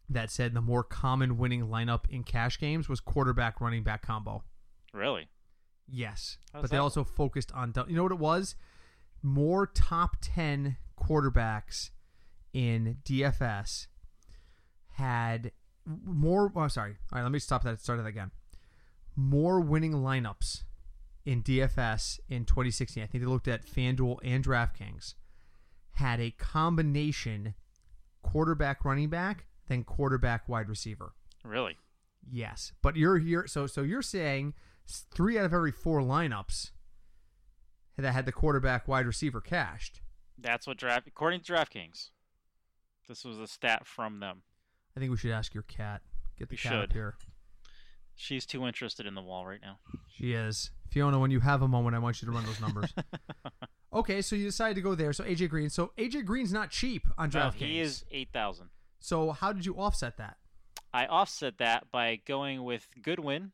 That 0.09 0.31
said 0.31 0.53
the 0.53 0.61
more 0.61 0.83
common 0.83 1.37
winning 1.37 1.67
lineup 1.67 2.09
in 2.09 2.23
cash 2.23 2.59
games 2.59 2.87
was 2.87 2.99
quarterback 2.99 3.59
running 3.59 3.83
back 3.83 4.01
combo. 4.01 4.43
Really? 4.93 5.27
Yes, 5.89 6.37
How's 6.53 6.63
but 6.63 6.71
they 6.71 6.77
that 6.77 6.81
also 6.81 7.03
focused 7.03 7.51
on 7.53 7.73
you 7.87 7.95
know 7.95 8.03
what 8.03 8.11
it 8.11 8.19
was? 8.19 8.55
More 9.21 9.67
top 9.67 10.17
10 10.21 10.77
quarterbacks 10.97 11.89
in 12.53 12.97
DFS 13.03 13.87
had 14.91 15.51
more 15.85 16.51
oh, 16.55 16.67
sorry. 16.67 16.97
All 17.11 17.17
right, 17.17 17.23
let 17.23 17.31
me 17.31 17.39
stop 17.39 17.63
that 17.63 17.79
start 17.81 17.99
that 17.99 18.07
again. 18.07 18.31
More 19.15 19.59
winning 19.59 19.93
lineups 19.93 20.63
in 21.25 21.43
DFS 21.43 22.19
in 22.29 22.45
2016. 22.45 23.03
I 23.03 23.05
think 23.07 23.23
they 23.23 23.29
looked 23.29 23.47
at 23.47 23.65
FanDuel 23.65 24.19
and 24.23 24.43
DraftKings 24.43 25.15
had 25.93 26.19
a 26.19 26.31
combination 26.31 27.55
quarterback 28.21 28.85
running 28.85 29.09
back 29.09 29.46
than 29.67 29.83
quarterback 29.83 30.47
wide 30.49 30.69
receiver. 30.69 31.13
Really? 31.43 31.77
Yes, 32.29 32.73
but 32.81 32.95
you're 32.95 33.17
here. 33.19 33.47
So 33.47 33.67
so 33.67 33.81
you're 33.83 34.01
saying 34.01 34.53
three 35.13 35.37
out 35.37 35.45
of 35.45 35.53
every 35.53 35.71
four 35.71 36.01
lineups 36.01 36.71
that 37.97 38.11
had 38.11 38.25
the 38.25 38.31
quarterback 38.31 38.87
wide 38.87 39.05
receiver 39.05 39.41
cashed. 39.41 40.01
That's 40.37 40.67
what 40.67 40.77
draft 40.77 41.07
according 41.07 41.41
to 41.41 41.53
DraftKings. 41.53 42.09
This 43.07 43.23
was 43.23 43.39
a 43.39 43.47
stat 43.47 43.87
from 43.87 44.19
them. 44.19 44.41
I 44.95 44.99
think 44.99 45.11
we 45.11 45.17
should 45.17 45.31
ask 45.31 45.53
your 45.53 45.63
cat. 45.63 46.01
Get 46.37 46.49
the 46.49 46.53
We 46.53 46.57
cat 46.57 46.73
up 46.83 46.93
here. 46.93 47.15
She's 48.15 48.45
too 48.45 48.65
interested 48.65 49.05
in 49.05 49.15
the 49.15 49.21
wall 49.21 49.45
right 49.45 49.61
now. 49.61 49.77
She 50.13 50.33
is. 50.33 50.71
Fiona, 50.89 51.19
when 51.19 51.31
you 51.31 51.39
have 51.39 51.61
a 51.61 51.67
moment, 51.67 51.95
I 51.95 51.99
want 51.99 52.21
you 52.21 52.25
to 52.27 52.31
run 52.31 52.45
those 52.45 52.59
numbers. 52.59 52.93
okay, 53.93 54.21
so 54.21 54.35
you 54.35 54.45
decided 54.45 54.75
to 54.75 54.81
go 54.81 54.95
there. 54.95 55.13
So 55.13 55.23
AJ 55.23 55.49
Green. 55.49 55.69
So 55.69 55.91
AJ 55.97 56.25
Green's 56.25 56.51
not 56.53 56.71
cheap 56.71 57.07
on 57.17 57.29
No, 57.33 57.39
DraftKings. 57.39 57.53
he 57.57 57.79
is 57.79 58.05
eight 58.11 58.29
thousand. 58.33 58.69
So 58.99 59.31
how 59.31 59.53
did 59.53 59.65
you 59.65 59.75
offset 59.75 60.17
that? 60.17 60.37
I 60.93 61.05
offset 61.05 61.57
that 61.59 61.91
by 61.91 62.19
going 62.25 62.63
with 62.63 62.87
Goodwin 63.01 63.51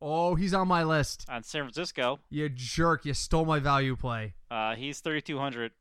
Oh, 0.00 0.36
he's 0.36 0.54
on 0.54 0.68
my 0.68 0.84
list. 0.84 1.26
on 1.28 1.42
San 1.42 1.62
Francisco. 1.62 2.20
You 2.30 2.48
jerk! 2.48 3.04
You 3.04 3.14
stole 3.14 3.44
my 3.44 3.58
value 3.58 3.96
play. 3.96 4.34
Uh, 4.48 4.76
he's 4.76 5.00
thirty 5.00 5.20
two 5.20 5.38
hundred, 5.40 5.72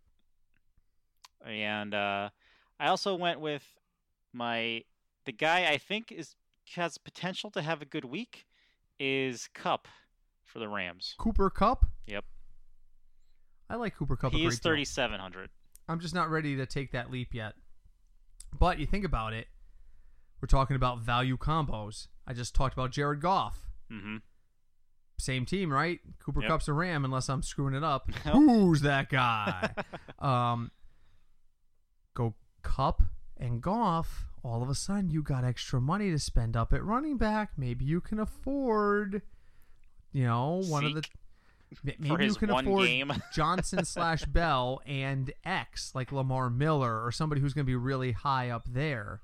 and 1.46 1.94
uh, 1.94 2.30
I 2.80 2.88
also 2.88 3.16
went 3.16 3.40
with 3.40 3.64
my 4.34 4.84
the 5.26 5.32
guy 5.32 5.68
I 5.70 5.78
think 5.78 6.12
is 6.12 6.36
has 6.76 6.98
potential 6.98 7.52
to 7.52 7.62
have 7.62 7.82
a 7.82 7.86
good 7.86 8.06
week 8.06 8.48
is 9.00 9.50
Kupp 9.54 9.88
for 10.44 10.58
the 10.60 10.68
Rams. 10.68 11.14
Cooper 11.20 11.50
Kupp. 11.52 11.86
Yep, 12.08 12.26
I 13.70 13.76
like 13.76 13.96
Cooper 13.96 14.16
Kupp. 14.16 14.34
a 14.34 14.38
he 14.38 14.46
is 14.46 14.56
great 14.56 14.64
deal. 14.64 14.72
thirty 14.72 14.86
seven 14.86 15.20
hundred. 15.20 15.52
I'm 15.88 16.00
just 16.00 16.16
not 16.16 16.30
ready 16.32 16.56
to 16.58 16.66
take 16.66 16.92
that 16.94 17.12
leap 17.12 17.34
yet. 17.36 17.54
But 18.60 18.80
you 18.80 18.86
think 18.86 19.06
about 19.06 19.34
it, 19.34 19.48
we're 20.41 20.48
talking 20.48 20.76
about 20.76 21.00
value 21.00 21.38
combos. 21.38 22.08
I 22.26 22.34
just 22.34 22.54
talked 22.56 22.74
about 22.74 22.91
Jared 22.91 23.22
Goff. 23.22 23.70
Mm-hmm. 23.91 24.17
Same 25.20 25.46
team, 25.46 25.72
right? 25.74 26.00
Cooper 26.20 26.41
Yep. 26.41 26.50
Kupp's 26.50 26.67
a 26.67 26.74
Ram, 26.74 27.04
unless 27.04 27.28
I'm 27.30 27.41
screwing 27.41 27.74
it 27.74 27.84
up. 27.84 28.10
Nope. 28.26 28.36
Who's 28.36 28.82
that 28.82 29.10
guy? 29.10 29.72
um, 30.20 30.72
go 32.13 32.36
Cup 32.62 33.02
and 33.38 33.62
Goff. 33.62 34.26
All 34.43 34.62
of 34.62 34.70
a 34.70 34.76
sudden, 34.76 35.10
you 35.10 35.24
got 35.24 35.43
extra 35.43 35.82
money 35.82 36.12
to 36.12 36.20
spend 36.20 36.56
up 36.56 36.72
at 36.72 36.84
running 36.84 37.17
back. 37.17 37.52
Maybe 37.58 37.84
you 37.84 38.00
can 38.00 38.20
afford, 38.20 39.24
you 40.12 40.24
know, 40.24 40.62
one 40.67 40.86
of 40.86 40.93
the. 40.93 41.04
Maybe 41.84 42.26
you 42.26 42.36
can 42.36 42.50
afford. 42.50 42.90
Johnson 43.34 43.86
slash 43.86 44.24
Bell 44.26 44.82
and 44.86 45.32
X, 45.46 45.94
like 45.94 46.12
Lamar 46.12 46.50
Miller 46.50 47.04
or 47.04 47.12
somebody 47.12 47.42
who's 47.42 47.54
going 47.54 47.66
to 47.66 47.70
be 47.70 47.76
really 47.76 48.14
high 48.14 48.50
up 48.50 48.64
there, 48.68 49.22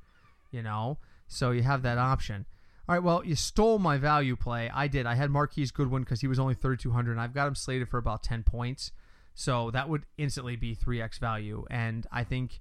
you 0.52 0.62
know? 0.62 0.98
So 1.28 1.52
you 1.52 1.64
have 1.64 1.82
that 1.84 1.98
option. 1.98 2.46
All 2.88 2.96
right, 2.96 3.04
well, 3.04 3.24
you 3.26 3.36
stole 3.36 3.80
my 3.80 3.98
value 3.98 4.36
play. 4.36 4.70
I 4.74 4.88
did. 4.88 5.06
I 5.06 5.16
had 5.16 5.32
Marquise 5.32 5.72
Goodwin 5.72 6.04
because 6.04 6.20
he 6.20 6.28
was 6.28 6.38
only 6.38 6.54
3,200, 6.54 7.12
and 7.12 7.22
I've 7.22 7.34
got 7.34 7.48
him 7.48 7.56
slated 7.56 7.88
for 7.88 7.98
about 7.98 8.24
10 8.24 8.44
points. 8.44 8.92
So 9.34 9.72
that 9.72 9.88
would 9.88 10.04
instantly 10.18 10.58
be 10.58 10.76
3x 10.76 11.18
value. 11.18 11.66
And 11.70 12.06
I 12.12 12.26
think 12.26 12.60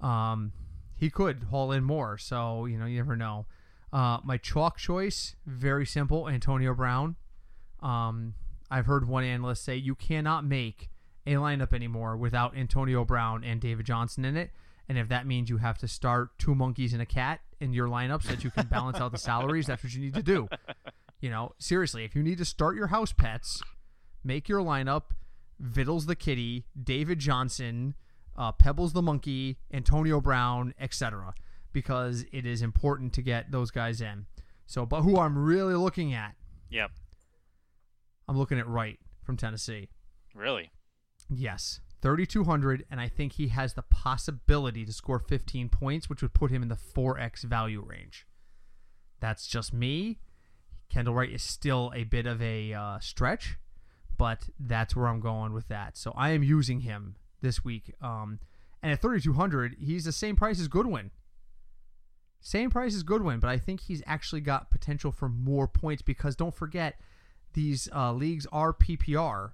um, 0.00 0.52
he 0.96 1.10
could 1.10 1.46
haul 1.50 1.72
in 1.72 1.82
more. 1.82 2.18
So, 2.18 2.66
you 2.66 2.78
know, 2.78 2.86
you 2.86 2.98
never 2.98 3.16
know. 3.16 3.46
Uh, 3.92 4.18
my 4.24 4.38
chalk 4.38 4.78
choice, 4.78 5.34
very 5.44 5.86
simple 5.86 6.28
Antonio 6.28 6.72
Brown. 6.72 7.16
Um, 7.82 8.34
I've 8.70 8.86
heard 8.86 9.08
one 9.08 9.24
analyst 9.24 9.64
say 9.64 9.76
you 9.76 9.94
cannot 9.94 10.44
make 10.44 10.90
a 11.26 11.34
lineup 11.34 11.72
anymore 11.72 12.16
without 12.16 12.56
Antonio 12.56 13.04
Brown 13.04 13.44
and 13.44 13.60
David 13.60 13.86
Johnson 13.86 14.24
in 14.24 14.36
it. 14.36 14.50
And 14.88 14.98
if 14.98 15.08
that 15.08 15.26
means 15.26 15.48
you 15.48 15.56
have 15.58 15.78
to 15.78 15.88
start 15.88 16.38
two 16.38 16.54
monkeys 16.54 16.92
and 16.92 17.00
a 17.00 17.06
cat 17.06 17.40
in 17.60 17.72
your 17.72 17.88
lineup 17.88 18.22
so 18.22 18.30
that 18.30 18.44
you 18.44 18.50
can 18.50 18.66
balance 18.66 18.98
out 18.98 19.12
the 19.12 19.18
salaries, 19.18 19.66
that's 19.66 19.82
what 19.82 19.94
you 19.94 20.00
need 20.00 20.14
to 20.14 20.22
do. 20.22 20.48
You 21.20 21.30
know, 21.30 21.52
seriously, 21.58 22.04
if 22.04 22.14
you 22.14 22.22
need 22.22 22.36
to 22.38 22.44
start 22.44 22.76
your 22.76 22.88
house 22.88 23.12
pets, 23.12 23.62
make 24.22 24.48
your 24.48 24.60
lineup 24.60 25.04
Vittles 25.58 26.06
the 26.06 26.16
kitty, 26.16 26.66
David 26.82 27.18
Johnson, 27.18 27.94
uh, 28.36 28.52
Pebbles 28.52 28.92
the 28.92 29.00
monkey, 29.00 29.56
Antonio 29.72 30.20
Brown, 30.20 30.74
etc. 30.78 31.32
Because 31.72 32.26
it 32.32 32.44
is 32.44 32.60
important 32.60 33.12
to 33.14 33.22
get 33.22 33.50
those 33.52 33.70
guys 33.70 34.00
in. 34.00 34.26
So, 34.66 34.84
but 34.84 35.02
who 35.02 35.18
I'm 35.18 35.38
really 35.38 35.74
looking 35.74 36.12
at, 36.12 36.34
Yep, 36.70 36.90
I'm 38.28 38.38
looking 38.38 38.58
at 38.58 38.68
Wright 38.68 38.98
from 39.22 39.36
Tennessee. 39.36 39.88
really. 40.34 40.70
Yes, 41.30 41.80
3,200, 42.02 42.84
and 42.90 43.00
I 43.00 43.08
think 43.08 43.32
he 43.32 43.48
has 43.48 43.72
the 43.72 43.82
possibility 43.82 44.84
to 44.84 44.92
score 44.92 45.18
15 45.18 45.70
points, 45.70 46.10
which 46.10 46.20
would 46.20 46.34
put 46.34 46.50
him 46.50 46.62
in 46.62 46.68
the 46.68 46.76
4x 46.76 47.44
value 47.44 47.82
range. 47.82 48.26
That's 49.20 49.46
just 49.46 49.72
me. 49.72 50.18
Kendall 50.90 51.14
Wright 51.14 51.32
is 51.32 51.42
still 51.42 51.90
a 51.94 52.04
bit 52.04 52.26
of 52.26 52.42
a 52.42 52.74
uh, 52.74 52.98
stretch, 52.98 53.56
but 54.18 54.50
that's 54.60 54.94
where 54.94 55.06
I'm 55.06 55.20
going 55.20 55.54
with 55.54 55.68
that. 55.68 55.96
So 55.96 56.12
I 56.14 56.30
am 56.30 56.42
using 56.42 56.80
him 56.80 57.16
this 57.40 57.64
week. 57.64 57.94
Um, 58.02 58.38
and 58.82 58.92
at 58.92 59.00
3,200, 59.00 59.76
he's 59.80 60.04
the 60.04 60.12
same 60.12 60.36
price 60.36 60.60
as 60.60 60.68
Goodwin. 60.68 61.10
Same 62.40 62.68
price 62.68 62.94
as 62.94 63.02
Goodwin, 63.02 63.40
but 63.40 63.48
I 63.48 63.56
think 63.56 63.80
he's 63.80 64.02
actually 64.06 64.42
got 64.42 64.70
potential 64.70 65.10
for 65.10 65.30
more 65.30 65.66
points 65.66 66.02
because 66.02 66.36
don't 66.36 66.54
forget, 66.54 67.00
these 67.54 67.88
uh, 67.94 68.12
leagues 68.12 68.46
are 68.52 68.72
PPR, 68.72 69.52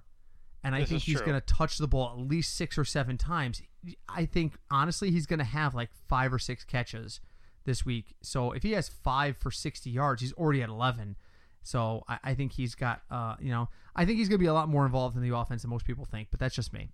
and 0.63 0.75
I 0.75 0.81
This 0.81 0.89
think 0.89 1.01
he's 1.03 1.21
going 1.21 1.39
to 1.39 1.45
touch 1.45 1.77
the 1.77 1.87
ball 1.87 2.11
at 2.11 2.27
least 2.27 2.55
six 2.55 2.77
or 2.77 2.85
seven 2.85 3.17
times. 3.17 3.61
I 4.09 4.25
think 4.25 4.53
honestly, 4.69 5.09
he's 5.11 5.25
going 5.25 5.39
to 5.39 5.45
have 5.45 5.73
like 5.73 5.89
five 6.07 6.31
or 6.33 6.39
six 6.39 6.63
catches 6.63 7.19
this 7.65 7.85
week. 7.85 8.15
So 8.21 8.51
if 8.51 8.63
he 8.63 8.71
has 8.73 8.89
five 8.89 9.37
for 9.37 9.49
60 9.51 9.89
yards, 9.89 10.21
he's 10.21 10.33
already 10.33 10.61
at 10.61 10.69
11. 10.69 11.15
So 11.63 12.03
I, 12.07 12.19
I 12.23 12.33
think 12.33 12.53
he's 12.53 12.75
got, 12.75 13.01
uh, 13.09 13.35
you 13.39 13.49
know, 13.51 13.69
I 13.95 14.05
think 14.05 14.17
he's 14.17 14.27
going 14.29 14.37
to 14.39 14.43
be 14.43 14.47
a 14.47 14.53
lot 14.53 14.67
more 14.69 14.85
involved 14.85 15.15
in 15.15 15.21
the 15.23 15.35
offense 15.35 15.61
than 15.63 15.69
most 15.71 15.85
people 15.85 16.05
think. 16.05 16.27
But 16.31 16.39
that's 16.39 16.55
just 16.55 16.73
me. 16.73 16.89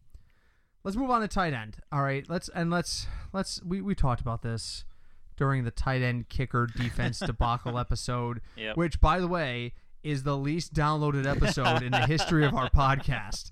Let's 0.83 0.95
move 0.95 1.09
on 1.09 1.21
to 1.21 1.27
tight 1.27 1.53
end. 1.53 1.77
All 1.91 2.01
right, 2.01 2.25
let's 2.29 2.47
and 2.49 2.71
let's 2.71 3.07
let's 3.33 3.61
we 3.63 3.81
we 3.81 3.93
talked 3.95 4.21
about 4.21 4.41
this 4.41 4.85
during 5.35 5.65
the 5.65 5.71
tight 5.71 6.01
end 6.01 6.29
kicker 6.29 6.67
defense 6.67 7.19
debacle 7.25 7.77
episode, 7.77 8.39
Yep. 8.55 8.77
which 8.77 9.01
by 9.01 9.19
the 9.19 9.27
way 9.27 9.73
is 10.03 10.23
the 10.23 10.37
least 10.37 10.73
downloaded 10.73 11.25
episode 11.25 11.81
in 11.83 11.91
the 11.91 12.05
history 12.07 12.45
of 12.45 12.53
our 12.53 12.69
podcast. 12.69 13.51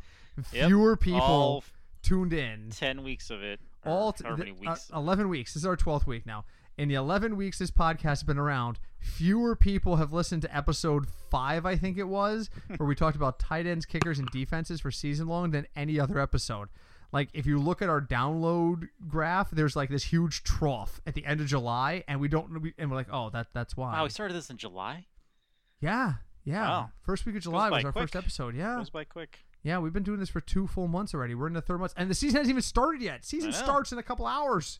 Yep. 0.51 0.67
Fewer 0.67 0.97
people 0.97 1.21
All 1.21 1.63
tuned 2.01 2.33
in. 2.33 2.69
ten 2.71 3.03
weeks 3.03 3.29
of 3.29 3.41
it. 3.41 3.59
All 3.85 4.11
t- 4.13 4.23
however 4.23 4.39
many 4.39 4.53
th- 4.53 4.67
uh, 4.93 4.97
11 4.97 5.29
weeks. 5.29 5.53
This 5.53 5.61
is 5.63 5.65
our 5.67 5.77
12th 5.77 6.05
week 6.07 6.25
now. 6.25 6.45
In 6.77 6.89
the 6.89 6.95
11 6.95 7.37
weeks 7.37 7.59
this 7.59 7.71
podcast 7.71 8.01
has 8.03 8.23
been 8.23 8.37
around, 8.37 8.79
fewer 8.99 9.55
people 9.55 9.95
have 9.97 10.11
listened 10.11 10.41
to 10.41 10.55
episode 10.55 11.07
5, 11.29 11.65
I 11.65 11.75
think 11.77 11.97
it 11.97 12.07
was, 12.07 12.49
where 12.77 12.87
we 12.87 12.95
talked 12.95 13.15
about 13.15 13.39
tight 13.39 13.65
ends, 13.65 13.85
kickers, 13.85 14.19
and 14.19 14.27
defenses 14.31 14.81
for 14.81 14.91
season 14.91 15.27
long 15.27 15.51
than 15.51 15.67
any 15.75 15.99
other 15.99 16.19
episode. 16.19 16.67
Like, 17.13 17.29
if 17.33 17.45
you 17.45 17.59
look 17.59 17.81
at 17.81 17.87
our 17.87 18.01
download 18.01 18.89
graph, 19.07 19.51
there's 19.51 19.75
like 19.75 19.89
this 19.89 20.03
huge 20.03 20.43
trough 20.43 20.99
at 21.07 21.13
the 21.13 21.25
end 21.25 21.39
of 21.39 21.47
July, 21.47 22.03
and 22.09 22.19
we 22.19 22.27
don't, 22.27 22.73
and 22.77 22.89
we're 22.91 22.97
like, 22.97 23.07
oh, 23.09 23.29
that 23.29 23.47
that's 23.53 23.77
why. 23.77 23.93
wow, 23.93 24.03
we 24.03 24.09
started 24.09 24.33
this 24.33 24.49
in 24.49 24.57
July. 24.57 25.05
yeah, 25.79 26.13
yeah. 26.45 26.61
Wow. 26.61 26.89
First 27.01 27.25
week 27.25 27.35
of 27.35 27.43
July 27.43 27.69
by 27.69 27.77
was 27.77 27.85
our 27.85 27.91
first 27.91 28.15
episode. 28.15 28.55
Yeah. 28.55 28.77
Goes 28.77 28.89
by 28.89 29.03
quick. 29.03 29.39
Yeah, 29.63 29.79
we've 29.79 29.93
been 29.93 30.03
doing 30.03 30.19
this 30.19 30.29
for 30.29 30.41
two 30.41 30.67
full 30.67 30.87
months 30.87 31.13
already. 31.15 31.33
We're 31.33 31.47
in 31.47 31.53
the 31.53 31.61
third 31.61 31.79
month, 31.79 31.93
and 31.97 32.09
the 32.09 32.13
season 32.13 32.37
hasn't 32.37 32.51
even 32.51 32.61
started 32.61 33.01
yet. 33.01 33.25
Season 33.25 33.49
I 33.49 33.51
know. 33.57 33.63
starts 33.63 33.91
in 33.91 33.97
a 33.97 34.03
couple 34.03 34.27
hours. 34.27 34.79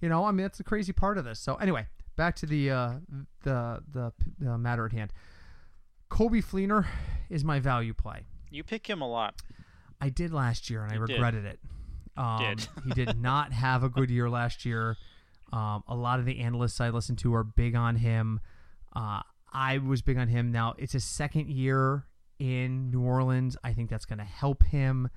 You 0.00 0.08
know, 0.08 0.24
I 0.24 0.30
mean, 0.30 0.44
that's 0.44 0.58
the 0.58 0.64
crazy 0.64 0.92
part 0.92 1.18
of 1.18 1.24
this. 1.24 1.38
So 1.38 1.56
anyway, 1.56 1.86
back 2.16 2.34
to 2.36 2.46
the 2.46 2.70
uh, 2.70 2.92
the 3.42 3.82
the, 3.92 4.12
the 4.38 4.56
matter 4.58 4.86
at 4.86 4.92
hand. 4.92 5.12
Coby 6.10 6.44
Fleener 6.44 6.86
is 7.28 7.44
my 7.44 7.60
value 7.60 7.92
play. 7.92 8.26
You 8.50 8.62
pick 8.64 8.86
him 8.88 9.00
a 9.02 9.08
lot. 9.08 9.42
I 10.00 10.08
did 10.10 10.32
last 10.32 10.70
year, 10.70 10.82
and 10.84 10.92
I 10.92 10.94
You 10.96 11.06
did. 11.06 11.12
regretted 11.14 11.44
it. 11.44 11.60
Um, 12.16 12.38
did. 12.38 12.68
he 12.84 12.90
did 13.04 13.20
not 13.20 13.52
have 13.52 13.82
a 13.82 13.88
good 13.88 14.10
year 14.10 14.30
last 14.30 14.64
year. 14.64 14.96
Um, 15.52 15.82
a 15.86 15.94
lot 15.94 16.18
of 16.18 16.24
the 16.24 16.40
analysts 16.40 16.80
I 16.80 16.90
listen 16.90 17.16
to 17.16 17.34
are 17.34 17.44
big 17.44 17.74
on 17.74 17.96
him. 17.96 18.40
Uh, 18.94 19.20
I 19.54 19.78
was 19.78 20.02
big 20.02 20.18
on 20.18 20.28
him. 20.28 20.50
Now 20.50 20.74
it's 20.76 20.92
his 20.92 21.04
second 21.04 21.48
year 21.48 22.04
in 22.38 22.90
New 22.90 23.00
Orleans. 23.00 23.56
I 23.62 23.72
think 23.72 23.88
that's 23.88 24.04
going 24.04 24.18
to 24.18 24.24
help 24.24 24.64
him. 24.64 25.08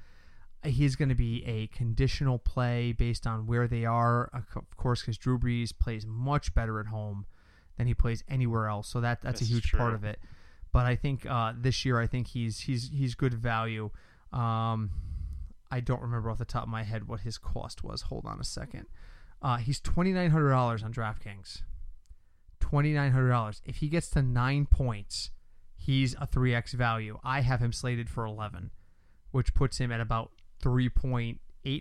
He's 0.64 0.96
going 0.96 1.10
to 1.10 1.16
be 1.16 1.44
a 1.46 1.68
conditional 1.68 2.40
play 2.40 2.92
based 2.92 3.26
on 3.26 3.48
where 3.48 3.68
they 3.68 3.86
are, 3.86 4.30
of 4.34 4.46
course, 4.76 5.02
because 5.02 5.18
Drew 5.18 5.40
Brees 5.40 5.72
plays 5.78 6.06
much 6.06 6.54
better 6.54 6.80
at 6.80 6.88
home 6.88 7.26
than 7.78 7.88
he 7.88 7.94
plays 7.94 8.24
anywhere 8.28 8.68
else. 8.68 8.88
So 8.88 9.02
that 9.02 9.22
that's 9.22 9.40
This 9.40 9.50
a 9.50 9.54
huge 9.54 9.72
part 9.72 9.94
of 9.94 10.04
it. 10.04 10.20
But 10.72 10.86
I 10.86 10.96
think 10.96 11.26
uh, 11.26 11.54
this 11.58 11.86
year, 11.86 12.00
I 12.00 12.08
think 12.08 12.28
he's 12.28 12.60
he's 12.62 12.90
he's 12.90 13.16
good 13.16 13.34
value. 13.34 13.90
Um, 14.34 14.92
I 15.72 15.80
don't 15.80 16.02
remember 16.02 16.30
off 16.30 16.38
the 16.38 16.46
top 16.46 16.64
of 16.64 16.70
my 16.70 16.84
head 16.84 17.08
what 17.08 17.22
his 17.22 17.38
cost 17.38 17.84
was. 17.84 18.04
Hold 18.04 18.26
on 18.26 18.40
a 18.40 18.44
second. 18.44 18.86
Uh, 19.42 19.58
he's 19.58 19.80
twenty 19.80 20.12
nine 20.12 20.32
hundred 20.32 20.50
dollars 20.50 20.84
on 20.84 20.94
DraftKings. 20.94 21.62
Twenty 22.70 22.94
nine 22.94 23.12
hundred 23.12 23.30
dollars. 23.30 23.62
If 23.66 23.78
he 23.78 23.88
gets 23.88 24.10
to 24.10 24.22
nine 24.22 24.66
points, 24.66 25.32
he's 25.78 26.16
a 26.20 26.28
three 26.28 26.54
x 26.54 26.74
value. 26.74 27.18
I 27.24 27.40
have 27.42 27.60
him 27.62 27.72
slated 27.72 28.10
for 28.10 28.26
eleven, 28.26 28.72
which 29.32 29.54
puts 29.54 29.78
him 29.78 29.92
at 29.92 30.02
about 30.02 30.32
3.8, 30.62 31.40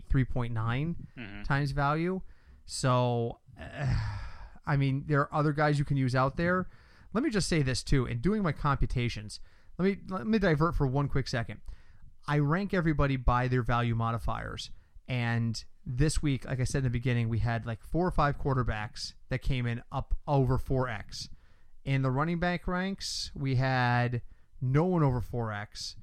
3.9 0.09 0.95
Mhm. 1.19 1.45
times 1.45 1.71
value. 1.73 2.21
So, 2.67 3.41
uh, 3.61 3.95
I 4.67 4.77
mean, 4.77 5.05
there 5.07 5.21
are 5.23 5.35
other 5.35 5.53
guys 5.53 5.79
you 5.79 5.85
can 5.85 5.97
use 5.97 6.15
out 6.15 6.37
there. 6.37 6.69
Let 7.13 7.25
me 7.25 7.31
just 7.31 7.49
say 7.49 7.63
this 7.63 7.83
too. 7.83 8.05
In 8.07 8.21
doing 8.21 8.43
my 8.43 8.53
computations, 8.53 9.41
let 9.79 9.85
me 9.87 9.99
let 10.09 10.27
me 10.27 10.39
divert 10.39 10.75
for 10.77 10.87
one 10.87 11.09
quick 11.09 11.27
second. 11.29 11.61
I 12.29 12.39
rank 12.39 12.75
everybody 12.75 13.17
by 13.17 13.49
their 13.49 13.63
value 13.63 13.95
modifiers, 13.95 14.71
and 15.09 15.65
this 15.87 16.21
week, 16.21 16.45
like 16.45 16.61
I 16.61 16.65
said 16.65 16.79
in 16.79 16.85
the 16.85 16.91
beginning, 16.91 17.29
we 17.29 17.39
had 17.39 17.65
like 17.65 17.83
four 17.83 18.07
or 18.07 18.11
five 18.11 18.39
quarterbacks 18.39 19.13
that 19.29 19.41
came 19.41 19.67
in 19.67 19.83
up 19.93 20.15
over 20.27 20.59
four 20.59 20.89
x. 20.89 21.29
In 21.85 22.03
the 22.03 22.11
running 22.11 22.41
back 22.41 22.67
ranks, 22.67 23.31
we 23.35 23.55
had 23.55 24.23
no 24.61 24.85
one 24.85 25.05
over 25.05 25.21
four 25.21 25.53
x. 25.53 25.97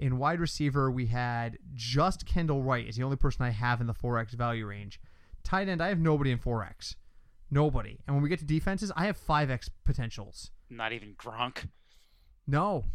In 0.00 0.18
wide 0.18 0.40
receiver, 0.40 0.90
we 0.90 1.06
had 1.06 1.58
just 1.74 2.26
Kendall 2.26 2.62
Wright 2.62 2.86
is 2.86 2.96
the 2.96 3.02
only 3.02 3.16
person 3.16 3.44
I 3.44 3.50
have 3.50 3.82
in 3.82 3.86
the 3.86 3.92
4x 3.92 4.30
value 4.30 4.66
range. 4.66 4.98
Tight 5.44 5.68
end, 5.68 5.82
I 5.82 5.88
have 5.88 5.98
nobody 5.98 6.30
in 6.30 6.38
4x. 6.38 6.94
Nobody. 7.50 7.98
And 8.06 8.16
when 8.16 8.22
we 8.22 8.30
get 8.30 8.38
to 8.38 8.46
defenses, 8.46 8.90
I 8.96 9.04
have 9.04 9.18
5x 9.18 9.68
potentials. 9.84 10.52
Not 10.70 10.94
even 10.94 11.14
Gronk. 11.16 11.68
No. 12.46 12.86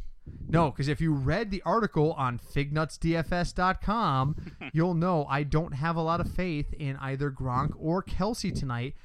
No, 0.47 0.71
because 0.71 0.88
if 0.88 1.01
you 1.01 1.13
read 1.13 1.51
the 1.51 1.61
article 1.65 2.13
on 2.13 2.39
fignutsdfs.com, 2.39 4.36
you'll 4.73 4.93
know 4.93 5.26
I 5.30 5.43
don't 5.43 5.73
have 5.73 5.95
a 5.95 6.01
lot 6.01 6.21
of 6.21 6.32
faith 6.32 6.73
in 6.73 6.97
either 6.97 7.32
Gronk 7.32 7.73
or 7.78 8.03
Kelce 8.03 8.57
tonight. 8.57 8.95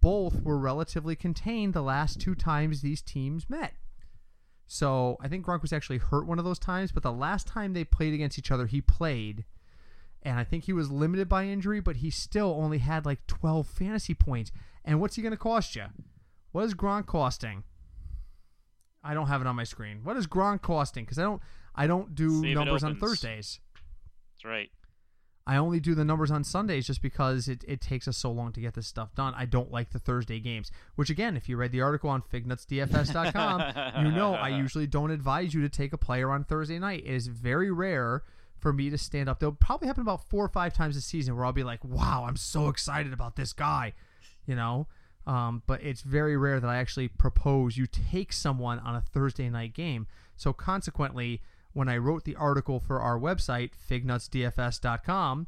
Both 0.00 0.42
were 0.42 0.58
relatively 0.58 1.16
contained 1.16 1.72
the 1.72 1.82
last 1.82 2.20
two 2.20 2.34
times 2.34 2.80
these 2.80 3.00
teams 3.00 3.48
met. 3.48 3.74
So 4.66 5.16
I 5.20 5.28
think 5.28 5.46
Gronk 5.46 5.62
was 5.62 5.72
actually 5.72 5.98
hurt 5.98 6.26
one 6.26 6.38
of 6.38 6.44
those 6.44 6.58
times, 6.58 6.92
but 6.92 7.02
the 7.02 7.12
last 7.12 7.46
time 7.46 7.72
they 7.72 7.84
played 7.84 8.12
against 8.12 8.38
each 8.38 8.50
other, 8.50 8.66
he 8.66 8.82
played. 8.82 9.44
And 10.22 10.38
I 10.38 10.44
think 10.44 10.64
he 10.64 10.72
was 10.72 10.90
limited 10.90 11.28
by 11.28 11.44
injury, 11.44 11.80
but 11.80 11.96
he 11.96 12.10
still 12.10 12.54
only 12.60 12.78
had 12.78 13.06
like 13.06 13.26
12 13.26 13.66
fantasy 13.66 14.14
points. 14.14 14.52
And 14.84 15.00
what's 15.00 15.16
he 15.16 15.22
going 15.22 15.32
to 15.32 15.38
cost 15.38 15.74
you? 15.74 15.86
What 16.52 16.64
is 16.64 16.74
Gronk 16.74 17.06
costing? 17.06 17.64
I 19.08 19.14
don't 19.14 19.28
have 19.28 19.40
it 19.40 19.46
on 19.46 19.56
my 19.56 19.64
screen. 19.64 20.00
What 20.04 20.18
is 20.18 20.26
Gronk 20.26 20.60
costing? 20.60 21.04
Because 21.04 21.18
I 21.18 21.22
don't 21.22 21.40
I 21.74 21.86
don't 21.86 22.14
do 22.14 22.44
it 22.44 22.54
numbers 22.54 22.84
on. 22.84 22.96
Thursdays. 22.96 23.58
That's 24.34 24.44
right. 24.44 24.70
I 25.46 25.56
only 25.56 25.80
do 25.80 25.94
the 25.94 26.04
numbers 26.04 26.30
on 26.30 26.44
Sundays 26.44 26.86
just 26.86 27.00
because 27.00 27.48
it, 27.48 27.64
it 27.66 27.80
takes 27.80 28.06
us 28.06 28.18
so 28.18 28.30
long 28.30 28.52
to 28.52 28.60
get 28.60 28.74
this 28.74 28.86
stuff 28.86 29.14
done. 29.14 29.32
I 29.34 29.46
don't 29.46 29.72
like 29.72 29.92
the 29.92 29.98
Thursday 29.98 30.40
games. 30.40 30.70
Which 30.94 31.08
again, 31.08 31.38
if 31.38 31.48
you 31.48 31.56
read 31.56 31.72
the 31.72 31.80
article 31.80 32.10
on 32.10 32.20
fignutsdfs.com, 32.20 34.04
you 34.04 34.12
know 34.12 34.34
I 34.34 34.50
usually 34.50 34.86
don't 34.86 35.10
advise 35.10 35.54
you 35.54 35.62
to 35.62 35.70
take 35.70 35.94
a 35.94 35.98
player 35.98 36.30
on 36.30 36.44
Thursday 36.44 36.78
night. 36.78 37.04
It 37.06 37.14
is 37.14 37.28
very 37.28 37.70
rare 37.70 38.24
for 38.58 38.74
me 38.74 38.90
to 38.90 38.98
stand 38.98 39.30
up. 39.30 39.40
They'll 39.40 39.52
probably 39.52 39.86
happen 39.88 40.02
about 40.02 40.28
four 40.28 40.44
or 40.44 40.50
five 40.50 40.74
times 40.74 40.98
a 40.98 41.00
season 41.00 41.34
where 41.34 41.46
I'll 41.46 41.52
be 41.52 41.64
like, 41.64 41.82
"Wow, 41.82 42.26
I'm 42.28 42.36
so 42.36 42.68
excited 42.68 43.14
about 43.14 43.36
this 43.36 43.54
guy," 43.54 43.94
you 44.44 44.54
know. 44.54 44.86
Um, 45.28 45.62
but 45.66 45.82
it's 45.82 46.00
very 46.00 46.38
rare 46.38 46.58
that 46.58 46.68
I 46.68 46.76
actually 46.76 47.08
propose 47.08 47.76
you 47.76 47.86
take 47.86 48.32
someone 48.32 48.78
on 48.78 48.96
a 48.96 49.02
Thursday 49.02 49.50
night 49.50 49.74
game. 49.74 50.06
So 50.36 50.54
consequently, 50.54 51.42
when 51.74 51.86
I 51.86 51.98
wrote 51.98 52.24
the 52.24 52.34
article 52.34 52.80
for 52.80 53.00
our 53.00 53.18
website, 53.18 53.72
fignutsdfs.com, 53.90 55.46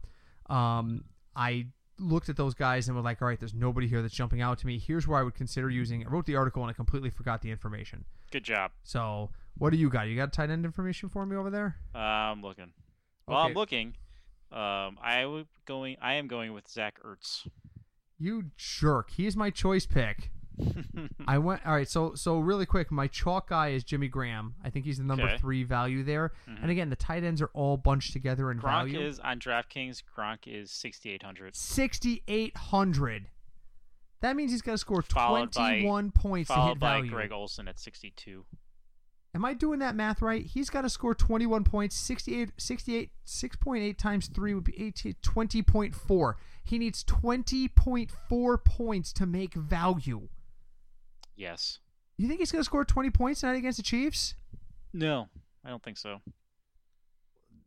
um, 0.50 1.04
I 1.34 1.66
looked 1.98 2.28
at 2.28 2.36
those 2.36 2.54
guys 2.54 2.88
and 2.88 2.96
was 2.96 3.04
like, 3.04 3.22
all 3.22 3.28
right, 3.28 3.38
there's 3.38 3.54
nobody 3.54 3.86
here 3.86 4.02
that's 4.02 4.14
jumping 4.14 4.42
out 4.42 4.58
to 4.58 4.66
me. 4.66 4.78
Here's 4.78 5.08
where 5.08 5.18
I 5.18 5.22
would 5.22 5.34
consider 5.34 5.70
using. 5.70 6.06
I 6.06 6.10
wrote 6.10 6.26
the 6.26 6.36
article 6.36 6.62
and 6.62 6.70
I 6.70 6.74
completely 6.74 7.10
forgot 7.10 7.40
the 7.40 7.50
information. 7.50 8.04
Good 8.30 8.44
job. 8.44 8.72
So 8.82 9.30
what 9.56 9.70
do 9.70 9.78
you 9.78 9.88
got? 9.88 10.08
You 10.08 10.16
got 10.16 10.32
tight 10.32 10.50
end 10.50 10.64
information 10.64 11.08
for 11.08 11.24
me 11.24 11.36
over 11.36 11.50
there? 11.50 11.76
Uh, 11.94 11.98
I'm 11.98 12.42
looking. 12.42 12.72
Well, 13.26 13.38
Okay. 13.38 13.48
I'm 13.48 13.54
looking. 13.54 13.94
Um, 14.52 14.98
I 15.02 15.44
going. 15.64 15.96
I 16.02 16.14
am 16.14 16.26
going 16.26 16.52
with 16.52 16.68
Zach 16.68 16.98
Ertz. 17.04 17.46
You 18.20 18.50
jerk. 18.56 19.10
He's 19.10 19.36
my 19.36 19.50
choice 19.50 19.86
pick. 19.86 20.30
I 21.26 21.38
went 21.38 21.62
all 21.66 21.72
right. 21.72 21.88
So 21.88 22.14
so 22.14 22.38
really 22.38 22.66
quick, 22.66 22.90
my 22.92 23.06
chalk 23.06 23.48
guy 23.48 23.68
is 23.70 23.82
Jimmy 23.82 24.08
Graham. 24.08 24.54
I 24.62 24.68
think 24.68 24.84
he's 24.84 24.98
the 24.98 25.04
number 25.04 25.24
Okay. 25.24 25.38
three 25.38 25.64
value 25.64 26.02
there. 26.04 26.32
Mhm. 26.46 26.62
And 26.62 26.70
again, 26.70 26.90
the 26.90 26.96
tight 26.96 27.24
ends 27.24 27.40
are 27.40 27.50
all 27.54 27.78
bunched 27.78 28.12
together 28.12 28.50
in 28.50 28.58
Gronk 28.58 28.62
value. 28.62 28.98
Gronk 28.98 29.06
is 29.08 29.18
on 29.20 29.38
DraftKings. 29.40 30.02
Gronk 30.16 30.40
is 30.46 30.70
6,800. 30.70 31.56
sixty 31.56 32.22
eight 32.28 32.54
hundred. 32.56 33.28
That 34.20 34.36
means 34.36 34.50
he's 34.52 34.60
got 34.60 34.72
to 34.72 34.78
score 34.78 35.00
twenty 35.02 35.86
one 35.86 36.10
points 36.10 36.48
to 36.48 36.54
hit 36.54 36.60
Followed 36.60 36.78
by 36.78 36.96
value. 36.98 37.10
Greg 37.10 37.32
Olsen 37.32 37.66
at 37.66 37.80
62. 37.80 38.44
Am 39.34 39.44
I 39.46 39.54
doing 39.54 39.78
that 39.78 39.94
math 39.94 40.20
right? 40.20 40.44
He's 40.44 40.68
got 40.68 40.82
to 40.82 40.90
score 40.90 41.14
21 41.14 41.62
points. 41.62 41.94
68, 41.94 42.50
68, 42.58 43.12
6.8 43.24 43.96
times 43.96 44.26
3 44.26 44.54
would 44.54 44.64
be 44.64 44.78
18, 44.82 45.14
20.4. 45.22 46.34
He 46.70 46.78
needs 46.78 47.02
20.4 47.02 48.64
points 48.64 49.12
to 49.14 49.26
make 49.26 49.54
value. 49.54 50.28
Yes. 51.34 51.80
You 52.16 52.28
think 52.28 52.38
he's 52.38 52.52
going 52.52 52.60
to 52.60 52.64
score 52.64 52.84
20 52.84 53.10
points 53.10 53.40
tonight 53.40 53.56
against 53.56 53.78
the 53.78 53.82
Chiefs? 53.82 54.36
No, 54.92 55.28
I 55.64 55.70
don't 55.70 55.82
think 55.82 55.98
so. 55.98 56.20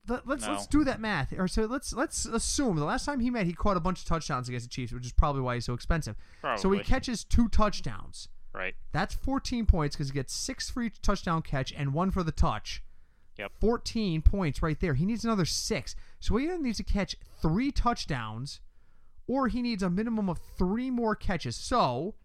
Let- 0.08 0.26
Let's 0.26 0.46
No. 0.46 0.54
let's 0.54 0.68
do 0.68 0.86
that 0.86 1.02
math. 1.02 1.34
Or 1.38 1.50
so 1.50 1.66
let's 1.66 1.92
let's 1.92 2.26
assume 2.26 2.78
the 2.78 2.86
last 2.86 3.04
time 3.04 3.20
he 3.20 3.30
met, 3.30 3.46
he 3.46 3.52
caught 3.52 3.76
a 3.76 3.82
bunch 3.82 4.00
of 4.00 4.06
touchdowns 4.06 4.48
against 4.48 4.68
the 4.68 4.70
Chiefs, 4.70 4.94
which 4.94 5.06
is 5.06 5.12
probably 5.12 5.42
why 5.42 5.56
he's 5.56 5.66
so 5.66 5.74
expensive. 5.74 6.16
Probably. 6.40 6.62
So 6.62 6.72
he 6.72 6.80
catches 6.80 7.26
two 7.26 7.50
touchdowns. 7.50 8.30
right. 8.54 8.74
That's 8.94 9.16
14 9.16 9.66
points 9.66 9.98
because 9.98 10.08
he 10.10 10.14
gets 10.14 10.34
six 10.34 10.70
for 10.70 10.82
each 10.82 11.02
touchdown 11.02 11.42
catch 11.42 11.74
and 11.74 11.94
one 11.94 12.10
for 12.10 12.24
the 12.24 12.32
touch. 12.32 12.82
Yep. 13.38 13.52
14 13.60 14.22
points 14.22 14.62
right 14.62 14.80
there. 14.80 14.94
He 14.94 15.06
needs 15.06 15.26
another 15.26 15.44
six. 15.46 15.94
So 16.22 16.38
he 16.38 16.48
needs 16.48 16.78
to 16.78 16.84
catch 16.86 17.18
three 17.42 17.70
touchdowns 17.70 18.62
or 19.28 19.48
he 19.48 19.62
needs 19.62 19.84
a 19.84 19.90
minimum 19.90 20.30
of 20.30 20.40
three 20.58 20.90
more 20.90 21.16
catches. 21.16 21.56
So 21.56 22.16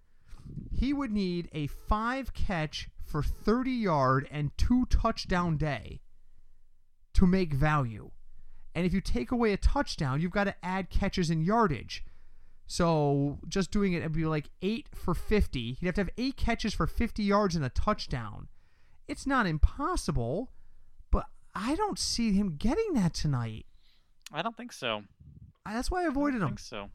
he 0.73 0.93
would 0.93 1.13
need 1.13 1.49
a 1.53 1.67
five 1.67 2.33
catch 2.35 2.89
for 3.05 3.23
30 3.23 3.71
yard 3.71 4.29
and 4.31 4.57
two 4.57 4.87
touchdown 4.87 5.57
day 5.57 6.01
to 7.15 7.27
make 7.27 7.53
value. 7.53 8.11
And 8.75 8.87
if 8.87 8.93
you 8.93 9.01
take 9.01 9.33
away 9.33 9.53
a 9.53 9.57
touchdown, 9.57 10.21
you've 10.21 10.31
got 10.31 10.45
to 10.45 10.55
add 10.65 10.91
catches 10.91 11.31
and 11.31 11.45
yardage. 11.45 12.05
So 12.67 13.39
just 13.49 13.71
doing 13.71 13.95
it, 13.95 13.99
it'd 13.99 14.13
be 14.13 14.27
like 14.27 14.51
eight 14.61 14.89
for 14.95 15.15
50. 15.15 15.73
He'd 15.73 15.87
have 15.87 15.95
to 15.97 16.03
have 16.03 16.11
eight 16.19 16.37
catches 16.37 16.75
for 16.75 16.87
50 16.87 17.23
yards 17.23 17.57
and 17.57 17.65
a 17.65 17.71
touchdown. 17.71 18.49
It's 19.09 19.27
not 19.27 19.47
impossible, 19.47 20.53
but 21.11 21.25
I 21.55 21.75
don't 21.75 21.99
see 21.99 22.33
him 22.35 22.57
getting 22.57 22.93
that 22.93 23.15
tonight. 23.15 23.65
I 24.33 24.43
don't 24.43 24.57
think 24.57 24.73
so. 24.73 25.03
I- 25.71 25.75
That's 25.75 25.91
why 25.91 26.03
I 26.03 26.05
I 26.05 26.09
avoided 26.09 26.41
don't 26.41 26.51
him. 26.53 26.57
so. 26.59 26.91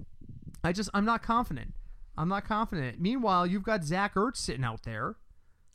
I 0.63 0.71
just, 0.71 0.89
I'm 0.93 1.05
not 1.05 1.21
confident. 1.24 1.74
I'm 2.17 2.30
not 2.30 2.45
confident. 2.45 2.99
Meanwhile, 2.99 3.47
you've 3.47 3.63
got 3.63 3.84
Zach 3.84 4.13
Ertz 4.15 4.38
sitting 4.38 4.63
out 4.63 4.84
there. 4.84 5.15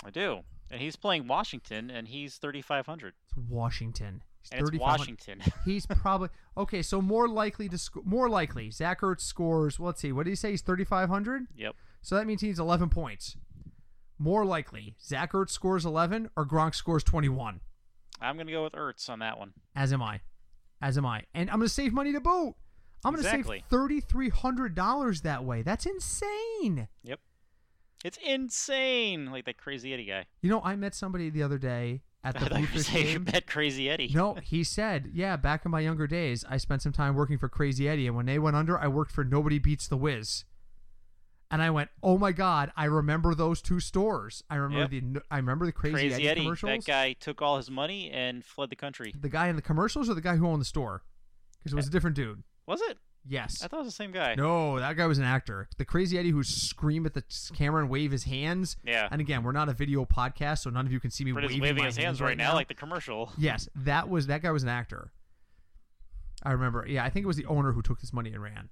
I 0.05 0.11
do. 0.11 0.41
And 0.71 0.81
he's 0.81 0.97
playing 0.97 1.27
Washington, 1.27 1.91
and 1.91 2.09
he's 2.09 2.37
3,500. 2.37 3.15
It's 3.27 3.37
Washington. 3.49 4.23
He's 4.43 4.51
And 4.53 4.69
it's 4.69 4.79
Washington. 4.79 5.41
He's 5.65 5.85
probably 5.87 6.29
okay. 6.57 6.81
So 6.83 7.03
more 7.03 7.27
likely 7.29 7.69
to 7.71 7.77
score. 7.77 8.03
More 8.07 8.29
likely, 8.31 8.71
Zach 8.71 9.01
Ertz 9.01 9.23
scores. 9.23 9.79
Well, 9.81 9.87
let's 9.89 10.01
see. 10.01 10.13
What 10.13 10.25
did 10.25 10.31
he 10.31 10.37
say? 10.37 10.53
He's 10.53 10.63
3,500. 10.63 11.47
yep. 11.57 11.75
So 12.03 12.15
that 12.15 12.27
means 12.27 12.41
he 12.41 12.47
needs 12.47 12.61
11 12.61 12.89
points. 12.91 13.37
More 14.19 14.45
likely, 14.45 14.95
Zach 15.03 15.33
Ertz 15.33 15.51
scores 15.51 15.85
11 15.85 16.31
or 16.37 16.47
Gronk 16.47 16.75
scores 16.77 17.03
21. 17.03 17.61
I'm 18.21 18.37
going 18.37 18.47
to 18.47 18.53
go 18.53 18.63
with 18.63 18.73
Ertz 18.75 19.09
on 19.11 19.19
that 19.19 19.39
one. 19.39 19.53
As 19.75 19.93
am 19.93 20.03
I. 20.03 20.21
As 20.81 20.97
am 20.97 21.05
I. 21.07 21.25
And 21.35 21.51
I'm 21.51 21.57
going 21.59 21.67
to 21.69 21.75
save 21.75 21.93
money 21.93 22.13
to 22.13 22.21
boot. 22.21 22.55
I'm 23.05 23.13
going 23.15 23.23
to 23.23 23.29
Exactly. 23.29 23.65
save 23.71 23.79
$3,300 24.09 25.23
that 25.23 25.45
way. 25.45 25.63
That's 25.63 25.87
insane. 25.87 26.89
Yep. 27.05 27.21
It's 28.05 28.19
insane. 28.25 29.31
Like 29.31 29.45
that 29.47 29.57
crazy 29.59 29.93
Eddie 29.93 30.05
guy. 30.05 30.27
You 30.43 30.51
know, 30.51 30.61
I 30.63 30.77
met 30.77 30.95
somebody 30.95 31.31
the 31.31 31.43
other 31.43 31.59
day 31.59 32.03
at 32.25 32.35
the 32.35 32.41
thought 32.47 32.53
you 32.53 32.67
were 32.67 32.73
Bluefish 32.73 32.87
saying 32.93 33.07
you 33.07 33.13
game. 33.15 33.25
bet 33.25 33.47
crazy 33.47 33.89
Eddie. 33.91 34.11
No, 34.15 34.35
he 34.43 34.63
said, 34.65 35.11
yeah, 35.15 35.37
back 35.37 35.65
in 35.65 35.71
my 35.71 35.81
younger 35.81 36.07
days, 36.07 36.45
I 36.49 36.57
spent 36.59 36.83
some 36.83 36.93
time 36.93 37.15
working 37.15 37.39
for 37.39 37.49
Crazy 37.49 37.89
Eddie, 37.89 38.07
and 38.07 38.15
when 38.17 38.27
they 38.27 38.39
went 38.39 38.57
under, 38.57 38.79
I 38.79 38.89
worked 38.89 39.11
for 39.13 39.25
Nobody 39.25 39.59
Beats 39.59 39.89
the 39.89 39.97
Wiz. 39.97 40.45
And 41.51 41.63
I 41.63 41.71
went, 41.71 41.89
oh 42.03 42.19
my 42.19 42.33
god, 42.33 42.71
I 42.77 42.85
remember 42.85 43.35
those 43.35 43.63
two 43.63 43.81
stores. 43.81 44.45
I 44.51 44.57
remember 44.57 44.95
Yep. 44.95 45.15
the 45.15 45.23
I 45.31 45.37
remember 45.39 45.65
the 45.65 45.73
Crazy, 45.73 45.95
Crazy, 45.95 46.15
Eddie, 46.15 46.29
Eddie. 46.29 46.41
commercials. 46.43 46.85
That 46.85 46.85
guy 46.85 47.13
took 47.15 47.41
all 47.41 47.57
his 47.57 47.71
money 47.71 48.11
and 48.11 48.45
fled 48.45 48.69
the 48.71 48.77
country. 48.77 49.15
The 49.19 49.31
guy 49.31 49.49
in 49.49 49.57
the 49.57 49.63
commercials 49.63 50.11
or 50.11 50.15
the 50.15 50.21
guy 50.21 50.37
who 50.37 50.47
owned 50.47 50.61
the 50.61 50.67
store? 50.67 51.05
Because 51.59 51.73
it 51.73 51.77
was 51.77 51.87
a 51.89 51.91
different 51.91 52.17
dude. 52.17 52.43
Was 52.69 52.83
it? 52.83 52.99
Yes. 53.27 53.63
I 53.65 53.69
thought 53.69 53.79
it 53.79 53.85
was 53.85 53.89
the 53.89 53.97
same 53.97 54.13
guy. 54.13 54.35
No, 54.35 54.79
that 54.79 54.95
guy 54.95 55.07
was 55.07 55.17
an 55.17 55.25
actor. 55.25 55.71
The 55.79 55.87
Crazy 55.87 56.19
Eddie 56.19 56.33
who 56.33 56.43
scream 56.43 57.07
at 57.07 57.15
the 57.15 57.25
camera 57.55 57.81
and 57.81 57.89
wave 57.91 58.13
his 58.13 58.25
hands. 58.25 58.77
Yeah. 58.85 59.09
And 59.11 59.23
again, 59.23 59.43
we're 59.43 59.53
not 59.53 59.71
a 59.71 59.73
video 59.73 60.05
podcast, 60.05 60.59
so 60.59 60.71
none 60.71 60.85
of 60.85 60.93
you 60.93 61.01
can 61.01 61.11
see 61.11 61.25
me 61.25 61.33
waving, 61.33 61.63
waving 61.63 61.83
my 61.83 61.87
his 61.87 61.97
hands 61.97 62.21
right 62.21 62.37
now, 62.37 62.53
like 62.53 62.69
the 62.69 62.75
commercial. 62.75 63.33
Yes, 63.39 63.69
that 63.75 64.11
was 64.11 64.27
that 64.27 64.43
guy 64.43 64.51
was 64.51 64.65
an 64.65 64.69
actor. 64.69 65.13
I 66.43 66.53
remember. 66.53 66.85
Yeah, 66.87 67.05
I 67.05 67.09
think 67.09 67.25
it 67.25 67.27
was 67.27 67.37
the 67.37 67.47
owner 67.47 67.73
who 67.73 67.81
took 67.81 68.01
his 68.01 68.13
money 68.13 68.33
and 68.33 68.43
ran. 68.43 68.69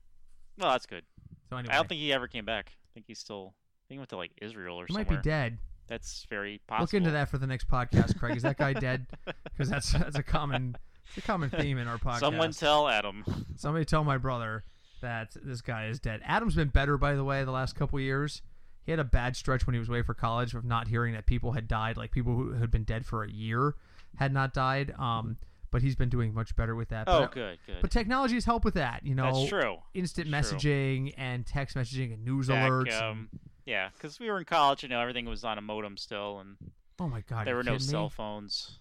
Well, 0.59 0.73
that's 0.73 0.85
good. 0.87 1.05
So 1.49 1.57
anyway, 1.57 1.73
I 1.73 1.77
don't 1.77 1.89
think 1.89 2.01
he 2.01 2.13
ever 2.13 2.29
came 2.29 2.45
back. 2.45 2.73
I 2.75 2.89
think 2.93 3.07
he's 3.07 3.19
still. 3.19 3.55
I 3.55 3.89
think 3.89 3.97
he 3.97 3.99
went 3.99 4.11
to 4.11 4.17
like 4.19 4.33
Israel 4.43 4.77
or 4.77 4.87
he 4.87 4.93
might 4.93 5.09
be 5.09 5.17
dead. 5.17 5.59
That's 5.89 6.27
very 6.29 6.61
possible. 6.67 6.83
Look 6.85 6.95
into 6.95 7.13
that 7.13 7.31
for 7.31 7.39
the 7.39 7.47
next 7.47 7.69
podcast, 7.69 8.19
Craig. 8.19 8.37
Is 8.37 8.43
that 8.43 8.59
guy 8.59 8.75
dead? 8.75 9.07
Because 9.57 9.71
that's 9.71 9.93
that's 9.93 10.19
a 10.19 10.23
common 10.23 10.77
it's 11.09 11.19
a 11.19 11.21
common 11.23 11.51
theme 11.51 11.79
in 11.79 11.89
our 11.89 11.99
podcast. 11.99 12.21
Someone 12.21 12.53
tell 12.53 12.89
Adam. 12.89 13.25
Somebody 13.57 13.85
tell 13.85 14.05
my 14.05 14.19
brother 14.19 14.65
that 15.03 15.37
this 15.43 15.61
guy 15.61 15.87
is 15.87 16.01
dead. 16.01 16.21
Adam's 16.25 16.55
been 16.55 16.69
better, 16.69 16.97
by 16.99 17.15
the 17.15 17.25
way, 17.25 17.45
the 17.45 17.51
last 17.51 17.75
couple 17.75 17.99
years. 18.01 18.43
He 18.85 18.93
had 18.93 19.01
a 19.01 19.05
bad 19.05 19.37
stretch 19.37 19.67
when 19.67 19.75
he 19.75 19.81
was 19.81 19.89
away 19.89 20.03
for 20.03 20.15
college 20.15 20.55
of 20.55 20.65
not 20.65 20.89
hearing 20.89 21.13
that 21.15 21.27
people 21.27 21.53
had 21.53 21.67
died, 21.69 21.97
like 21.97 22.13
people 22.13 22.35
who 22.35 22.53
had 22.53 22.71
been 22.71 22.85
dead 22.85 23.05
for 23.05 23.25
a 23.25 23.31
year 23.31 23.75
had 24.17 24.33
not 24.33 24.55
died. 24.55 24.95
Um, 24.99 25.37
but 25.73 25.83
he's 25.83 25.97
been 25.97 26.09
doing 26.09 26.33
much 26.33 26.55
better 26.57 26.75
with 26.77 26.89
that. 26.91 27.09
Oh, 27.09 27.23
but, 27.23 27.33
good, 27.33 27.59
good. 27.67 27.77
But 27.83 27.91
technology 27.91 28.35
has 28.35 28.45
helped 28.45 28.65
with 28.65 28.75
that. 28.75 29.05
You 29.05 29.15
know, 29.17 29.33
That's 29.35 29.49
true. 29.49 29.77
instant 29.95 30.31
That's 30.31 30.53
messaging 30.53 31.13
and 31.19 31.45
text 31.45 31.77
messaging 31.77 32.15
and 32.15 32.25
news 32.25 32.47
Back, 32.49 32.71
alerts. 32.71 32.93
and- 32.93 33.03
um, 33.03 33.29
yeah, 33.67 33.89
because 33.93 34.21
we 34.21 34.31
were 34.31 34.39
in 34.39 34.45
college, 34.45 34.85
you 34.85 34.89
know, 34.89 35.01
everything 35.01 35.27
was 35.27 35.43
on 35.43 35.59
a 35.59 35.61
modem 35.61 35.97
still, 35.97 36.39
and 36.39 36.57
oh 37.01 37.09
my 37.09 37.23
god, 37.23 37.49
there 37.49 37.57
were 37.57 37.65
no 37.65 37.73
kidding 37.73 37.87
cell 37.89 38.05
me? 38.05 38.11
phones. 38.11 38.79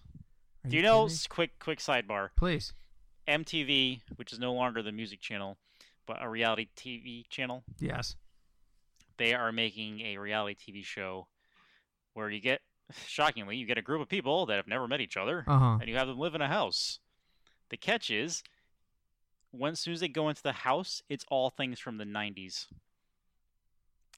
Are 0.66 0.68
Do 0.70 0.76
you 0.76 0.82
know? 0.82 1.04
kidding 1.06 1.18
Quick, 1.28 1.58
quick 1.60 1.78
sidebar. 1.78 2.30
Please. 2.36 2.72
MTV, 3.28 4.00
which 4.16 4.32
is 4.32 4.38
no 4.38 4.52
longer 4.52 4.82
the 4.82 4.92
music 4.92 5.20
channel, 5.20 5.58
but 6.06 6.22
a 6.22 6.28
reality 6.28 6.68
TV 6.76 7.24
channel, 7.28 7.64
Yes. 7.78 8.16
they 9.16 9.32
are 9.34 9.52
making 9.52 10.00
a 10.00 10.18
reality 10.18 10.56
TV 10.72 10.84
show 10.84 11.26
where 12.14 12.30
you 12.30 12.40
get, 12.40 12.62
shockingly, 13.06 13.56
you 13.56 13.66
get 13.66 13.78
a 13.78 13.82
group 13.82 14.00
of 14.00 14.08
people 14.08 14.46
that 14.46 14.56
have 14.56 14.66
never 14.68 14.86
met 14.88 15.00
each 15.00 15.16
other, 15.16 15.44
Uh 15.46 15.58
huh. 15.58 15.78
and 15.80 15.88
you 15.88 15.96
have 15.96 16.06
them 16.08 16.18
live 16.18 16.34
in 16.34 16.40
a 16.40 16.48
house. 16.48 16.98
The 17.70 17.76
catch 17.76 18.10
is, 18.10 18.42
when 19.50 19.72
as 19.72 19.80
soon 19.80 19.94
as 19.94 20.00
they 20.00 20.08
go 20.08 20.28
into 20.28 20.42
the 20.42 20.52
house, 20.52 21.02
it's 21.08 21.24
all 21.28 21.50
things 21.50 21.78
from 21.80 21.98
the 21.98 22.04
'90s. 22.04 22.66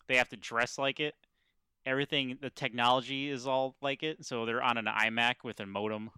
They 0.07 0.17
have 0.17 0.29
to 0.31 0.37
dress 0.37 0.79
like 0.79 1.01
it. 1.01 1.15
Everything, 1.87 2.39
the 2.41 2.51
technology 2.51 3.29
is 3.31 3.47
all 3.47 3.77
like 3.81 4.03
it. 4.03 4.25
So 4.27 4.45
they're 4.45 4.63
on 4.63 4.77
an 4.79 4.87
iMac 4.87 5.37
with 5.45 5.61
a 5.61 5.67
modem. 5.67 6.11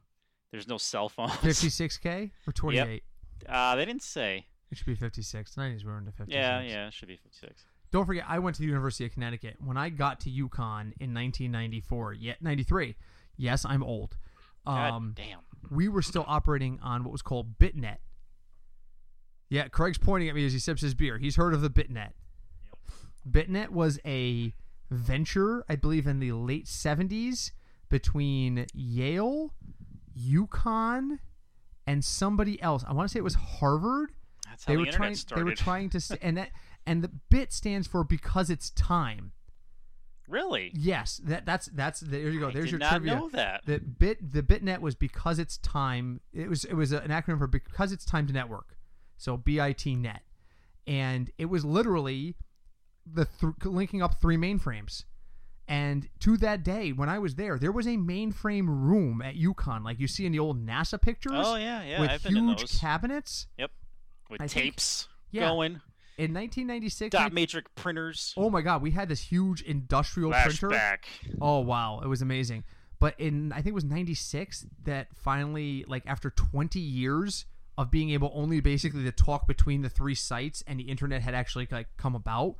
There's 0.50 0.68
no 0.68 0.78
cell 0.78 1.08
phones. 1.08 1.32
56k 1.42 2.30
or 2.46 2.52
28? 2.52 3.02
Uh, 3.48 3.76
they 3.76 3.84
didn't 3.84 4.02
say. 4.02 4.46
It 4.70 4.78
should 4.78 4.86
be 4.86 4.94
56. 4.94 5.54
90s 5.54 5.84
we're 5.84 5.98
into 5.98 6.12
56. 6.12 6.32
Yeah, 6.34 6.60
yeah, 6.60 6.86
it 6.88 6.94
should 6.94 7.08
be 7.08 7.16
56. 7.16 7.64
Don't 7.90 8.06
forget, 8.06 8.24
I 8.28 8.38
went 8.38 8.54
to 8.56 8.62
the 8.62 8.68
University 8.68 9.04
of 9.04 9.12
Connecticut. 9.12 9.56
When 9.58 9.76
I 9.76 9.88
got 9.88 10.20
to 10.20 10.30
UConn 10.30 10.92
in 11.00 11.12
1994, 11.14 12.12
yet 12.14 12.40
93. 12.40 12.94
Yes, 13.36 13.64
I'm 13.64 13.82
old. 13.82 14.16
God 14.66 14.90
Um, 14.92 15.12
damn. 15.16 15.40
we 15.70 15.88
were 15.88 16.02
still 16.02 16.24
operating 16.28 16.78
on 16.82 17.02
what 17.02 17.10
was 17.10 17.22
called 17.22 17.58
BitNet. 17.58 17.96
Yeah, 19.48 19.66
Craig's 19.68 19.98
pointing 19.98 20.28
at 20.28 20.34
me 20.36 20.46
as 20.46 20.52
he 20.52 20.60
sips 20.60 20.82
his 20.82 20.94
beer. 20.94 21.18
He's 21.18 21.34
heard 21.36 21.54
of 21.54 21.62
the 21.62 21.70
BitNet. 21.70 22.10
BitNet 23.28 23.70
was 23.70 23.98
a 24.04 24.54
venture, 24.90 25.64
I 25.68 25.74
believe, 25.76 26.06
in 26.06 26.20
the 26.20 26.32
late 26.32 26.66
70s 26.66 27.50
between 27.88 28.66
Yale, 28.72 29.52
UConn, 30.18 31.18
and 31.86 32.04
somebody 32.04 32.60
else. 32.62 32.84
I 32.86 32.92
want 32.92 33.08
to 33.08 33.12
say 33.12 33.18
it 33.18 33.24
was 33.24 33.34
Harvard. 33.34 34.10
That's 34.48 34.64
how 34.64 34.72
They 34.72 34.76
the 34.76 34.80
were 34.80 34.86
internet 34.86 34.98
trying. 35.08 35.14
started. 35.14 35.40
They 35.40 35.50
were 35.50 35.56
trying 35.56 35.90
to, 35.90 36.18
and 36.22 36.36
that, 36.38 36.50
and 36.86 37.02
the 37.02 37.08
bit 37.30 37.52
stands 37.52 37.86
for 37.86 38.04
because 38.04 38.50
it's 38.50 38.70
time. 38.70 39.32
Really? 40.28 40.70
Yes, 40.76 41.20
that 41.24 41.44
that's 41.44 41.66
that's 41.72 41.98
there 42.00 42.30
you 42.30 42.38
go. 42.38 42.52
There's 42.52 42.70
your 42.70 42.78
not 42.78 42.90
trivia. 42.90 43.16
know 43.16 43.28
that. 43.30 43.62
The 43.66 43.80
bit 43.80 44.32
the 44.32 44.44
bitnet 44.44 44.80
was 44.80 44.94
because 44.94 45.40
it's 45.40 45.58
time. 45.58 46.20
It 46.32 46.48
was 46.48 46.64
it 46.64 46.74
was 46.74 46.92
an 46.92 47.08
acronym 47.08 47.38
for 47.38 47.48
because 47.48 47.90
it's 47.90 48.04
time 48.04 48.28
to 48.28 48.32
network. 48.32 48.76
So 49.16 49.36
BIT 49.36 49.84
net, 49.86 50.22
and 50.86 51.30
it 51.36 51.46
was 51.46 51.64
literally 51.64 52.36
the 53.12 53.24
th- 53.40 53.54
linking 53.64 54.02
up 54.02 54.20
three 54.20 54.36
mainframes. 54.36 55.02
And 55.70 56.08
to 56.20 56.36
that 56.38 56.64
day, 56.64 56.90
when 56.92 57.08
I 57.08 57.18
was 57.20 57.36
there, 57.36 57.56
there 57.58 57.70
was 57.70 57.86
a 57.86 57.90
mainframe 57.96 58.66
room 58.66 59.22
at 59.22 59.36
UConn, 59.36 59.84
like 59.84 60.00
you 60.00 60.08
see 60.08 60.26
in 60.26 60.32
the 60.32 60.40
old 60.40 60.66
NASA 60.66 61.00
pictures, 61.00 61.32
Oh 61.36 61.54
yeah, 61.54 61.82
yeah. 61.84 62.00
with 62.00 62.10
I've 62.10 62.22
huge 62.24 62.60
those. 62.60 62.78
cabinets. 62.78 63.46
Yep 63.56 63.70
with 64.28 64.40
I 64.42 64.46
think- 64.48 64.64
tapes 64.64 65.08
Yeah. 65.30 65.48
going. 65.48 65.80
In 66.18 66.32
1996, 66.34 67.12
Dot 67.12 67.32
matrix 67.32 67.70
printers. 67.76 68.34
oh 68.36 68.50
my 68.50 68.60
God, 68.62 68.82
we 68.82 68.90
had 68.90 69.08
this 69.08 69.20
huge 69.20 69.62
industrial 69.62 70.32
printer. 70.32 70.68
Flashback. 70.70 71.04
Oh 71.40 71.60
wow, 71.60 72.00
it 72.00 72.08
was 72.08 72.20
amazing. 72.20 72.64
But 72.98 73.18
in 73.20 73.52
I 73.52 73.56
think 73.56 73.68
it 73.68 73.74
was 73.74 73.84
96 73.84 74.66
that 74.84 75.06
finally 75.14 75.84
like 75.88 76.02
after 76.06 76.30
20 76.30 76.78
years 76.80 77.46
of 77.78 77.90
being 77.92 78.10
able 78.10 78.30
only 78.34 78.60
basically 78.60 79.04
to 79.04 79.12
talk 79.12 79.46
between 79.46 79.82
the 79.82 79.88
three 79.88 80.14
sites 80.16 80.62
and 80.66 80.78
the 80.80 80.84
internet 80.84 81.22
had 81.22 81.32
actually 81.34 81.66
like 81.70 81.86
come 81.96 82.14
about 82.14 82.56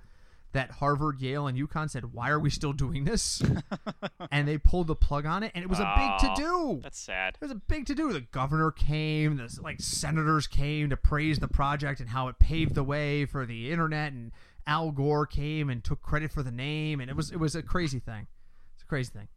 that 0.53 0.71
Harvard, 0.73 1.21
Yale 1.21 1.47
and 1.47 1.57
UConn 1.57 1.89
said, 1.91 2.13
"Why 2.13 2.31
are 2.31 2.39
we 2.39 2.51
still 2.51 2.73
doing 2.73 3.05
this?" 3.05 3.43
and 4.31 4.47
they 4.49 4.59
pulled 4.59 4.89
the 4.89 4.97
plug 4.97 5.27
on 5.27 5.43
it 5.43 5.53
and 5.55 5.63
it 5.63 5.69
was 5.69 5.79
a 5.79 5.93
big 5.97 6.19
to 6.19 6.33
oh, 6.33 6.77
do. 6.77 6.81
That's 6.83 6.99
sad. 6.99 7.37
It 7.41 7.45
was 7.45 7.53
a 7.53 7.57
big 7.57 7.87
to 7.87 7.95
do. 7.95 8.13
The 8.13 8.21
governor 8.21 8.71
came, 8.71 9.37
the 9.37 9.59
like 9.63 9.81
senators 9.81 10.47
came 10.47 10.91
to 10.91 10.97
praise 10.97 11.39
the 11.39 11.49
project 11.49 12.01
and 12.01 12.11
how 12.11 12.29
it 12.29 12.39
paved 12.39 12.75
the 12.75 12.85
way 12.85 13.25
for 13.27 13.47
the 13.47 13.71
internet 13.71 14.13
and 14.13 14.33
Al 14.67 14.91
Gore 14.91 15.27
came 15.27 15.71
and 15.71 15.83
took 15.83 16.03
credit 16.03 16.33
for 16.33 16.43
the 16.43 16.51
name 16.51 17.01
and 17.01 17.11
it 17.11 17.17
was 17.17 17.31
it 17.31 17.39
was 17.39 17.55
a 17.55 17.63
crazy 17.63 17.99
thing. 17.99 18.27
It's 18.75 18.83
a 18.83 18.87
crazy 18.87 19.11
thing. 19.13 19.29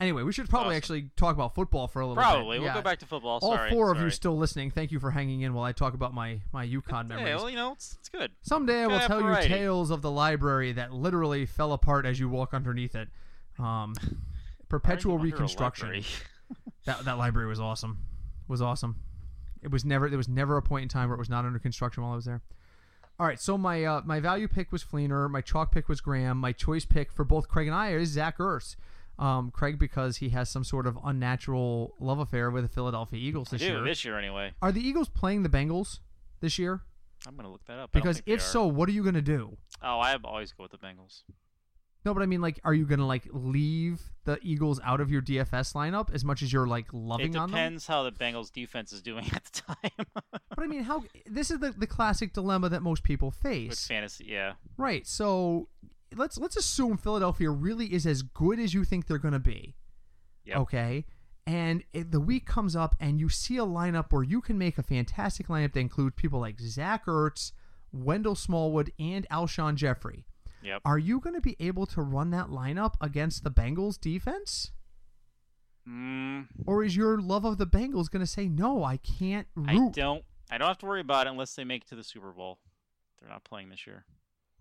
Anyway, 0.00 0.22
we 0.22 0.32
should 0.32 0.48
probably 0.48 0.68
Awesome. 0.68 0.76
actually 0.76 1.10
talk 1.16 1.34
about 1.34 1.56
football 1.56 1.88
for 1.88 2.00
a 2.00 2.06
little 2.06 2.22
Probably. 2.22 2.58
bit. 2.58 2.60
We'll 2.62 2.68
Yeah. 2.70 2.74
go 2.74 2.82
back 2.82 3.00
to 3.00 3.06
football. 3.06 3.40
All 3.42 3.56
sorry. 3.56 3.68
four 3.70 3.90
of 3.90 3.96
you 3.96 4.02
sorry. 4.02 4.12
still 4.12 4.38
listening. 4.38 4.70
Thank 4.70 4.92
you 4.92 5.00
for 5.00 5.10
hanging 5.10 5.40
in 5.40 5.54
while 5.54 5.64
I 5.64 5.72
talk 5.72 5.94
about 5.94 6.14
my 6.14 6.40
my 6.52 6.64
UConn 6.64 7.08
memories. 7.08 7.26
Yeah, 7.28 7.36
well, 7.36 7.50
you 7.50 7.56
know, 7.56 7.72
it's, 7.72 7.96
it's 7.98 8.08
good. 8.08 8.30
Someday 8.42 8.82
I 8.82 8.86
will 8.86 9.00
tell 9.00 9.20
have 9.22 9.42
you 9.42 9.48
tales 9.48 9.90
of 9.90 10.02
the 10.02 10.10
library 10.10 10.70
that 10.72 10.92
literally 10.92 11.46
fell 11.46 11.72
apart 11.72 12.06
as 12.06 12.20
you 12.20 12.28
walk 12.28 12.54
underneath 12.54 12.94
it. 12.94 13.08
Um, 13.58 13.94
perpetual 14.68 15.18
reconstruction. 15.18 16.04
That 16.86 17.04
that 17.04 17.18
library 17.18 17.48
was 17.48 17.60
awesome. 17.60 17.98
Was 18.46 18.62
awesome. 18.62 18.96
It 19.62 19.70
was 19.70 19.84
never 19.84 20.08
there 20.08 20.16
was 20.16 20.28
never 20.28 20.56
a 20.56 20.62
point 20.62 20.84
in 20.84 20.88
time 20.88 21.08
where 21.10 21.16
it 21.16 21.18
was 21.18 21.28
not 21.28 21.44
under 21.44 21.58
construction 21.58 22.02
while 22.02 22.12
I 22.12 22.16
was 22.16 22.24
there. 22.24 22.40
All 23.20 23.26
right, 23.26 23.38
so 23.38 23.58
my 23.58 23.84
uh, 23.84 24.00
my 24.06 24.20
value 24.20 24.48
pick 24.48 24.72
was 24.72 24.82
Fleener, 24.82 25.28
my 25.28 25.42
chalk 25.42 25.70
pick 25.72 25.88
was 25.88 26.00
Graham, 26.00 26.38
my 26.38 26.52
choice 26.52 26.86
pick 26.86 27.12
for 27.12 27.24
both 27.24 27.48
Craig 27.48 27.66
and 27.66 27.76
I 27.76 27.90
is 27.90 28.10
Zach 28.10 28.38
Ertz. 28.38 28.76
Um, 29.18 29.50
Craig 29.50 29.78
because 29.78 30.18
he 30.18 30.28
has 30.28 30.48
some 30.48 30.62
sort 30.62 30.86
of 30.86 30.96
unnatural 31.04 31.94
love 31.98 32.20
affair 32.20 32.50
with 32.50 32.62
the 32.62 32.68
Philadelphia 32.68 33.18
Eagles 33.18 33.48
this 33.50 33.60
year. 33.62 33.82
this 33.82 34.04
year 34.04 34.16
anyway. 34.16 34.52
Are 34.62 34.70
the 34.70 34.80
Eagles 34.80 35.08
playing 35.08 35.42
the 35.42 35.48
Bengals 35.48 35.98
this 36.40 36.58
year? 36.58 36.82
I'm 37.26 37.36
gonna 37.36 37.50
look 37.50 37.64
that 37.66 37.78
up. 37.78 37.90
Because 37.92 38.22
if 38.26 38.40
so, 38.40 38.66
what 38.66 38.88
are 38.88 38.92
you 38.92 39.02
going 39.02 39.16
to 39.16 39.22
do? 39.22 39.56
oh, 39.82 39.98
I 39.98 40.16
always 40.22 40.52
go 40.52 40.64
with 40.64 40.72
the 40.72 40.78
Bengals. 40.78 41.22
No, 42.04 42.14
but 42.14 42.22
I 42.22 42.26
mean, 42.26 42.40
like, 42.40 42.60
are 42.64 42.72
you 42.72 42.86
going 42.86 43.00
to 43.00 43.04
like 43.04 43.24
leave 43.32 44.00
the 44.24 44.38
Eagles 44.40 44.80
out 44.84 45.00
of 45.00 45.10
your 45.10 45.20
DFS 45.20 45.74
lineup 45.74 46.14
as 46.14 46.24
much 46.24 46.42
as 46.42 46.52
you're 46.52 46.66
like 46.66 46.86
loving 46.92 47.36
on 47.36 47.50
them? 47.50 47.56
depends 47.56 47.86
how 47.86 48.04
the 48.04 48.12
Bengals 48.12 48.52
defense 48.52 48.92
is 48.92 49.02
doing 49.02 49.26
at 49.34 49.44
the 49.44 49.62
time. 49.62 50.06
But 50.14 50.64
I 50.64 50.66
mean, 50.66 50.84
how 50.84 51.04
this 51.26 51.50
is 51.50 51.58
the, 51.58 51.72
the 51.72 51.86
classic 51.86 52.32
dilemma 52.32 52.68
that 52.68 52.82
most 52.82 53.02
people 53.02 53.28
With 53.28 53.36
face, 53.36 53.86
fantasy, 53.86 54.26
yeah. 54.28 54.54
right? 54.76 55.06
So 55.06 55.68
let's 56.14 56.38
let's 56.38 56.56
assume 56.56 56.96
Philadelphia 56.96 57.50
really 57.50 57.92
is 57.92 58.06
as 58.06 58.22
good 58.22 58.58
as 58.58 58.74
you 58.74 58.84
think 58.84 59.06
they're 59.06 59.18
going 59.18 59.32
to 59.32 59.38
be. 59.38 59.76
Yep. 60.44 60.56
Okay, 60.58 61.04
and 61.46 61.84
if 61.92 62.10
the 62.10 62.20
week 62.20 62.46
comes 62.46 62.74
up 62.74 62.96
and 63.00 63.20
you 63.20 63.28
see 63.28 63.56
a 63.58 63.64
lineup 63.66 64.06
where 64.10 64.22
you 64.22 64.40
can 64.40 64.58
make 64.58 64.78
a 64.78 64.82
fantastic 64.82 65.48
lineup 65.48 65.72
that 65.72 65.80
includes 65.80 66.14
people 66.16 66.40
like 66.40 66.60
Zach 66.60 67.06
Ertz, 67.06 67.52
Wendell 67.92 68.34
Smallwood, 68.34 68.92
and 68.98 69.26
Alshon 69.30 69.74
Jeffery. 69.74 70.24
Yep. 70.62 70.82
Are 70.84 70.98
you 70.98 71.20
going 71.20 71.34
to 71.34 71.40
be 71.40 71.56
able 71.60 71.86
to 71.86 72.02
run 72.02 72.30
that 72.30 72.48
lineup 72.48 72.94
against 73.00 73.44
the 73.44 73.50
Bengals 73.50 74.00
defense? 74.00 74.72
Mm, 75.88 76.48
Or 76.66 76.84
is 76.84 76.96
your 76.96 77.20
love 77.20 77.44
of 77.44 77.58
the 77.58 77.66
Bengals 77.66 78.10
going 78.10 78.20
to 78.20 78.26
say, 78.26 78.48
no, 78.48 78.84
I 78.84 78.98
can't. 78.98 79.46
I 79.66 79.88
don't. 79.92 80.24
I 80.50 80.58
don't 80.58 80.68
have 80.68 80.78
to 80.78 80.86
worry 80.86 81.00
about 81.00 81.26
it 81.26 81.30
unless 81.30 81.54
they 81.54 81.64
make 81.64 81.82
it 81.82 81.88
to 81.88 81.94
the 81.94 82.04
Super 82.04 82.32
Bowl. 82.32 82.58
They're 83.20 83.30
not 83.30 83.44
playing 83.44 83.68
this 83.68 83.86
year. 83.86 84.04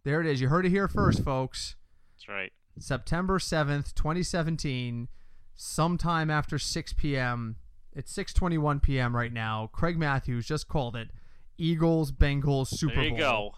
There 0.08 0.22
it 0.22 0.28
is. 0.28 0.40
You 0.40 0.48
heard 0.48 0.66
it 0.66 0.70
here 0.70 0.88
first, 0.88 1.22
folks. 1.22 1.76
That's 2.16 2.30
right. 2.30 2.54
September 2.80 3.40
7th, 3.40 3.94
2017, 3.94 5.10
sometime 5.58 6.32
after 6.32 6.58
6 6.58 6.94
p.m. 6.94 7.58
It's 7.92 8.16
6:21 8.16 8.82
p.m. 8.82 9.14
right 9.14 9.34
now. 9.34 9.70
Craig 9.74 9.98
Matthews 9.98 10.46
just 10.48 10.70
called 10.70 10.96
it. 10.96 11.10
Eagles 11.58 12.14
Bengals 12.14 12.68
Super 12.68 12.96
Bowl. 12.96 13.04
there 13.04 13.12
you 13.12 13.18
Bowl. 13.18 13.50
go. 13.52 13.56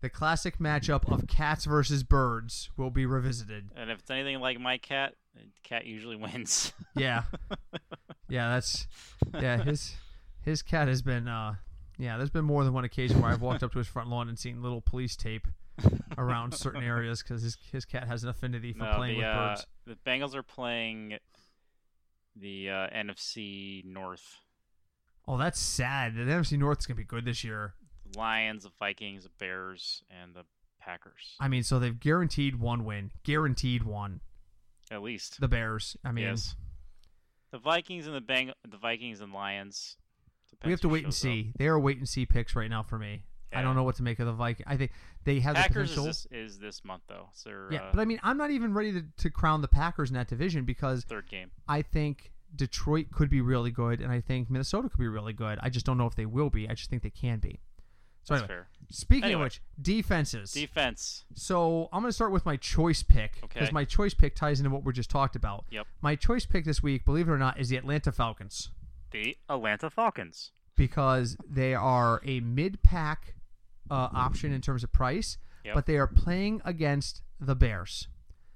The 0.00 0.08
classic 0.08 0.56
matchup 0.56 1.12
of 1.12 1.26
cats 1.26 1.66
versus 1.66 2.02
birds 2.02 2.70
will 2.78 2.90
be 2.90 3.04
revisited. 3.04 3.72
And 3.76 3.90
if 3.90 3.98
it's 3.98 4.10
anything 4.10 4.40
like 4.40 4.58
my 4.58 4.78
cat, 4.78 5.16
cat 5.64 5.84
usually 5.84 6.16
wins. 6.16 6.72
Yeah. 6.96 7.24
yeah, 8.26 8.54
that's 8.54 8.86
yeah, 9.38 9.62
his 9.62 9.96
his 10.40 10.62
cat 10.62 10.88
has 10.88 11.02
been 11.02 11.28
uh 11.28 11.56
yeah, 12.02 12.16
there's 12.16 12.30
been 12.30 12.44
more 12.44 12.64
than 12.64 12.72
one 12.72 12.84
occasion 12.84 13.22
where 13.22 13.30
I've 13.30 13.40
walked 13.40 13.62
up 13.62 13.72
to 13.72 13.78
his 13.78 13.86
front 13.86 14.08
lawn 14.08 14.28
and 14.28 14.36
seen 14.36 14.60
little 14.60 14.80
police 14.80 15.14
tape 15.14 15.46
around 16.18 16.52
certain 16.52 16.82
areas 16.82 17.22
cuz 17.22 17.42
his 17.42 17.56
his 17.70 17.84
cat 17.84 18.08
has 18.08 18.24
an 18.24 18.28
affinity 18.28 18.72
for 18.72 18.84
no, 18.84 18.94
playing 18.96 19.20
the 19.20 19.24
with 19.24 19.26
uh, 19.26 19.48
birds. 19.54 19.66
the 19.86 19.96
Bengals 20.04 20.34
are 20.34 20.42
playing 20.42 21.18
the 22.34 22.68
uh, 22.68 22.88
NFC 22.90 23.84
North. 23.84 24.40
Oh, 25.28 25.38
that's 25.38 25.60
sad. 25.60 26.16
The 26.16 26.22
NFC 26.22 26.58
North 26.58 26.80
is 26.80 26.86
going 26.86 26.96
to 26.96 27.00
be 27.00 27.04
good 27.04 27.24
this 27.24 27.44
year. 27.44 27.74
The 28.10 28.18
Lions, 28.18 28.64
the 28.64 28.72
Vikings, 28.80 29.22
the 29.22 29.30
Bears, 29.38 30.02
and 30.10 30.34
the 30.34 30.44
Packers. 30.80 31.36
I 31.38 31.46
mean, 31.46 31.62
so 31.62 31.78
they've 31.78 31.98
guaranteed 31.98 32.56
one 32.56 32.84
win. 32.84 33.12
Guaranteed 33.22 33.84
one. 33.84 34.20
At 34.90 35.02
least. 35.02 35.40
The 35.40 35.46
Bears. 35.46 35.96
I 36.04 36.10
mean, 36.10 36.24
yes. 36.24 36.56
The 37.52 37.58
Vikings 37.58 38.08
and 38.08 38.16
the 38.16 38.20
Bang, 38.20 38.52
the 38.68 38.76
Vikings 38.76 39.20
and 39.20 39.32
Lions. 39.32 39.96
We 40.64 40.70
have 40.70 40.80
to 40.82 40.88
wait 40.88 41.04
and 41.04 41.12
shows 41.12 41.18
up. 41.24 41.32
see. 41.32 41.52
They 41.58 41.66
are 41.66 41.78
wait 41.78 41.98
and 41.98 42.08
see 42.08 42.26
picks 42.26 42.54
right 42.56 42.70
now 42.70 42.82
for 42.82 42.98
me. 42.98 43.24
I 43.54 43.60
don't 43.60 43.76
know 43.76 43.82
what 43.82 43.96
to 43.96 44.02
make 44.02 44.18
of 44.18 44.24
the 44.26 44.32
Viking. 44.32 44.64
I 44.66 44.78
think 44.78 44.92
they 45.24 45.38
have 45.40 45.54
the 45.56 45.62
potential. 45.64 46.06
is 46.06 46.26
this, 46.30 46.54
is 46.54 46.58
this 46.58 46.84
month 46.84 47.02
though. 47.06 47.28
So 47.34 47.50
yeah, 47.70 47.82
uh, 47.82 47.90
but 47.92 48.00
I 48.00 48.06
mean, 48.06 48.18
I'm 48.22 48.38
not 48.38 48.50
even 48.50 48.72
ready 48.72 48.92
to, 48.92 49.04
to 49.18 49.30
crown 49.30 49.60
the 49.60 49.68
Packers 49.68 50.08
in 50.08 50.14
that 50.14 50.26
division 50.28 50.64
because 50.64 51.04
third 51.04 51.28
game. 51.28 51.50
I 51.68 51.82
think 51.82 52.32
Detroit 52.56 53.06
could 53.12 53.28
be 53.28 53.42
really 53.42 53.70
good, 53.70 54.00
and 54.00 54.10
I 54.10 54.20
think 54.22 54.50
Minnesota 54.50 54.88
could 54.88 54.98
be 55.00 55.08
really 55.08 55.34
good. 55.34 55.58
I 55.62 55.68
just 55.68 55.84
don't 55.84 55.98
know 55.98 56.06
if 56.06 56.14
they 56.14 56.24
will 56.24 56.48
be. 56.48 56.66
I 56.68 56.72
just 56.74 56.88
think 56.88 57.02
they 57.02 57.10
can 57.10 57.40
be. 57.40 57.60
So 58.24 58.34
That's 58.34 58.42
anyway, 58.44 58.54
fair. 58.54 58.68
Speaking 58.90 59.24
Anyway. 59.24 59.40
of 59.40 59.44
which, 59.46 59.60
defenses. 59.82 60.52
Defense. 60.52 61.24
So 61.34 61.88
I'm 61.92 62.02
going 62.02 62.08
to 62.08 62.14
start 62.14 62.30
with 62.30 62.46
my 62.46 62.56
choice 62.56 63.02
pick 63.02 63.40
because 63.42 63.64
Okay. 63.64 63.72
my 63.72 63.84
choice 63.84 64.14
pick 64.14 64.36
ties 64.36 64.60
into 64.60 64.70
what 64.70 64.84
we 64.84 64.92
just 64.92 65.10
talked 65.10 65.34
about. 65.34 65.64
Yep. 65.70 65.86
My 66.02 66.14
choice 66.14 66.46
pick 66.46 66.64
this 66.64 66.82
week, 66.82 67.04
believe 67.04 67.28
it 67.28 67.32
or 67.32 67.38
not, 67.38 67.58
is 67.58 67.68
the 67.68 67.76
Atlanta 67.76 68.12
Falcons 68.12 68.70
The 69.12 69.36
Atlanta 69.48 69.90
Falcons. 69.90 70.52
because 70.76 71.36
they 71.48 71.74
are 71.74 72.20
a 72.24 72.40
mid-pack 72.40 73.34
uh, 73.90 74.08
option 74.14 74.52
in 74.52 74.60
terms 74.60 74.82
of 74.82 74.92
price, 74.92 75.36
Yep. 75.64 75.74
but 75.74 75.86
they 75.86 75.96
are 75.96 76.06
playing 76.06 76.60
against 76.64 77.22
the 77.38 77.54
Bears. 77.54 78.08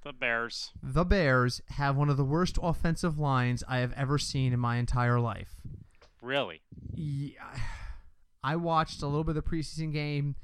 The 0.02 0.12
Bears. 0.12 0.72
The 0.82 1.04
Bears 1.04 1.61
have 1.70 1.96
one 1.96 2.09
of 2.09 2.16
the 2.16 2.24
worst 2.24 2.59
offensive 2.62 3.18
lines 3.18 3.62
I 3.68 3.78
have 3.78 3.92
ever 3.92 4.18
seen 4.18 4.52
in 4.52 4.59
my 4.61 4.76
entire 4.76 5.20
life. 5.20 5.57
Really? 6.22 6.62
Yeah, 6.94 7.42
I 8.42 8.57
watched 8.57 9.02
a 9.02 9.07
little 9.07 9.24
bit 9.24 9.36
of 9.36 9.44
the 9.44 9.50
preseason 9.50 9.92
game. 9.92 10.36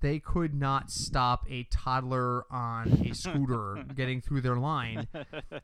They 0.00 0.18
could 0.18 0.52
not 0.54 0.90
stop 0.90 1.46
a 1.48 1.62
toddler 1.70 2.44
on 2.52 3.06
a 3.10 3.14
scooter 3.14 3.84
getting 3.94 4.20
through 4.20 4.40
their 4.42 4.56
line. 4.56 5.06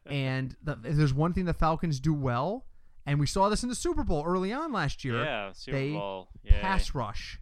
And 0.07 0.57
the, 0.63 0.77
there's 0.81 1.13
one 1.13 1.33
thing 1.35 1.45
the 1.45 1.53
Falcons 1.53 2.01
do 2.01 2.15
well, 2.15 2.65
and 3.07 3.19
we 3.21 3.27
saw 3.27 3.49
this 3.49 3.63
in 3.63 3.69
the 3.69 3.75
Super 3.75 4.05
Bowl 4.05 4.25
early 4.27 4.53
on 4.53 4.73
last 4.73 5.05
year, 5.05 5.23
Yeah, 5.25 5.53
Super 5.53 5.79
they 5.79 5.93
Bowl. 5.93 6.29
Yeah. 6.43 6.61
pass 6.61 6.95
rush. 6.95 7.39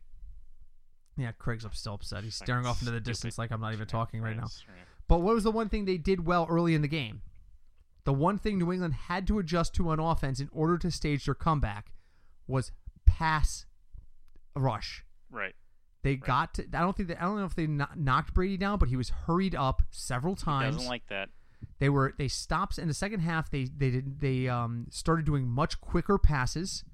Yeah, 1.17 1.33
Craig's 1.33 1.65
up 1.65 1.75
still 1.75 1.95
upset. 1.95 2.23
He's 2.23 2.37
staring 2.37 2.65
off 2.65 2.81
into 2.81 2.93
the 2.93 3.01
distance 3.01 3.39
like 3.39 3.51
I'm 3.51 3.61
not 3.61 3.73
even 3.73 3.87
talking 3.89 4.23
right 4.23 4.37
now. 4.37 4.47
But 5.09 5.19
what 5.19 5.35
was 5.35 5.43
the 5.45 5.51
one 5.51 5.69
thing 5.69 5.85
they 5.85 5.97
did 5.97 6.25
well 6.27 6.47
early 6.49 6.75
in 6.75 6.83
the 6.83 6.89
game? 6.89 7.23
The 8.05 8.13
one 8.13 8.39
thing 8.39 8.59
New 8.59 8.73
England 8.73 8.95
had 8.95 9.27
to 9.27 9.39
adjust 9.39 9.75
to 9.75 9.89
on 9.91 9.99
offense 9.99 10.39
in 10.41 10.49
order 10.53 10.79
to 10.79 10.91
stage 10.91 11.25
their 11.25 11.35
comeback 11.35 11.93
was 12.47 12.73
pass 13.05 13.67
rush. 14.55 15.05
Right. 15.31 15.55
They 16.03 16.15
got 16.17 16.55
to, 16.55 16.65
I 16.73 16.81
don't 16.81 16.97
think 16.97 17.09
that, 17.09 17.19
I 17.21 17.25
don't 17.25 17.39
know 17.39 17.45
if 17.45 17.57
they 17.57 17.67
knocked 17.67 18.33
Brady 18.33 18.57
down, 18.57 18.79
but 18.79 18.89
he 18.89 18.97
was 18.97 19.11
hurried 19.11 19.55
up 19.55 19.83
several 19.91 20.37
times. 20.37 20.77
Doesn't 20.77 20.89
like 20.89 21.07
that. 21.09 21.29
They 21.79 21.89
were 21.89 22.15
they 22.19 22.29
stopped 22.29 22.79
in 22.79 22.89
the 22.89 22.95
second 22.95 23.21
half. 23.21 23.51
They 23.51 23.65
they 23.65 23.91
did 23.91 24.21
they 24.21 24.49
um 24.49 24.87
started 24.91 25.25
doing 25.25 25.47
much 25.49 25.81
quicker 25.81 26.19
passes, 26.19 26.85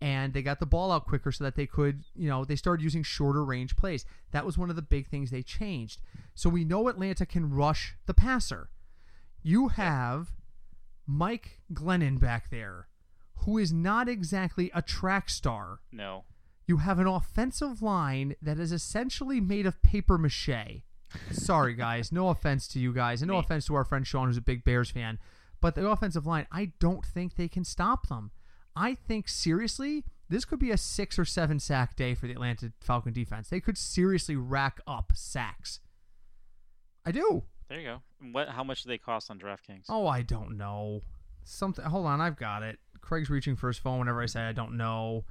and 0.00 0.32
they 0.32 0.42
got 0.42 0.60
the 0.60 0.66
ball 0.66 0.92
out 0.92 1.06
quicker 1.06 1.32
so 1.32 1.44
that 1.44 1.56
they 1.56 1.66
could 1.66 2.04
you 2.14 2.28
know 2.28 2.44
they 2.44 2.56
started 2.56 2.82
using 2.82 3.02
shorter 3.02 3.44
range 3.44 3.76
plays. 3.76 4.04
That 4.32 4.46
was 4.46 4.58
one 4.58 4.70
of 4.70 4.76
the 4.76 4.82
big 4.82 5.08
things 5.08 5.30
they 5.30 5.42
changed. 5.42 6.00
So 6.34 6.48
we 6.48 6.64
know 6.64 6.88
Atlanta 6.88 7.26
can 7.26 7.50
rush 7.50 7.96
the 8.06 8.14
passer. 8.14 8.70
You 9.42 9.68
have 9.68 10.32
Mike 11.06 11.60
Glennon 11.72 12.18
back 12.18 12.50
there, 12.50 12.88
who 13.44 13.58
is 13.58 13.72
not 13.72 14.08
exactly 14.08 14.70
a 14.74 14.82
track 14.82 15.28
star. 15.28 15.80
No. 15.92 16.24
You 16.66 16.78
have 16.78 16.98
an 16.98 17.06
offensive 17.06 17.82
line 17.82 18.36
that 18.40 18.58
is 18.58 18.72
essentially 18.72 19.40
made 19.40 19.66
of 19.66 19.82
paper 19.82 20.16
mache. 20.16 20.82
Sorry, 21.30 21.74
guys. 21.74 22.12
No 22.12 22.28
offense 22.28 22.68
to 22.68 22.78
you 22.78 22.92
guys, 22.92 23.22
and 23.22 23.30
no 23.30 23.38
offense 23.38 23.66
to 23.66 23.74
our 23.74 23.84
friend 23.84 24.06
Sean, 24.06 24.28
who's 24.28 24.36
a 24.36 24.42
big 24.42 24.64
Bears 24.64 24.90
fan. 24.90 25.18
But 25.60 25.74
the 25.74 25.88
offensive 25.88 26.26
line, 26.26 26.46
I 26.52 26.72
don't 26.78 27.04
think 27.04 27.36
they 27.36 27.48
can 27.48 27.64
stop 27.64 28.08
them. 28.08 28.30
I 28.76 28.94
think 28.94 29.28
seriously, 29.28 30.04
this 30.28 30.44
could 30.44 30.58
be 30.58 30.70
a 30.70 30.76
six 30.76 31.18
or 31.18 31.24
seven 31.24 31.58
sack 31.60 31.96
day 31.96 32.14
for 32.14 32.26
the 32.26 32.32
Atlanta 32.32 32.72
Falcon 32.80 33.12
defense. 33.12 33.48
They 33.48 33.60
could 33.60 33.78
seriously 33.78 34.36
rack 34.36 34.80
up 34.86 35.12
sacks. 35.14 35.80
I 37.06 37.12
do. 37.12 37.44
There 37.68 37.80
you 37.80 37.86
go. 37.86 38.02
What? 38.32 38.48
How 38.48 38.64
much 38.64 38.82
do 38.82 38.88
they 38.88 38.98
cost 38.98 39.30
on 39.30 39.38
DraftKings? 39.38 39.84
Oh, 39.88 40.06
I 40.06 40.22
don't 40.22 40.56
know. 40.56 41.02
Something. 41.44 41.84
Hold 41.84 42.06
on, 42.06 42.20
I've 42.20 42.36
got 42.36 42.62
it. 42.62 42.78
Craig's 43.00 43.30
reaching 43.30 43.54
for 43.56 43.68
his 43.68 43.78
phone 43.78 43.98
whenever 43.98 44.22
I 44.22 44.26
say 44.26 44.42
I 44.42 44.52
don't 44.52 44.76
know. 44.76 45.24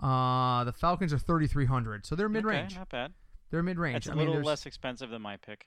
Uh, 0.00 0.64
the 0.64 0.72
Falcons 0.72 1.12
are 1.12 1.18
thirty 1.18 1.46
three 1.46 1.66
hundred, 1.66 2.06
so 2.06 2.14
they're 2.14 2.28
mid 2.28 2.44
range. 2.44 2.72
Okay, 2.72 2.78
not 2.78 2.88
bad. 2.88 3.12
They're 3.50 3.62
mid 3.62 3.78
range. 3.78 3.94
That's 3.94 4.08
a 4.08 4.12
I 4.12 4.14
mean, 4.14 4.18
little 4.20 4.34
there's- 4.34 4.46
less 4.46 4.66
expensive 4.66 5.10
than 5.10 5.22
my 5.22 5.36
pick. 5.36 5.66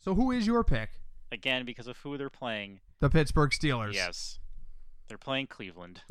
So 0.00 0.14
who 0.14 0.30
is 0.30 0.46
your 0.46 0.64
pick? 0.64 0.90
Again, 1.32 1.64
because 1.64 1.86
of 1.86 1.96
who 1.98 2.16
they're 2.16 2.30
playing. 2.30 2.80
The 3.00 3.10
Pittsburgh 3.10 3.50
Steelers. 3.50 3.94
Yes. 3.94 4.38
They're 5.08 5.18
playing 5.18 5.46
Cleveland. 5.48 6.02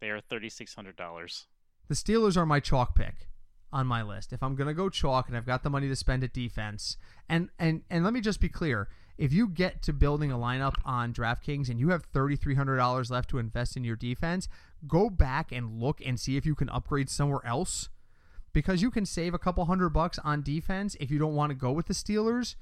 They 0.00 0.10
are 0.10 0.20
thirty 0.20 0.48
six 0.48 0.74
hundred 0.74 0.96
dollars. 0.96 1.46
The 1.88 1.94
Steelers 1.94 2.36
are 2.36 2.46
my 2.46 2.60
chalk 2.60 2.94
pick 2.94 3.28
on 3.72 3.86
my 3.86 4.02
list. 4.02 4.32
If 4.32 4.42
I'm 4.42 4.54
gonna 4.56 4.74
go 4.74 4.88
chalk 4.88 5.28
and 5.28 5.36
I've 5.36 5.46
got 5.46 5.62
the 5.62 5.70
money 5.70 5.88
to 5.88 5.96
spend 5.96 6.24
at 6.24 6.32
defense, 6.32 6.96
and 7.28 7.50
and 7.58 7.82
and 7.90 8.04
let 8.04 8.12
me 8.12 8.20
just 8.20 8.40
be 8.40 8.48
clear: 8.48 8.88
if 9.18 9.32
you 9.32 9.46
get 9.48 9.82
to 9.82 9.92
building 9.92 10.32
a 10.32 10.36
lineup 10.38 10.74
on 10.84 11.12
DraftKings 11.12 11.68
and 11.68 11.78
you 11.78 11.90
have 11.90 12.04
thirty 12.04 12.36
three 12.36 12.54
hundred 12.54 12.76
dollars 12.76 13.10
left 13.10 13.28
to 13.30 13.38
invest 13.38 13.76
in 13.76 13.84
your 13.84 13.96
defense, 13.96 14.48
go 14.86 15.10
back 15.10 15.52
and 15.52 15.80
look 15.80 16.00
and 16.04 16.18
see 16.18 16.36
if 16.36 16.44
you 16.46 16.54
can 16.54 16.68
upgrade 16.70 17.10
somewhere 17.10 17.44
else, 17.46 17.88
because 18.52 18.82
you 18.82 18.90
can 18.90 19.06
save 19.06 19.34
a 19.34 19.38
couple 19.38 19.64
hundred 19.64 19.90
bucks 19.90 20.18
on 20.24 20.42
defense 20.42 20.96
if 21.00 21.10
you 21.10 21.18
don't 21.18 21.34
want 21.34 21.50
to 21.50 21.54
go 21.54 21.72
with 21.72 21.86
the 21.86 21.94
Steelers, 21.94 22.56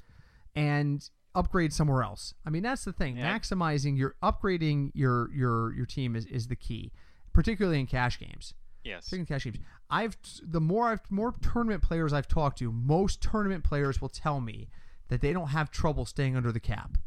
and 0.55 1.09
upgrade 1.35 1.73
somewhere 1.73 2.03
else. 2.03 2.35
I 2.45 2.51
mean, 2.51 2.63
that's 2.63 2.85
the 2.85 2.93
thing. 2.93 3.17
Yeah. 3.17 3.37
Maximizing 3.37 3.97
your 3.97 4.17
upgrading 4.23 4.91
your 4.95 5.31
your 5.33 5.73
your 5.75 5.87
team 5.87 6.17
is 6.17 6.27
is 6.27 6.49
the 6.49 6.57
key, 6.57 6.93
particularly 7.33 7.81
in 7.81 7.87
cash 7.87 8.19
games. 8.19 8.55
Yes. 8.85 9.07
Speaking 9.07 9.23
of 9.23 9.29
cash 9.29 9.45
games, 9.45 9.59
I've 9.91 10.17
the 10.43 10.61
more 10.61 10.89
I've 10.89 11.11
more 11.11 11.35
tournament 11.41 11.83
players 11.83 12.13
I've 12.13 12.29
talked 12.29 12.59
to, 12.59 12.73
most 12.73 13.23
tournament 13.23 13.65
players 13.65 14.01
will 14.01 14.09
tell 14.09 14.41
me 14.41 14.69
that 15.09 15.21
they 15.21 15.33
don't 15.33 15.49
have 15.49 15.71
trouble 15.71 16.05
staying 16.05 16.37
under 16.37 16.53
the 16.53 16.61
cap 16.61 16.99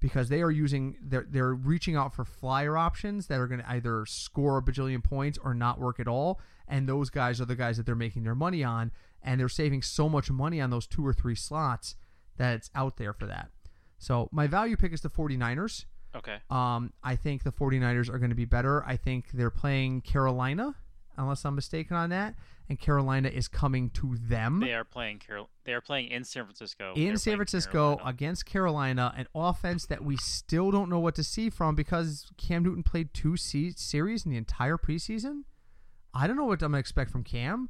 because 0.00 0.28
they 0.28 0.42
are 0.42 0.50
using 0.50 0.96
they're 1.00 1.26
they're 1.28 1.54
reaching 1.54 1.96
out 1.96 2.14
for 2.14 2.24
flyer 2.24 2.76
options 2.76 3.26
that 3.28 3.40
are 3.40 3.46
going 3.46 3.60
to 3.60 3.70
either 3.70 4.04
score 4.06 4.58
a 4.58 4.62
bajillion 4.62 5.02
points 5.02 5.38
or 5.42 5.54
not 5.54 5.78
work 5.78 6.00
at 6.00 6.08
all, 6.08 6.40
and 6.68 6.88
those 6.88 7.10
guys 7.10 7.40
are 7.40 7.44
the 7.44 7.56
guys 7.56 7.76
that 7.76 7.86
they're 7.86 7.94
making 7.94 8.24
their 8.24 8.34
money 8.34 8.62
on, 8.64 8.92
and 9.22 9.40
they're 9.40 9.48
saving 9.48 9.82
so 9.82 10.08
much 10.08 10.30
money 10.30 10.60
on 10.60 10.70
those 10.70 10.86
two 10.86 11.06
or 11.06 11.12
three 11.12 11.34
slots 11.34 11.96
that 12.36 12.54
it's 12.54 12.70
out 12.74 12.96
there 12.96 13.12
for 13.12 13.26
that. 13.26 13.50
So 13.98 14.28
my 14.32 14.46
value 14.46 14.76
pick 14.76 14.92
is 14.92 15.00
the 15.00 15.08
49ers. 15.10 15.86
Okay. 16.14 16.36
Um, 16.50 16.92
I 17.02 17.16
think 17.16 17.42
the 17.42 17.52
49ers 17.52 18.08
are 18.12 18.18
going 18.18 18.30
to 18.30 18.36
be 18.36 18.44
better. 18.44 18.84
I 18.86 18.96
think 18.96 19.30
they're 19.32 19.50
playing 19.50 20.00
Carolina, 20.02 20.74
unless 21.16 21.44
I'm 21.44 21.54
mistaken 21.54 21.96
on 21.96 22.10
that. 22.10 22.34
And 22.68 22.80
Carolina 22.80 23.28
is 23.28 23.46
coming 23.46 23.90
to 23.90 24.16
them 24.20 24.58
They 24.58 24.74
are 24.74 24.82
playing 24.82 25.20
Carol. 25.20 25.48
They 25.64 25.72
are 25.72 25.80
playing 25.80 26.08
in 26.10 26.24
San 26.24 26.44
Francisco. 26.44 26.94
in 26.96 27.16
San 27.16 27.36
Francisco 27.36 27.94
Carolina. 27.96 28.02
against 28.10 28.44
Carolina, 28.44 29.14
an 29.16 29.28
offense 29.36 29.86
that 29.86 30.02
we 30.02 30.16
still 30.16 30.72
don't 30.72 30.90
know 30.90 30.98
what 30.98 31.14
to 31.14 31.22
see 31.22 31.48
from 31.48 31.76
because 31.76 32.26
Cam 32.36 32.64
Newton 32.64 32.82
played 32.82 33.14
two 33.14 33.36
se- 33.36 33.74
series 33.76 34.24
in 34.24 34.32
the 34.32 34.36
entire 34.36 34.76
preseason. 34.76 35.42
I 36.16 36.26
don't 36.26 36.36
know 36.36 36.44
what 36.44 36.62
I'm 36.62 36.70
going 36.70 36.74
to 36.74 36.78
expect 36.78 37.10
from 37.10 37.24
Cam. 37.24 37.68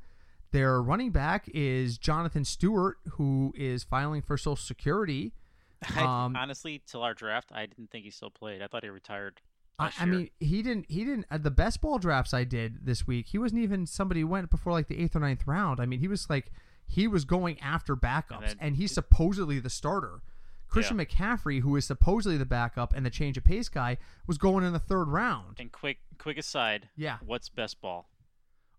Their 0.52 0.80
running 0.80 1.10
back 1.10 1.48
is 1.52 1.98
Jonathan 1.98 2.44
Stewart, 2.44 2.98
who 3.12 3.52
is 3.56 3.84
filing 3.84 4.22
for 4.22 4.36
Social 4.38 4.56
Security. 4.56 5.32
I, 5.96 6.00
Um, 6.02 6.36
honestly, 6.36 6.82
till 6.86 7.02
our 7.02 7.14
draft, 7.14 7.50
I 7.52 7.66
didn't 7.66 7.90
think 7.90 8.04
he 8.04 8.10
still 8.10 8.30
played. 8.30 8.62
I 8.62 8.66
thought 8.66 8.82
he 8.84 8.88
retired. 8.88 9.40
I, 9.78 9.90
I 10.00 10.06
mean, 10.06 10.30
he 10.40 10.62
didn't. 10.62 10.86
He 10.88 11.04
didn't. 11.04 11.26
At 11.30 11.42
the 11.42 11.50
best 11.50 11.82
ball 11.82 11.98
drafts 11.98 12.32
I 12.32 12.44
did 12.44 12.86
this 12.86 13.06
week, 13.06 13.26
he 13.28 13.36
wasn't 13.38 13.60
even 13.60 13.84
somebody 13.86 14.22
who 14.22 14.26
went 14.28 14.50
before 14.50 14.72
like 14.72 14.88
the 14.88 14.98
eighth 14.98 15.14
or 15.14 15.20
ninth 15.20 15.46
round. 15.46 15.80
I 15.80 15.84
mean, 15.86 16.00
he 16.00 16.08
was 16.08 16.30
like 16.30 16.50
he 16.86 17.06
was 17.06 17.26
going 17.26 17.60
after 17.60 17.94
backups, 17.94 18.52
and, 18.52 18.60
then- 18.60 18.74
he's 18.76 18.92
supposedly 18.92 19.58
the 19.58 19.68
starter. 19.68 20.22
Christian 20.68 20.96
McCaffrey, 20.98 21.60
who 21.60 21.76
is 21.76 21.84
supposedly 21.84 22.36
the 22.38 22.44
backup 22.46 22.92
and 22.94 23.06
the 23.06 23.10
change 23.10 23.36
of 23.36 23.44
pace 23.44 23.68
guy, 23.68 23.98
was 24.26 24.36
going 24.36 24.64
in 24.64 24.72
the 24.72 24.78
third 24.80 25.08
round. 25.08 25.56
And 25.60 25.70
quick, 25.70 25.98
quick 26.18 26.38
aside. 26.38 26.88
Yeah. 26.96 27.18
What's 27.24 27.48
best 27.48 27.80
ball? 27.80 28.08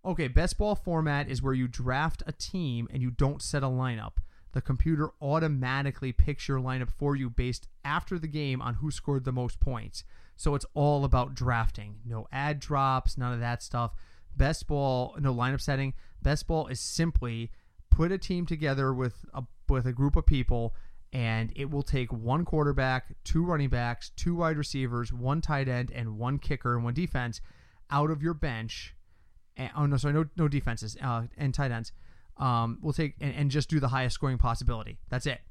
Okay, 0.05 0.27
best 0.27 0.57
ball 0.57 0.75
format 0.75 1.27
is 1.27 1.41
where 1.41 1.53
you 1.53 1.67
draft 1.67 2.23
a 2.25 2.31
team 2.31 2.87
and 2.91 3.01
you 3.01 3.11
don't 3.11 3.41
set 3.41 3.63
a 3.63 3.67
lineup. 3.67 4.13
The 4.53 4.61
computer 4.61 5.11
automatically 5.21 6.11
picks 6.11 6.47
your 6.47 6.59
lineup 6.59 6.89
for 6.89 7.15
you 7.15 7.29
based 7.29 7.67
after 7.83 8.17
the 8.17 8.27
game 8.27 8.61
on 8.61 8.75
who 8.75 8.89
scored 8.89 9.25
the 9.25 9.31
most 9.31 9.59
points. 9.59 10.03
So 10.35 10.55
it's 10.55 10.65
all 10.73 11.03
about 11.03 11.33
drafting. 11.33 11.97
No 12.05 12.27
ad 12.31 12.59
drops, 12.59 13.17
none 13.17 13.33
of 13.33 13.39
that 13.39 13.61
stuff. 13.61 13.91
Best 14.35 14.67
ball, 14.67 15.15
no 15.19 15.33
lineup 15.33 15.61
setting. 15.61 15.93
Best 16.21 16.47
ball 16.47 16.67
is 16.67 16.79
simply 16.79 17.51
put 17.89 18.11
a 18.11 18.17
team 18.17 18.45
together 18.45 18.93
with 18.93 19.25
a 19.33 19.43
with 19.67 19.85
a 19.85 19.93
group 19.93 20.15
of 20.15 20.25
people 20.25 20.75
and 21.11 21.51
it 21.55 21.69
will 21.69 21.83
take 21.83 22.11
one 22.11 22.45
quarterback, 22.45 23.15
two 23.23 23.43
running 23.43 23.69
backs, 23.69 24.11
two 24.15 24.35
wide 24.35 24.57
receivers, 24.57 25.11
one 25.11 25.41
tight 25.41 25.67
end 25.67 25.91
and 25.91 26.17
one 26.17 26.37
kicker 26.37 26.75
and 26.75 26.83
one 26.83 26.93
defense 26.93 27.41
out 27.89 28.11
of 28.11 28.21
your 28.21 28.33
bench 28.33 28.93
and, 29.57 29.69
oh 29.75 29.85
no, 29.85 29.97
sorry, 29.97 30.13
no 30.13 30.25
no 30.37 30.47
defenses 30.47 30.95
uh, 31.03 31.23
and 31.37 31.53
tight 31.53 31.71
ends. 31.71 31.91
Um, 32.37 32.77
we'll 32.81 32.93
take 32.93 33.15
and, 33.19 33.33
and 33.35 33.51
just 33.51 33.69
do 33.69 33.79
the 33.79 33.87
highest 33.89 34.13
scoring 34.15 34.37
possibility. 34.37 34.99
That's 35.09 35.25
it. 35.25 35.41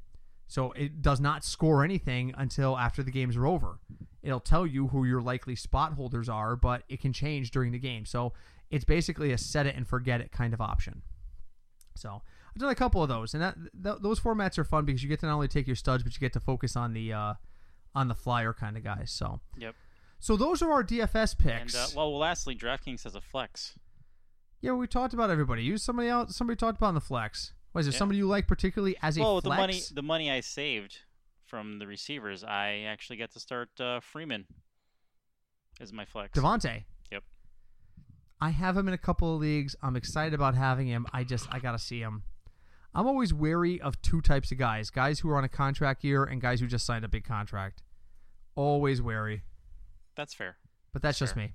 So 0.48 0.70
it 0.72 1.02
does 1.02 1.20
not 1.20 1.44
score 1.44 1.82
anything 1.82 2.32
until 2.38 2.78
after 2.78 3.02
the 3.02 3.10
games 3.10 3.36
are 3.36 3.46
over. 3.46 3.80
It'll 4.22 4.38
tell 4.40 4.64
you 4.66 4.86
who 4.88 5.04
your 5.04 5.20
likely 5.20 5.56
spot 5.56 5.94
holders 5.94 6.28
are, 6.28 6.54
but 6.56 6.84
it 6.88 7.00
can 7.00 7.12
change 7.12 7.50
during 7.50 7.72
the 7.72 7.78
game. 7.80 8.06
So 8.06 8.32
it's 8.70 8.84
basically 8.84 9.32
a 9.32 9.38
set 9.38 9.66
it 9.66 9.74
and 9.76 9.86
forget 9.86 10.20
it 10.20 10.30
kind 10.30 10.54
of 10.54 10.60
option. 10.60 11.02
So 11.96 12.22
I've 12.54 12.60
done 12.60 12.70
a 12.70 12.74
couple 12.76 13.02
of 13.02 13.08
those, 13.08 13.34
and 13.34 13.42
that 13.42 13.56
th- 13.82 13.96
those 14.00 14.20
formats 14.20 14.56
are 14.58 14.64
fun 14.64 14.84
because 14.84 15.02
you 15.02 15.08
get 15.08 15.20
to 15.20 15.26
not 15.26 15.34
only 15.34 15.48
take 15.48 15.66
your 15.66 15.76
studs, 15.76 16.02
but 16.04 16.12
you 16.14 16.20
get 16.20 16.32
to 16.34 16.40
focus 16.40 16.76
on 16.76 16.92
the 16.92 17.12
uh, 17.12 17.34
on 17.94 18.08
the 18.08 18.14
flyer 18.14 18.52
kind 18.52 18.76
of 18.76 18.84
guys. 18.84 19.10
So 19.10 19.40
Yep. 19.56 19.74
so 20.20 20.36
those 20.36 20.62
are 20.62 20.70
our 20.70 20.84
DFS 20.84 21.34
And 21.34 21.38
picks. 21.62 21.74
uh, 21.74 21.88
well, 21.96 22.16
lastly, 22.18 22.54
DraftKings 22.54 23.02
has 23.04 23.14
a 23.14 23.20
flex. 23.20 23.78
Yeah, 24.60 24.72
we 24.72 24.86
talked 24.86 25.14
about 25.14 25.30
everybody. 25.30 25.62
You 25.62 25.76
somebody 25.78 26.08
else. 26.08 26.36
Somebody 26.36 26.56
talked 26.56 26.78
about 26.78 26.88
on 26.88 26.94
the 26.94 27.00
flex. 27.00 27.52
Was 27.72 27.86
there 27.86 27.92
Yeah. 27.92 27.98
somebody 27.98 28.18
you 28.18 28.26
like 28.26 28.46
particularly 28.48 28.96
as 29.02 29.16
a 29.16 29.20
well, 29.20 29.40
the 29.40 29.50
money, 29.50 29.80
the 29.92 30.02
money 30.02 30.30
I 30.30 30.40
saved 30.40 30.98
from 31.44 31.78
the 31.78 31.86
receivers, 31.86 32.42
I 32.42 32.80
actually 32.88 33.16
get 33.16 33.32
to 33.32 33.40
start 33.40 33.68
uh, 33.80 34.00
Freeman 34.00 34.46
as 35.80 35.92
my 35.92 36.04
flex. 36.06 36.38
Devonta. 36.38 36.84
Yep. 37.10 37.22
I 38.40 38.50
have 38.50 38.76
him 38.76 38.88
in 38.88 38.94
a 38.94 38.98
couple 38.98 39.34
of 39.34 39.40
leagues. 39.40 39.76
I'm 39.82 39.94
excited 39.94 40.32
about 40.34 40.54
having 40.54 40.86
him. 40.88 41.06
I 41.12 41.22
just 41.22 41.46
I 41.54 41.58
gotta 41.58 41.78
see 41.78 42.00
him. 42.00 42.22
I'm 42.94 43.06
always 43.06 43.34
wary 43.34 43.78
of 43.80 44.00
two 44.00 44.22
types 44.22 44.50
of 44.50 44.56
guys: 44.58 44.88
guys 44.88 45.20
who 45.20 45.28
are 45.30 45.36
on 45.36 45.44
a 45.44 45.48
contract 45.50 46.02
year 46.02 46.24
and 46.24 46.40
guys 46.40 46.60
who 46.60 46.66
just 46.66 46.86
signed 46.86 47.04
a 47.04 47.08
big 47.08 47.24
contract. 47.24 47.82
Always 48.54 49.02
wary. 49.02 49.42
That's 50.16 50.32
fair. 50.32 50.56
But 50.94 51.02
that's 51.02 51.18
just 51.18 51.34
Sure. 51.34 51.42
me. 51.42 51.52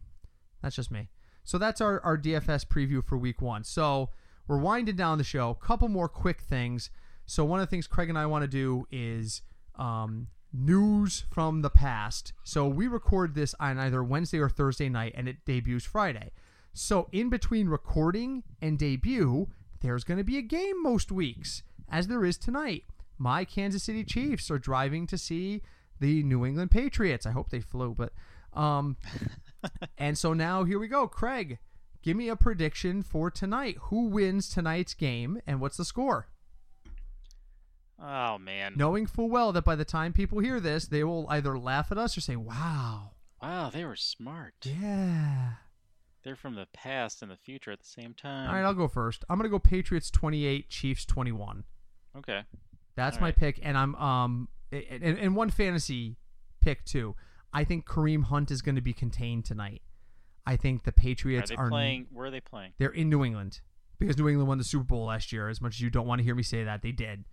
That's 0.61 0.75
just 0.75 0.91
me. 0.91 1.09
So 1.43 1.57
that's 1.57 1.81
our, 1.81 1.99
our 2.01 2.17
DFS 2.17 2.65
preview 2.65 3.03
for 3.03 3.17
week 3.17 3.41
one. 3.41 3.63
So 3.63 4.09
we're 4.47 4.57
winding 4.57 4.95
down 4.95 5.17
the 5.17 5.23
show. 5.23 5.53
Couple 5.55 5.87
more 5.87 6.09
quick 6.09 6.41
things. 6.41 6.89
So 7.25 7.45
one 7.45 7.59
of 7.59 7.67
the 7.67 7.69
things 7.69 7.87
Craig 7.87 8.09
and 8.09 8.17
I 8.17 8.25
want 8.25 8.43
to 8.43 8.47
do 8.47 8.87
is 8.91 9.41
um, 9.75 10.27
news 10.53 11.23
from 11.31 11.61
the 11.61 11.69
past. 11.69 12.33
So 12.43 12.67
we 12.67 12.87
record 12.87 13.35
this 13.35 13.55
on 13.59 13.79
either 13.79 14.03
Wednesday 14.03 14.39
or 14.39 14.49
Thursday 14.49 14.89
night, 14.89 15.13
and 15.15 15.27
it 15.27 15.45
debuts 15.45 15.85
Friday. 15.85 16.31
So 16.73 17.07
in 17.11 17.29
between 17.29 17.67
recording 17.67 18.43
and 18.61 18.77
debut, 18.77 19.47
there's 19.81 20.03
going 20.03 20.17
to 20.17 20.23
be 20.23 20.37
a 20.37 20.41
game 20.41 20.81
most 20.81 21.11
weeks, 21.11 21.63
as 21.89 22.07
there 22.07 22.23
is 22.23 22.37
tonight. 22.37 22.83
My 23.17 23.45
Kansas 23.45 23.83
City 23.83 24.03
Chiefs 24.03 24.49
are 24.49 24.59
driving 24.59 25.05
to 25.07 25.17
see 25.17 25.61
the 25.99 26.23
New 26.23 26.45
England 26.45 26.71
Patriots. 26.71 27.25
I 27.25 27.31
hope 27.31 27.49
they 27.49 27.59
flew, 27.59 27.93
but 27.93 28.13
um, 28.53 28.97
and 29.97 30.17
so 30.17 30.33
now 30.33 30.63
here 30.63 30.79
we 30.79 30.87
go. 30.87 31.07
Craig, 31.07 31.59
give 32.01 32.15
me 32.17 32.29
a 32.29 32.35
prediction 32.35 33.01
for 33.03 33.29
tonight. 33.31 33.77
Who 33.83 34.07
wins 34.07 34.49
tonight's 34.49 34.93
game 34.93 35.41
and 35.47 35.59
what's 35.61 35.77
the 35.77 35.85
score? 35.85 36.27
Oh 38.03 38.37
man. 38.37 38.73
Knowing 38.75 39.05
full 39.05 39.29
well 39.29 39.51
that 39.51 39.63
by 39.65 39.75
the 39.75 39.85
time 39.85 40.13
people 40.13 40.39
hear 40.39 40.59
this, 40.59 40.87
they 40.87 41.03
will 41.03 41.27
either 41.29 41.57
laugh 41.57 41.91
at 41.91 41.97
us 41.97 42.17
or 42.17 42.21
say, 42.21 42.35
wow, 42.35 43.11
Wow, 43.41 43.69
they 43.71 43.83
were 43.85 43.95
smart. 43.95 44.53
yeah. 44.63 45.53
They're 46.23 46.35
from 46.35 46.53
the 46.53 46.67
past 46.73 47.23
and 47.23 47.31
the 47.31 47.35
future 47.35 47.71
at 47.71 47.79
the 47.79 47.87
same 47.87 48.13
time. 48.13 48.47
All 48.49 48.53
right, 48.55 48.63
I'll 48.63 48.75
go 48.75 48.87
first. 48.87 49.25
I'm 49.27 49.39
going 49.39 49.49
to 49.49 49.51
go 49.51 49.57
Patriots 49.57 50.11
28, 50.11 50.69
Chiefs 50.69 51.03
21. 51.05 51.63
okay. 52.19 52.41
That's 52.95 53.17
All 53.17 53.21
my 53.21 53.27
right. 53.29 53.35
pick. 53.35 53.59
And 53.63 53.75
I'm, 53.75 53.95
um, 53.95 54.47
and, 54.71 55.17
and 55.17 55.35
one 55.35 55.49
fantasy 55.49 56.17
pick 56.59 56.85
too. 56.85 57.15
I 57.53 57.63
think 57.63 57.85
Kareem 57.85 58.23
Hunt 58.23 58.51
is 58.51 58.61
going 58.61 58.75
to 58.75 58.81
be 58.81 58.93
contained 58.93 59.45
tonight. 59.45 59.81
I 60.45 60.55
think 60.55 60.83
the 60.83 60.89
Are 60.89 60.93
Patriots 60.93 61.49
they 61.49 61.55
are 61.55 61.69
playing? 61.69 62.07
Where 62.11 62.25
are 62.27 62.31
they 62.31 62.39
playing? 62.39 62.73
They're 62.77 62.89
in 62.89 63.09
New 63.09 63.23
England 63.23 63.61
because 63.99 64.17
New 64.17 64.27
England 64.27 64.47
won 64.47 64.57
the 64.57 64.63
Super 64.63 64.85
Bowl 64.85 65.05
last 65.05 65.31
year. 65.31 65.49
As 65.49 65.61
much 65.61 65.75
as 65.75 65.81
you 65.81 65.89
don't 65.89 66.07
want 66.07 66.19
to 66.19 66.23
hear 66.23 66.35
me 66.35 66.43
say 66.43 66.63
that, 66.63 66.81
they 66.81 66.91
did. 66.91 67.25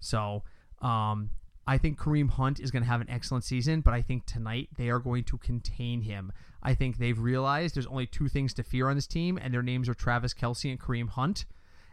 So, 0.00 0.42
um, 0.82 1.30
I 1.68 1.78
think 1.78 1.98
Kareem 1.98 2.30
Hunt 2.30 2.60
is 2.60 2.70
going 2.70 2.84
to 2.84 2.88
have 2.88 3.00
an 3.00 3.10
excellent 3.10 3.44
season, 3.44 3.80
but 3.80 3.92
I 3.92 4.00
think 4.00 4.24
tonight 4.24 4.68
they 4.76 4.88
are 4.88 5.00
going 5.00 5.24
to 5.24 5.38
contain 5.38 6.02
him. 6.02 6.32
I 6.62 6.74
think 6.74 6.98
they've 6.98 7.18
realized 7.18 7.74
there's 7.74 7.88
only 7.88 8.06
two 8.06 8.28
things 8.28 8.54
to 8.54 8.62
fear 8.62 8.88
on 8.88 8.94
this 8.94 9.06
team, 9.08 9.36
and 9.40 9.52
their 9.52 9.62
names 9.62 9.88
are 9.88 9.94
Travis 9.94 10.32
Kelce 10.32 10.70
and 10.70 10.80
Kareem 10.80 11.08
Hunt. 11.10 11.44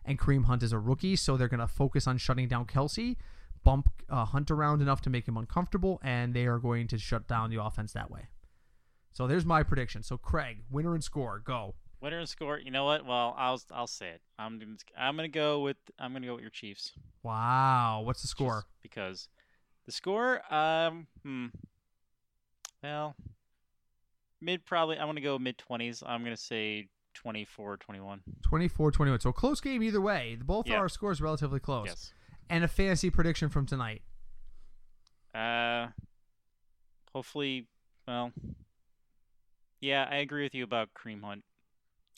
And 0.06 0.20
Kareem 0.20 0.46
Hunt 0.46 0.62
is 0.62 0.74
a 0.74 0.80
rookie, 0.80 1.16
so 1.16 1.38
they're 1.38 1.48
going 1.48 1.60
to 1.60 1.68
focus 1.68 2.08
on 2.08 2.18
shutting 2.18 2.48
down 2.48 2.66
Kelce, 2.66 3.16
bump 3.64 3.90
uh, 4.10 4.26
Hunt 4.26 4.52
around 4.52 4.82
enough 4.82 5.02
to 5.02 5.10
make 5.10 5.28
him 5.28 5.38
uncomfortable, 5.38 6.00
and 6.04 6.34
they 6.34 6.46
are 6.46 6.60
going 6.60 6.88
to 6.88 6.98
shut 6.98 7.28
down 7.28 7.50
the 7.50 7.62
offense 7.62 7.94
that 7.94 8.12
way. 8.12 8.28
So 9.12 9.28
there's 9.28 9.46
my 9.46 9.64
prediction. 9.64 10.04
So 10.04 10.18
Craig, 10.18 10.64
winner 10.70 10.94
and 10.94 11.04
score, 11.04 11.42
go. 11.44 11.76
Winner 12.02 12.20
and 12.20 12.28
score. 12.28 12.60
You 12.60 12.72
know 12.72 12.86
what? 12.86 13.06
Well, 13.06 13.36
I'll 13.38 13.62
I'll 13.72 13.88
say 13.88 14.10
it. 14.10 14.22
I'm 14.38 14.60
gonna 14.60 14.76
I'm 14.98 15.16
gonna 15.16 15.30
go 15.30 15.62
with 15.62 15.78
I'm 16.00 16.14
gonna 16.14 16.28
go 16.28 16.34
with 16.34 16.42
your 16.42 16.50
Chiefs. 16.50 16.92
Wow, 17.22 18.02
what's 18.04 18.22
the 18.22 18.28
score? 18.28 18.66
Just 18.66 18.82
because 18.82 19.30
the 19.86 19.92
score. 19.92 20.42
Um. 20.54 21.08
Hmm. 21.24 21.46
Well, 22.82 23.16
mid 24.42 24.66
probably. 24.66 24.98
I'm 24.98 25.08
gonna 25.08 25.22
go 25.22 25.40
mid 25.40 25.58
twenties. 25.58 26.04
I'm 26.06 26.24
gonna 26.24 26.36
say 26.36 26.90
24, 27.14 27.78
21. 27.78 28.22
24 28.42 28.92
21. 28.92 29.20
So 29.20 29.30
a 29.30 29.34
close 29.34 29.62
game 29.62 29.84
either 29.84 30.02
way. 30.02 30.38
Both 30.42 30.70
our 30.70 30.90
scores 30.90 31.22
relatively 31.22 31.60
close. 31.60 31.86
Yes. 31.88 32.14
And 32.54 32.64
a 32.64 32.68
fantasy 32.68 33.10
prediction 33.10 33.50
from 33.50 33.66
tonight. 33.66 34.04
Uh. 35.34 35.88
Hopefully, 37.12 37.68
well. 38.08 38.32
Yeah, 39.82 40.08
I 40.10 40.18
agree 40.18 40.44
with 40.44 40.54
you 40.54 40.64
about 40.64 40.90
Kareem 40.94 41.24
Hunt. 41.24 41.44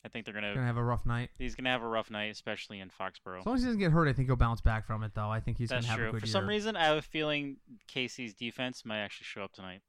I 0.04 0.08
think 0.08 0.26
they're 0.26 0.34
gonna. 0.34 0.54
Gonna 0.54 0.66
have 0.66 0.76
a 0.76 0.84
rough 0.84 1.06
night. 1.06 1.30
He's 1.38 1.54
gonna 1.54 1.70
have 1.70 1.82
a 1.82 1.88
rough 1.88 2.10
night, 2.10 2.30
especially 2.30 2.80
in 2.80 2.90
Foxborough. 2.90 3.40
As 3.40 3.46
long 3.46 3.54
as 3.54 3.62
he 3.62 3.66
doesn't 3.66 3.80
get 3.80 3.92
hurt, 3.92 4.08
I 4.08 4.12
think 4.12 4.28
he'll 4.28 4.36
bounce 4.36 4.60
back 4.60 4.86
from 4.86 5.02
it, 5.04 5.12
though. 5.14 5.30
I 5.30 5.40
think 5.40 5.56
he's 5.56 5.70
That's 5.70 5.86
gonna 5.86 5.90
have 5.90 5.98
true. 5.98 6.08
a 6.10 6.12
good 6.12 6.20
For 6.20 6.26
year. 6.26 6.32
some 6.32 6.46
reason, 6.46 6.76
I 6.76 6.84
have 6.84 6.98
a 6.98 7.02
feeling 7.02 7.56
Casey's 7.88 8.34
defense 8.34 8.84
might 8.84 8.98
actually 8.98 9.24
show 9.24 9.42
up 9.42 9.54
tonight. 9.54 9.80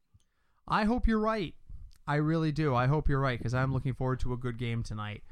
I 0.66 0.86
hope 0.86 1.08
you're 1.08 1.20
right. 1.20 1.56
I 2.08 2.16
really 2.16 2.54
do. 2.54 2.74
I 2.74 2.88
hope 2.88 3.10
you're 3.10 3.20
right 3.20 3.38
because 3.38 3.54
I'm 3.54 3.74
looking 3.74 3.94
forward 3.94 4.22
to 4.22 4.32
a 4.32 4.38
good 4.38 4.58
game 4.58 4.82
tonight. 4.82 5.24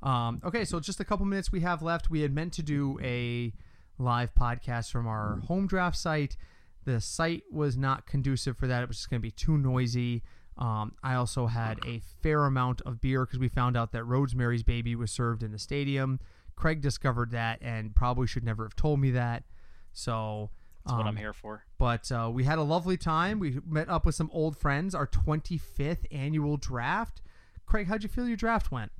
Um, 0.00 0.40
okay, 0.44 0.64
so 0.64 0.78
just 0.78 1.00
a 1.00 1.04
couple 1.04 1.26
minutes 1.26 1.50
we 1.50 1.60
have 1.60 1.82
left. 1.82 2.08
We 2.08 2.20
had 2.20 2.32
meant 2.32 2.52
to 2.54 2.62
do 2.62 2.98
a 3.02 3.52
live 4.00 4.34
podcast 4.34 4.90
from 4.90 5.06
our 5.06 5.40
home 5.46 5.66
draft 5.66 5.96
site. 5.96 6.36
The 6.84 7.00
site 7.00 7.44
was 7.52 7.76
not 7.76 8.06
conducive 8.06 8.56
for 8.56 8.66
that. 8.66 8.82
It 8.82 8.88
was 8.88 8.96
just 8.96 9.10
going 9.10 9.20
to 9.20 9.22
be 9.22 9.30
too 9.30 9.58
noisy. 9.58 10.22
Um, 10.56 10.94
I 11.02 11.14
also 11.14 11.46
had 11.46 11.78
a 11.86 12.00
fair 12.22 12.44
amount 12.44 12.80
of 12.82 13.00
beer 13.00 13.24
because 13.24 13.38
we 13.38 13.48
found 13.48 13.76
out 13.76 13.92
that 13.92 14.04
Rosemary's 14.04 14.62
Baby 14.62 14.94
was 14.94 15.10
served 15.10 15.42
in 15.42 15.52
the 15.52 15.58
stadium. 15.58 16.20
Craig 16.56 16.80
discovered 16.80 17.30
that 17.30 17.60
and 17.62 17.94
probably 17.94 18.26
should 18.26 18.44
never 18.44 18.64
have 18.64 18.76
told 18.76 19.00
me 19.00 19.10
that. 19.12 19.44
So 19.92 20.50
That's 20.84 20.94
what 20.94 21.02
um, 21.02 21.08
I'm 21.08 21.16
here 21.16 21.32
for. 21.32 21.64
but 21.78 22.10
uh, 22.12 22.30
we 22.32 22.44
had 22.44 22.58
a 22.58 22.62
lovely 22.62 22.96
time. 22.96 23.38
We 23.38 23.58
met 23.66 23.88
up 23.88 24.04
with 24.04 24.14
some 24.14 24.30
old 24.32 24.56
friends. 24.56 24.94
Our 24.94 25.06
25th 25.06 26.04
annual 26.10 26.56
draft. 26.56 27.22
Craig, 27.66 27.86
how'd 27.86 28.02
you 28.02 28.08
feel 28.08 28.26
your 28.26 28.36
draft 28.36 28.70
went? 28.70 28.92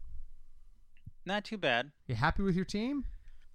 Not 1.27 1.45
too 1.45 1.59
bad. 1.59 1.91
You 2.07 2.15
happy 2.15 2.43
with 2.43 2.57
your 2.57 2.65
team? 2.65 3.05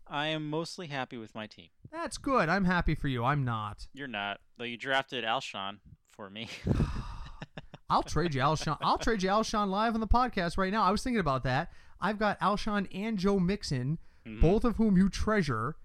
I 0.07 0.27
am 0.27 0.49
mostly 0.49 0.87
happy 0.87 1.17
with 1.17 1.33
my 1.33 1.47
team. 1.47 1.67
That's 1.91 2.17
good. 2.17 2.47
I'm 2.49 2.65
happy 2.65 2.93
for 2.95 3.07
you. 3.07 3.23
I'm 3.23 3.43
not. 3.43 3.87
You're 3.93 4.07
not, 4.07 4.39
though. 4.57 4.63
You 4.63 4.77
drafted 4.77 5.23
Alshon 5.23 5.79
for 6.11 6.29
me. 6.29 6.47
I'll 7.89 8.03
trade 8.03 8.33
you 8.33 8.41
Alshon. 8.41 8.77
I'll 8.81 8.97
trade 8.97 9.21
you 9.23 9.29
Alshon 9.29 9.69
live 9.69 9.93
on 9.93 9.99
the 9.99 10.07
podcast 10.07 10.57
right 10.57 10.71
now. 10.71 10.83
I 10.83 10.91
was 10.91 11.03
thinking 11.03 11.19
about 11.19 11.43
that. 11.43 11.71
I've 12.01 12.17
got 12.19 12.39
Alshon 12.39 12.87
and 12.93 13.17
Joe 13.17 13.39
Mixon, 13.39 13.99
Mhm. 14.25 14.41
both 14.41 14.63
of 14.63 14.77
whom 14.77 14.97
you 14.97 15.07
treasure, 15.09 15.75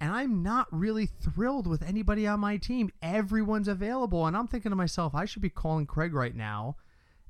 and 0.00 0.12
I'm 0.12 0.42
not 0.42 0.68
really 0.70 1.06
thrilled 1.06 1.66
with 1.66 1.82
anybody 1.82 2.26
on 2.26 2.40
my 2.40 2.58
team. 2.58 2.90
Everyone's 3.00 3.68
available, 3.68 4.26
and 4.26 4.36
I'm 4.36 4.46
thinking 4.48 4.70
to 4.70 4.76
myself, 4.76 5.14
I 5.14 5.24
should 5.24 5.40
be 5.42 5.48
calling 5.50 5.86
Craig 5.86 6.12
right 6.12 6.34
now 6.36 6.76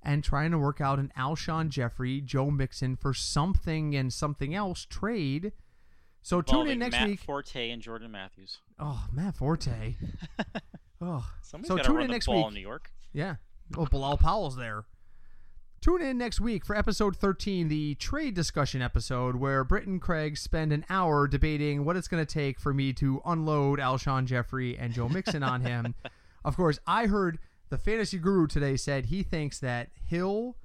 and 0.02 0.24
trying 0.24 0.50
to 0.50 0.58
work 0.58 0.80
out 0.80 0.98
an 0.98 1.12
Alshon 1.16 1.68
Jeffery, 1.68 2.20
Joe 2.20 2.50
Mixon 2.50 2.96
for 2.96 3.14
something 3.14 3.94
and 3.94 4.12
something 4.12 4.54
else 4.54 4.84
trade. 4.84 5.52
So 6.26 6.42
tune 6.42 6.66
in 6.66 6.80
next 6.80 6.94
Matt 6.94 7.06
week. 7.06 7.20
Forte 7.20 7.70
and 7.70 7.80
Jordan 7.80 8.10
Matthews. 8.10 8.58
oh, 8.80 9.06
Matt 9.12 9.36
Forte. 9.36 9.94
oh, 11.00 11.24
Somebody's 11.40 11.68
So 11.68 11.78
tune 11.78 12.02
in 12.02 12.10
next 12.10 12.26
ball 12.26 12.38
week. 12.38 12.48
in 12.48 12.54
New 12.54 12.60
York. 12.60 12.90
Yeah. 13.12 13.36
Well, 13.76 13.86
Bilal 13.86 14.16
Powell's 14.18 14.56
there. 14.56 14.86
Tune 15.80 16.02
in 16.02 16.18
next 16.18 16.40
week 16.40 16.66
for 16.66 16.74
episode 16.74 17.14
13, 17.16 17.68
the 17.68 17.94
trade 17.94 18.34
discussion 18.34 18.82
episode, 18.82 19.36
where 19.36 19.62
Britt 19.62 19.86
and 19.86 20.02
Craig 20.02 20.36
spend 20.36 20.72
an 20.72 20.84
hour 20.90 21.28
debating 21.28 21.84
what 21.84 21.94
it's 21.96 22.08
going 22.08 22.26
to 22.26 22.34
take 22.34 22.58
for 22.58 22.74
me 22.74 22.92
to 22.94 23.22
unload 23.24 23.78
Alshon 23.78 24.24
Jeffery 24.24 24.76
and 24.76 24.92
Joe 24.92 25.08
Mixon 25.08 25.44
on 25.44 25.60
him. 25.60 25.94
Of 26.44 26.56
course, 26.56 26.78
I 26.86 27.06
heard 27.06 27.38
the 27.70 27.78
fantasy 27.78 28.18
guru 28.18 28.46
today 28.46 28.76
said 28.76 29.06
he 29.06 29.24
thinks 29.24 29.58
that 29.60 29.90
Hill, 30.04 30.56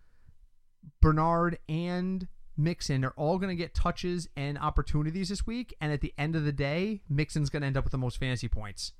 Bernard, 1.01 1.57
and 1.67 2.27
Mixon 2.57 3.03
are 3.05 3.13
all 3.17 3.37
going 3.37 3.49
to 3.49 3.55
get 3.55 3.73
touches 3.73 4.27
and 4.35 4.57
opportunities 4.57 5.29
this 5.29 5.45
week. 5.47 5.73
And 5.81 5.91
at 5.91 6.01
the 6.01 6.13
end 6.17 6.35
of 6.35 6.43
the 6.43 6.51
day, 6.51 7.01
Mixon's 7.09 7.49
going 7.49 7.61
to 7.61 7.67
end 7.67 7.77
up 7.77 7.83
with 7.83 7.91
the 7.91 7.97
most 7.97 8.17
fantasy 8.17 8.47
points. 8.47 8.93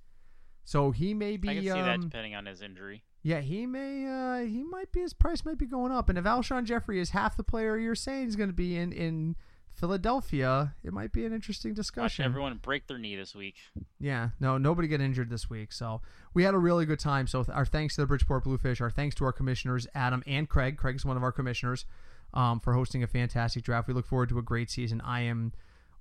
So 0.63 0.91
he 0.91 1.13
may 1.13 1.37
be. 1.37 1.49
I 1.49 1.53
can 1.55 1.63
see 1.63 1.69
um, 1.71 1.85
that 1.85 2.01
depending 2.01 2.35
on 2.35 2.45
his 2.45 2.61
injury. 2.61 3.03
yeah, 3.23 3.41
he 3.41 3.65
may 3.65 4.05
uh 4.05 4.45
he 4.45 4.63
might 4.63 4.91
be 4.91 5.01
his 5.01 5.13
price 5.13 5.43
might 5.43 5.57
be 5.57 5.65
going 5.65 5.91
up. 5.91 6.07
And 6.07 6.17
if 6.17 6.25
Alshon 6.25 6.65
Jeffery 6.65 6.99
is 6.99 7.09
half 7.09 7.35
the 7.35 7.43
player 7.43 7.77
you're 7.77 7.95
saying 7.95 8.25
he's 8.25 8.35
gonna 8.35 8.53
be 8.53 8.77
in 8.77 8.93
in 8.93 9.35
Philadelphia, 9.73 10.75
it 10.83 10.93
might 10.93 11.11
be 11.11 11.25
an 11.25 11.33
interesting 11.33 11.71
Watch 11.71 11.77
discussion. 11.77 12.25
everyone 12.25 12.57
break 12.61 12.87
their 12.87 12.97
knee 12.99 13.15
this 13.15 13.33
week. 13.35 13.55
Yeah, 13.99 14.29
no, 14.39 14.57
nobody 14.57 14.87
get 14.87 15.01
injured 15.01 15.29
this 15.29 15.49
week. 15.49 15.71
So 15.71 16.01
we 16.33 16.43
had 16.43 16.53
a 16.53 16.59
really 16.59 16.85
good 16.85 16.99
time. 16.99 17.25
So 17.25 17.43
our 17.51 17.65
thanks 17.65 17.95
to 17.95 18.01
the 18.01 18.07
Bridgeport 18.07 18.43
Bluefish, 18.43 18.81
our 18.81 18.91
thanks 18.91 19.15
to 19.15 19.25
our 19.25 19.33
commissioners, 19.33 19.87
Adam 19.95 20.23
and 20.27 20.47
Craig. 20.47 20.77
Craig's 20.77 21.03
one 21.05 21.17
of 21.17 21.23
our 21.23 21.31
commissioners, 21.31 21.85
um, 22.33 22.59
for 22.59 22.73
hosting 22.73 23.03
a 23.03 23.07
fantastic 23.07 23.63
draft. 23.63 23.87
We 23.87 23.93
look 23.93 24.05
forward 24.05 24.29
to 24.29 24.39
a 24.39 24.43
great 24.43 24.69
season. 24.69 25.01
I 25.01 25.21
am 25.21 25.53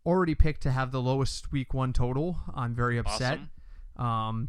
already 0.07 0.35
picked 0.35 0.63
to 0.63 0.71
have 0.71 0.93
the 0.93 1.01
lowest 1.01 1.53
week 1.53 1.75
one 1.75 1.93
total. 1.93 2.39
I'm 2.55 2.75
very 2.75 2.99
upset. 2.99 3.41
Awesome. 3.99 4.07
Um, 4.07 4.49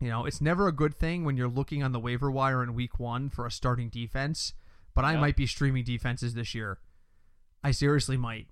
you 0.00 0.08
know, 0.08 0.26
it's 0.26 0.40
never 0.40 0.68
a 0.68 0.72
good 0.72 0.94
thing 0.94 1.24
when 1.24 1.36
you're 1.36 1.48
looking 1.48 1.82
on 1.82 1.92
the 1.92 2.00
waiver 2.00 2.30
wire 2.30 2.62
in 2.62 2.74
week 2.74 2.98
one 3.00 3.30
for 3.30 3.46
a 3.46 3.50
starting 3.50 3.88
defense, 3.88 4.52
but 4.94 5.04
I 5.04 5.16
might 5.16 5.36
be 5.36 5.46
streaming 5.46 5.84
defenses 5.84 6.34
this 6.34 6.54
year. 6.54 6.78
I 7.64 7.70
seriously 7.70 8.16
might. 8.16 8.48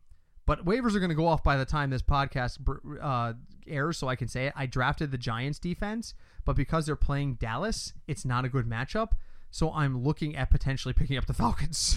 But 0.46 0.64
waivers 0.64 0.94
are 0.94 1.00
going 1.00 1.10
to 1.10 1.14
go 1.14 1.26
off 1.26 1.42
by 1.42 1.56
the 1.56 1.64
time 1.64 1.90
this 1.90 2.02
podcast 2.02 2.58
uh, 3.00 3.34
airs, 3.66 3.98
so 3.98 4.08
I 4.08 4.16
can 4.16 4.28
say 4.28 4.46
it. 4.46 4.52
I 4.56 4.66
drafted 4.66 5.10
the 5.10 5.18
Giants 5.18 5.58
defense, 5.58 6.14
but 6.44 6.54
because 6.54 6.86
they're 6.86 6.96
playing 6.96 7.34
Dallas, 7.34 7.94
it's 8.06 8.24
not 8.24 8.44
a 8.44 8.50
good 8.50 8.66
matchup. 8.66 9.12
So 9.54 9.70
I'm 9.70 10.02
looking 10.02 10.34
at 10.34 10.50
potentially 10.50 10.92
picking 10.92 11.16
up 11.16 11.26
the 11.26 11.32
Falcons. 11.32 11.96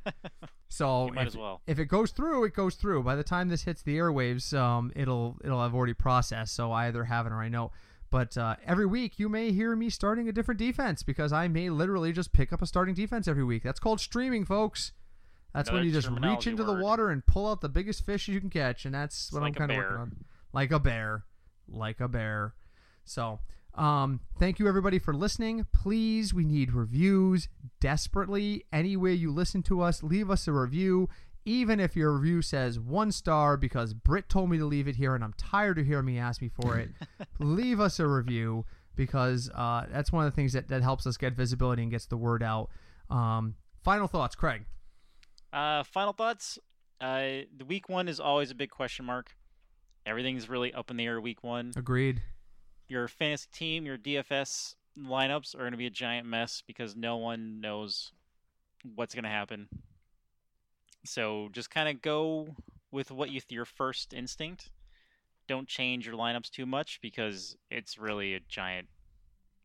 so 0.70 1.08
if, 1.08 1.18
as 1.18 1.36
well. 1.36 1.60
if 1.66 1.78
it 1.78 1.84
goes 1.84 2.12
through, 2.12 2.44
it 2.44 2.54
goes 2.54 2.76
through. 2.76 3.02
By 3.02 3.14
the 3.14 3.22
time 3.22 3.50
this 3.50 3.64
hits 3.64 3.82
the 3.82 3.98
airwaves, 3.98 4.58
um, 4.58 4.90
it'll 4.96 5.36
it'll 5.44 5.60
have 5.60 5.74
already 5.74 5.92
processed. 5.92 6.54
So 6.54 6.72
I 6.72 6.86
either 6.86 7.04
have 7.04 7.26
it 7.26 7.30
or 7.30 7.42
I 7.42 7.50
know. 7.50 7.72
But 8.10 8.38
uh, 8.38 8.56
every 8.64 8.86
week 8.86 9.18
you 9.18 9.28
may 9.28 9.52
hear 9.52 9.76
me 9.76 9.90
starting 9.90 10.30
a 10.30 10.32
different 10.32 10.58
defense 10.58 11.02
because 11.02 11.30
I 11.30 11.46
may 11.46 11.68
literally 11.68 12.10
just 12.10 12.32
pick 12.32 12.54
up 12.54 12.62
a 12.62 12.66
starting 12.66 12.94
defense 12.94 13.28
every 13.28 13.44
week. 13.44 13.64
That's 13.64 13.80
called 13.80 14.00
streaming, 14.00 14.46
folks. 14.46 14.92
That's 15.52 15.70
when 15.70 15.84
you 15.84 15.92
just 15.92 16.08
reach 16.08 16.46
into 16.46 16.64
the 16.64 16.72
water 16.72 17.10
and 17.10 17.24
pull 17.26 17.50
out 17.50 17.60
the 17.60 17.68
biggest 17.68 18.06
fish 18.06 18.28
you 18.28 18.40
can 18.40 18.48
catch, 18.48 18.86
and 18.86 18.94
that's 18.94 19.30
what 19.30 19.42
like 19.42 19.60
I'm 19.60 19.68
kind 19.68 19.72
of 19.72 19.76
working 19.76 19.96
on. 19.98 20.24
Like 20.54 20.72
a 20.72 20.78
bear, 20.78 21.24
like 21.68 22.00
a 22.00 22.08
bear. 22.08 22.54
So, 23.04 23.40
um, 23.78 24.20
thank 24.40 24.58
you 24.58 24.66
everybody 24.66 24.98
for 24.98 25.14
listening. 25.14 25.64
Please, 25.72 26.34
we 26.34 26.44
need 26.44 26.72
reviews 26.72 27.48
desperately. 27.80 28.64
Anywhere 28.72 29.12
you 29.12 29.32
listen 29.32 29.62
to 29.64 29.80
us, 29.80 30.02
leave 30.02 30.30
us 30.30 30.48
a 30.48 30.52
review. 30.52 31.08
Even 31.44 31.78
if 31.78 31.96
your 31.96 32.12
review 32.12 32.42
says 32.42 32.78
one 32.78 33.12
star 33.12 33.56
because 33.56 33.94
Britt 33.94 34.28
told 34.28 34.50
me 34.50 34.58
to 34.58 34.66
leave 34.66 34.88
it 34.88 34.96
here 34.96 35.14
and 35.14 35.22
I'm 35.22 35.32
tired 35.38 35.78
of 35.78 35.86
hearing 35.86 36.06
me 36.06 36.18
ask 36.18 36.42
me 36.42 36.50
for 36.60 36.76
it, 36.76 36.90
leave 37.38 37.78
us 37.78 38.00
a 38.00 38.06
review 38.06 38.66
because 38.96 39.48
uh, 39.54 39.86
that's 39.90 40.10
one 40.10 40.26
of 40.26 40.32
the 40.32 40.36
things 40.36 40.52
that, 40.54 40.68
that 40.68 40.82
helps 40.82 41.06
us 41.06 41.16
get 41.16 41.34
visibility 41.34 41.82
and 41.82 41.90
gets 41.90 42.06
the 42.06 42.16
word 42.16 42.42
out. 42.42 42.68
Um, 43.08 43.54
final 43.84 44.08
thoughts, 44.08 44.34
Craig. 44.34 44.64
Uh, 45.52 45.84
final 45.84 46.12
thoughts. 46.12 46.58
Uh, 47.00 47.46
the 47.56 47.64
week 47.66 47.88
one 47.88 48.08
is 48.08 48.18
always 48.18 48.50
a 48.50 48.56
big 48.56 48.70
question 48.70 49.06
mark. 49.06 49.36
Everything's 50.04 50.48
really 50.48 50.74
up 50.74 50.90
in 50.90 50.96
the 50.96 51.04
air 51.04 51.20
week 51.20 51.44
one. 51.44 51.72
Agreed. 51.76 52.20
Your 52.88 53.08
fantasy 53.08 53.48
team, 53.52 53.84
your 53.84 53.98
DFS 53.98 54.74
lineups 54.98 55.54
are 55.54 55.58
going 55.58 55.72
to 55.72 55.78
be 55.78 55.86
a 55.86 55.90
giant 55.90 56.26
mess 56.26 56.62
because 56.66 56.96
no 56.96 57.16
one 57.16 57.60
knows 57.60 58.12
what's 58.94 59.14
going 59.14 59.24
to 59.24 59.30
happen. 59.30 59.68
So 61.04 61.48
just 61.52 61.70
kind 61.70 61.88
of 61.88 62.02
go 62.02 62.56
with 62.90 63.10
what 63.10 63.30
you 63.30 63.40
your 63.48 63.64
first 63.64 64.12
instinct. 64.12 64.70
Don't 65.46 65.68
change 65.68 66.06
your 66.06 66.16
lineups 66.16 66.50
too 66.50 66.66
much 66.66 67.00
because 67.00 67.56
it's 67.70 67.98
really 67.98 68.34
a 68.34 68.40
giant 68.48 68.88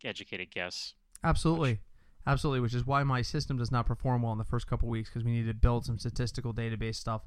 educated 0.04 0.52
guess. 0.52 0.94
Absolutely. 1.24 1.80
Absolutely, 2.26 2.62
which 2.62 2.74
is 2.74 2.86
why 2.86 3.04
my 3.04 3.22
system 3.22 3.58
does 3.58 3.72
not 3.72 3.86
perform 3.86 4.22
well 4.22 4.32
in 4.32 4.38
the 4.38 4.46
first 4.46 4.66
couple 4.66 4.88
weeks 4.88 5.10
because 5.10 5.26
we 5.26 5.32
need 5.32 5.46
to 5.46 5.54
build 5.54 5.86
some 5.86 6.00
statistical 6.00 6.54
database 6.54 6.96
stuff. 6.96 7.24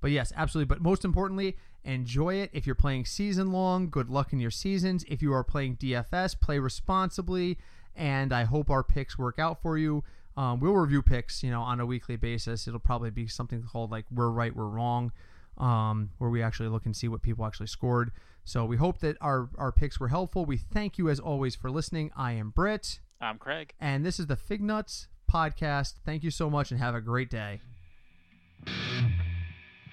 But 0.00 0.10
yes, 0.10 0.32
absolutely. 0.36 0.68
But 0.68 0.82
most 0.82 1.04
importantly, 1.04 1.56
enjoy 1.84 2.34
it. 2.34 2.50
If 2.52 2.66
you're 2.66 2.74
playing 2.74 3.06
season 3.06 3.52
long, 3.52 3.90
good 3.90 4.08
luck 4.10 4.32
in 4.32 4.40
your 4.40 4.50
seasons. 4.50 5.04
If 5.08 5.22
you 5.22 5.32
are 5.32 5.44
playing 5.44 5.76
DFS, 5.76 6.38
play 6.40 6.58
responsibly. 6.58 7.58
And 7.94 8.32
I 8.32 8.44
hope 8.44 8.70
our 8.70 8.82
picks 8.82 9.18
work 9.18 9.38
out 9.38 9.62
for 9.62 9.78
you. 9.78 10.04
Um, 10.36 10.60
we'll 10.60 10.74
review 10.74 11.02
picks, 11.02 11.42
you 11.42 11.50
know, 11.50 11.62
on 11.62 11.80
a 11.80 11.86
weekly 11.86 12.16
basis. 12.16 12.68
It'll 12.68 12.78
probably 12.78 13.10
be 13.10 13.26
something 13.26 13.62
called 13.62 13.90
like 13.90 14.04
"We're 14.10 14.28
Right, 14.28 14.54
We're 14.54 14.66
Wrong," 14.66 15.12
um, 15.56 16.10
where 16.18 16.28
we 16.28 16.42
actually 16.42 16.68
look 16.68 16.84
and 16.84 16.94
see 16.94 17.08
what 17.08 17.22
people 17.22 17.46
actually 17.46 17.68
scored. 17.68 18.10
So 18.44 18.64
we 18.64 18.76
hope 18.76 18.98
that 18.98 19.16
our 19.22 19.48
our 19.56 19.72
picks 19.72 19.98
were 19.98 20.08
helpful. 20.08 20.44
We 20.44 20.58
thank 20.58 20.98
you 20.98 21.08
as 21.08 21.18
always 21.18 21.56
for 21.56 21.70
listening. 21.70 22.10
I 22.14 22.32
am 22.32 22.50
Britt. 22.50 23.00
I'm 23.20 23.38
Craig. 23.38 23.72
And 23.80 24.04
this 24.04 24.20
is 24.20 24.26
the 24.26 24.36
Fig 24.36 24.60
Nuts 24.60 25.08
podcast. 25.30 25.94
Thank 26.04 26.22
you 26.22 26.30
so 26.30 26.50
much 26.50 26.70
and 26.70 26.78
have 26.78 26.94
a 26.94 27.00
great 27.00 27.30
day. 27.30 27.60